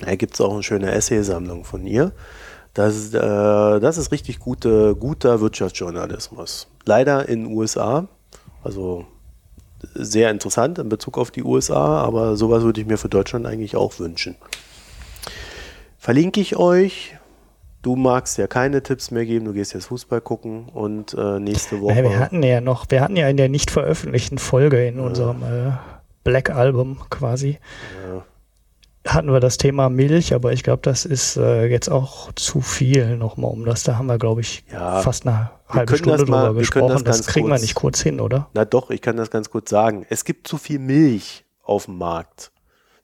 Da 0.00 0.14
gibt 0.14 0.34
es 0.34 0.40
auch 0.40 0.52
eine 0.52 0.62
schöne 0.62 0.90
Essaysammlung 0.90 1.64
von 1.64 1.86
ihr. 1.86 2.12
Das, 2.74 3.12
äh, 3.12 3.20
das 3.80 3.98
ist 3.98 4.12
richtig 4.12 4.38
gute, 4.38 4.96
guter 4.96 5.40
Wirtschaftsjournalismus. 5.40 6.68
Leider 6.84 7.28
in 7.28 7.44
den 7.44 7.56
USA, 7.56 8.08
also 8.64 9.04
sehr 9.94 10.30
interessant 10.30 10.78
in 10.78 10.88
Bezug 10.88 11.18
auf 11.18 11.30
die 11.30 11.42
USA, 11.42 12.00
aber 12.02 12.36
sowas 12.36 12.62
würde 12.62 12.80
ich 12.80 12.86
mir 12.86 12.96
für 12.96 13.08
Deutschland 13.08 13.46
eigentlich 13.46 13.76
auch 13.76 13.98
wünschen. 13.98 14.36
Verlinke 16.02 16.40
ich 16.40 16.56
euch. 16.56 17.16
Du 17.80 17.94
magst 17.94 18.36
ja 18.36 18.48
keine 18.48 18.82
Tipps 18.82 19.12
mehr 19.12 19.24
geben, 19.24 19.44
du 19.44 19.52
gehst 19.52 19.72
jetzt 19.72 19.86
Fußball 19.86 20.20
gucken 20.20 20.68
und 20.68 21.14
äh, 21.14 21.38
nächste 21.38 21.80
Woche. 21.80 21.94
Ja, 21.94 22.02
wir 22.02 22.18
hatten 22.18 22.42
ja 22.42 22.60
noch, 22.60 22.86
wir 22.88 23.00
hatten 23.00 23.14
ja 23.14 23.28
in 23.28 23.36
der 23.36 23.48
nicht 23.48 23.70
veröffentlichten 23.70 24.38
Folge 24.38 24.84
in 24.84 24.96
ja. 24.96 25.04
unserem 25.04 25.44
äh, 25.44 25.70
Black 26.24 26.50
Album 26.50 26.98
quasi. 27.08 27.60
Ja 28.04 28.24
hatten 29.04 29.32
wir 29.32 29.40
das 29.40 29.56
Thema 29.56 29.88
Milch, 29.88 30.32
aber 30.32 30.52
ich 30.52 30.62
glaube, 30.62 30.82
das 30.82 31.04
ist 31.04 31.36
äh, 31.36 31.66
jetzt 31.66 31.88
auch 31.88 32.32
zu 32.34 32.60
viel 32.60 33.16
nochmal 33.16 33.50
um 33.50 33.64
das. 33.64 33.82
Da 33.82 33.96
haben 33.96 34.06
wir, 34.06 34.16
glaube 34.16 34.42
ich, 34.42 34.62
ja, 34.70 35.02
fast 35.02 35.26
eine 35.26 35.50
halbe 35.68 35.96
Stunde 35.96 36.24
mal, 36.26 36.46
drüber 36.46 36.60
gesprochen. 36.60 37.04
Das, 37.04 37.18
das 37.18 37.26
kriegen 37.26 37.48
kurz, 37.48 37.60
wir 37.60 37.62
nicht 37.62 37.74
kurz 37.74 38.00
hin, 38.00 38.20
oder? 38.20 38.48
Na 38.54 38.64
doch, 38.64 38.90
ich 38.90 39.02
kann 39.02 39.16
das 39.16 39.28
ganz 39.28 39.50
kurz 39.50 39.70
sagen. 39.70 40.06
Es 40.08 40.24
gibt 40.24 40.46
zu 40.46 40.56
viel 40.56 40.78
Milch 40.78 41.44
auf 41.64 41.86
dem 41.86 41.98
Markt. 41.98 42.52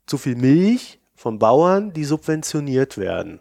Zu 0.06 0.18
viel 0.18 0.36
Milch 0.36 0.97
von 1.28 1.38
Bauern, 1.38 1.92
die 1.92 2.06
subventioniert 2.06 2.96
werden. 2.96 3.40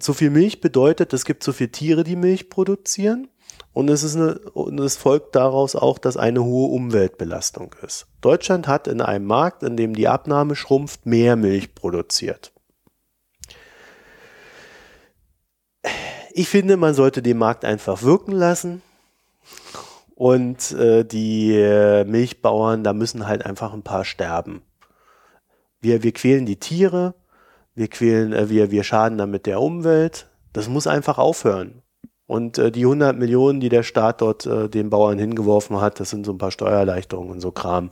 Zu 0.00 0.14
viel 0.14 0.30
Milch 0.30 0.60
bedeutet, 0.60 1.12
es 1.12 1.24
gibt 1.24 1.44
zu 1.44 1.52
viele 1.52 1.70
Tiere, 1.70 2.02
die 2.02 2.16
Milch 2.16 2.50
produzieren. 2.50 3.28
Und 3.72 3.88
es, 3.88 4.02
ist 4.02 4.16
eine, 4.16 4.40
und 4.50 4.80
es 4.80 4.96
folgt 4.96 5.36
daraus 5.36 5.76
auch, 5.76 5.98
dass 5.98 6.16
eine 6.16 6.42
hohe 6.42 6.74
Umweltbelastung 6.74 7.76
ist. 7.86 8.08
Deutschland 8.20 8.66
hat 8.66 8.88
in 8.88 9.00
einem 9.00 9.26
Markt, 9.26 9.62
in 9.62 9.76
dem 9.76 9.94
die 9.94 10.08
Abnahme 10.08 10.56
schrumpft, 10.56 11.06
mehr 11.06 11.36
Milch 11.36 11.76
produziert. 11.76 12.50
Ich 16.32 16.48
finde, 16.48 16.76
man 16.76 16.94
sollte 16.94 17.22
den 17.22 17.38
Markt 17.38 17.64
einfach 17.64 18.02
wirken 18.02 18.32
lassen. 18.32 18.82
Und 20.16 20.72
äh, 20.72 21.04
die 21.04 21.54
äh, 21.54 22.02
Milchbauern, 22.02 22.82
da 22.82 22.92
müssen 22.92 23.28
halt 23.28 23.46
einfach 23.46 23.72
ein 23.72 23.84
paar 23.84 24.04
sterben. 24.04 24.62
Wir, 25.82 26.02
wir 26.02 26.12
quälen 26.12 26.46
die 26.46 26.56
Tiere, 26.56 27.14
wir 27.74 27.88
quälen, 27.88 28.32
äh, 28.32 28.48
wir, 28.48 28.70
wir 28.70 28.84
schaden 28.84 29.18
damit 29.18 29.44
der 29.44 29.60
Umwelt. 29.60 30.28
Das 30.54 30.68
muss 30.68 30.86
einfach 30.86 31.18
aufhören. 31.18 31.82
Und 32.26 32.56
äh, 32.56 32.70
die 32.70 32.84
100 32.84 33.18
Millionen, 33.18 33.60
die 33.60 33.68
der 33.68 33.82
Staat 33.82 34.22
dort 34.22 34.46
äh, 34.46 34.68
den 34.68 34.88
Bauern 34.88 35.18
hingeworfen 35.18 35.80
hat, 35.80 36.00
das 36.00 36.08
sind 36.10 36.24
so 36.24 36.32
ein 36.32 36.38
paar 36.38 36.52
Steuererleichterungen 36.52 37.32
und 37.32 37.40
so 37.40 37.50
Kram. 37.50 37.90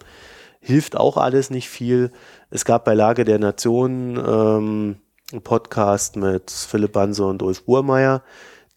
Hilft 0.60 0.96
auch 0.96 1.16
alles 1.16 1.50
nicht 1.50 1.68
viel. 1.68 2.12
Es 2.48 2.64
gab 2.64 2.84
bei 2.84 2.94
Lage 2.94 3.24
der 3.24 3.38
Nationen 3.38 4.16
ähm, 4.16 4.96
einen 5.32 5.42
Podcast 5.42 6.16
mit 6.16 6.50
Philipp 6.50 6.92
Banse 6.92 7.26
und 7.26 7.42
Ulf 7.42 7.64
Burmeier. 7.64 8.22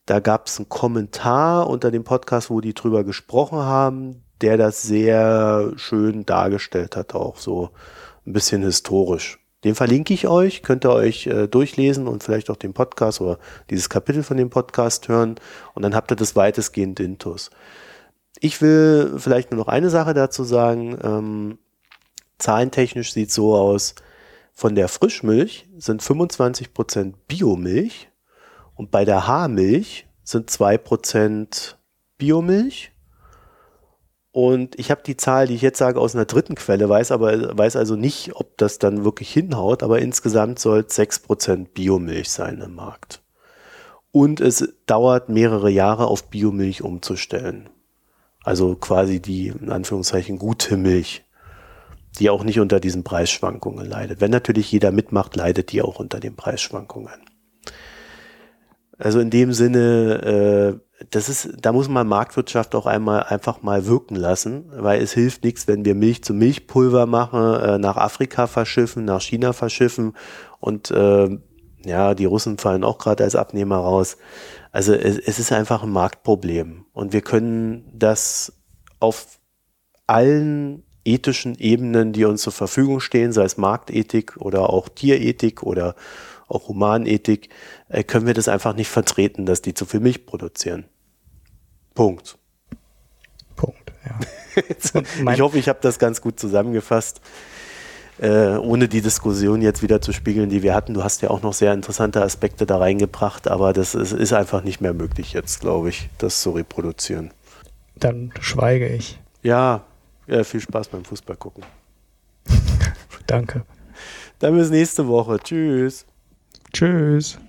Da 0.06 0.19
gab 0.19 0.48
es 0.48 0.57
einen 0.57 0.69
Kommentar 0.69 1.69
unter 1.69 1.91
dem 1.91 2.03
Podcast, 2.03 2.49
wo 2.49 2.61
die 2.61 2.73
drüber 2.73 3.03
gesprochen 3.03 3.60
haben, 3.60 4.23
der 4.41 4.57
das 4.57 4.81
sehr 4.81 5.72
schön 5.76 6.26
dargestellt 6.26 6.95
hat, 6.95 7.15
auch 7.15 7.38
so 7.38 7.69
ein 8.26 8.34
bisschen 8.34 8.64
historisch. 8.64 9.40
Den 9.64 9.76
verlinke 9.76 10.14
ich 10.14 10.28
euch, 10.28 10.62
könnt 10.62 10.86
ihr 10.86 10.91
euch 10.91 11.28
äh, 11.28 11.48
durchlesen 11.48 12.08
und 12.08 12.24
vielleicht 12.24 12.50
auch 12.50 12.58
den 12.58 12.74
Podcast 12.74 13.22
oder 13.22 13.40
dieses 13.70 13.90
Kapitel 13.90 14.24
von 14.24 14.38
dem 14.38 14.50
Podcast 14.50 15.08
hören 15.08 15.36
und 15.74 15.84
dann 15.84 15.95
habt 15.95 16.12
ihr 16.12 16.18
das 16.18 16.36
weitestgehend 16.36 17.00
intus. 17.00 17.50
Ich 18.40 18.62
will 18.62 19.16
vielleicht 19.18 19.52
nur 19.52 19.60
noch 19.60 19.68
eine 19.70 19.90
Sache 19.90 20.14
dazu 20.14 20.44
sagen. 20.44 20.98
Ähm, 21.02 21.60
zahlentechnisch 22.40 23.14
sieht 23.14 23.32
so 23.32 23.56
aus, 23.56 23.95
von 24.54 24.76
der 24.76 24.88
Frischmilch 24.88 25.68
sind 25.78 26.04
25% 26.04 27.14
Biomilch 27.28 28.10
und 28.76 28.91
bei 28.91 29.06
der 29.06 29.28
Haarmilch 29.28 30.08
sind 30.24 30.50
2% 30.50 31.76
Biomilch 32.18 32.93
Und 34.34 34.80
ich 34.80 34.90
habe 34.90 35.04
die 35.06 35.16
Zahl, 35.16 35.46
die 35.46 35.54
ich 35.54 35.62
jetzt 35.62 35.78
sage, 35.78 36.00
aus 36.00 36.16
einer 36.16 36.26
dritten 36.26 36.56
Quelle, 36.56 36.90
weiß 36.90 37.12
aber 37.12 37.56
weiß 37.56 37.76
also 37.76 37.96
nicht, 37.96 38.32
ob 38.34 38.58
das 38.58 38.80
dann 38.80 39.06
wirklich 39.06 39.32
hinhaut, 39.32 39.84
aber 39.84 40.00
insgesamt 40.00 40.58
soll 40.58 40.86
es 40.88 40.98
6% 40.98 41.68
Biomilch 41.76 42.32
sein 42.32 42.60
im 42.60 42.74
Markt. 42.74 43.22
Und 44.12 44.42
es 44.42 44.74
dauert 44.88 45.30
mehrere 45.30 45.70
Jahre 45.70 46.08
auf 46.08 46.32
Biomilch 46.32 46.82
umzustellen. 46.82 47.70
Also 48.44 48.76
quasi 48.76 49.22
die, 49.22 49.50
in 49.50 49.70
Anführungszeichen, 49.72 50.40
gute 50.40 50.78
Milch, 50.78 51.24
die 52.18 52.32
auch 52.32 52.44
nicht 52.44 52.60
unter 52.60 52.80
diesen 52.80 53.04
Preisschwankungen 53.04 53.86
leidet. 53.86 54.20
Wenn 54.20 54.32
natürlich 54.32 54.72
jeder 54.72 54.92
mitmacht, 54.92 55.36
leidet 55.36 55.72
die 55.72 55.84
auch 55.84 56.00
unter 56.00 56.20
den 56.20 56.36
Preisschwankungen. 56.36 57.22
Also 58.98 59.20
in 59.20 59.30
dem 59.30 59.54
Sinne, 59.54 60.80
äh, 60.82 60.93
das 61.12 61.30
ist, 61.30 61.50
da 61.62 61.72
muss 61.72 61.90
man 61.90 62.08
Marktwirtschaft 62.08 62.76
auch 62.76 62.86
einmal 62.86 63.24
einfach 63.24 63.62
mal 63.62 63.86
wirken 63.86 64.16
lassen, 64.16 64.66
weil 64.76 65.02
es 65.02 65.14
hilft 65.14 65.44
nichts, 65.44 65.68
wenn 65.68 65.86
wir 65.86 65.96
Milch 65.96 66.24
zu 66.24 66.34
Milchpulver 66.34 67.06
machen, 67.06 67.56
äh, 67.56 67.78
nach 67.78 67.98
Afrika 67.98 68.48
verschiffen, 68.48 69.06
nach 69.06 69.22
China 69.22 69.54
verschiffen 69.54 70.14
und 70.60 70.92
äh, 70.92 71.38
ja, 71.86 72.14
die 72.14 72.26
Russen 72.26 72.58
fallen 72.58 72.84
auch 72.84 72.98
gerade 72.98 73.24
als 73.24 73.36
Abnehmer 73.36 73.78
raus. 73.78 74.18
Also 74.72 74.94
es, 74.94 75.18
es 75.18 75.40
ist 75.40 75.52
einfach 75.52 75.84
ein 75.84 75.92
Marktproblem 75.92 76.86
und 76.94 77.14
wir 77.14 77.22
können 77.22 77.92
das 77.94 78.54
auf 79.00 79.40
allen 80.08 80.84
ethischen 81.06 81.56
Ebenen, 81.56 82.14
die 82.14 82.26
uns 82.26 82.42
zur 82.42 82.54
Verfügung 82.54 83.00
stehen, 83.00 83.34
sei 83.34 83.44
es 83.44 83.58
Marktethik 83.58 84.38
oder 84.38 84.70
auch 84.70 84.88
Tierethik 84.90 85.64
oder 85.64 85.96
auch 86.48 86.68
Humanethik, 86.68 87.50
äh, 87.90 88.04
können 88.04 88.28
wir 88.28 88.34
das 88.34 88.48
einfach 88.48 88.76
nicht 88.76 88.90
vertreten, 88.90 89.46
dass 89.46 89.62
die 89.62 89.74
zu 89.74 89.86
viel 89.86 90.00
Milch 90.00 90.26
produzieren. 90.26 90.86
Punkt. 91.94 92.38
Punkt, 93.56 93.94
ja. 94.06 94.20
ich 95.34 95.41
hoffe, 95.41 95.57
ich 95.57 95.70
habe 95.70 95.80
das 95.82 95.99
ganz 95.99 96.22
gut 96.22 96.40
zusammengefasst. 96.40 97.22
Äh, 98.20 98.57
ohne 98.57 98.88
die 98.88 99.02
Diskussion 99.02 99.61
jetzt 99.61 99.82
wieder 99.82 99.99
zu 99.99 100.14
spiegeln, 100.14 100.49
die 100.49 100.61
wir 100.61 100.76
hatten. 100.76 100.94
Du 100.94 101.03
hast 101.03 101.22
ja 101.24 101.32
auch 101.32 101.41
noch 101.41 101.53
sehr 101.53 101.74
interessante 101.74 102.22
Aspekte 102.22 102.65
da 102.65 102.78
reingebracht, 102.78 103.48
aber 103.48 103.74
das 103.74 103.95
ist, 103.95 104.11
ist 104.11 104.34
einfach 104.34 104.64
nicht 104.64 104.82
mehr 104.82 104.94
möglich 104.94 105.34
jetzt, 105.34 105.61
glaube 105.61 105.90
ich, 105.90 106.10
das 106.20 106.41
zu 106.41 106.52
reproduzieren. 106.52 107.32
Dann 107.95 108.32
schweige 108.40 108.88
ich. 108.88 109.20
Ja, 109.41 109.84
ja 110.28 110.44
viel 110.44 110.60
Spaß 110.60 110.90
beim 110.90 111.03
Fußball 111.03 111.38
gucken. 111.38 111.64
Danke. 113.28 113.65
Dann 114.40 114.56
bis 114.56 114.70
nächste 114.70 115.07
Woche. 115.07 115.40
Tschüss. 115.40 116.06
Tschüss. 116.72 117.40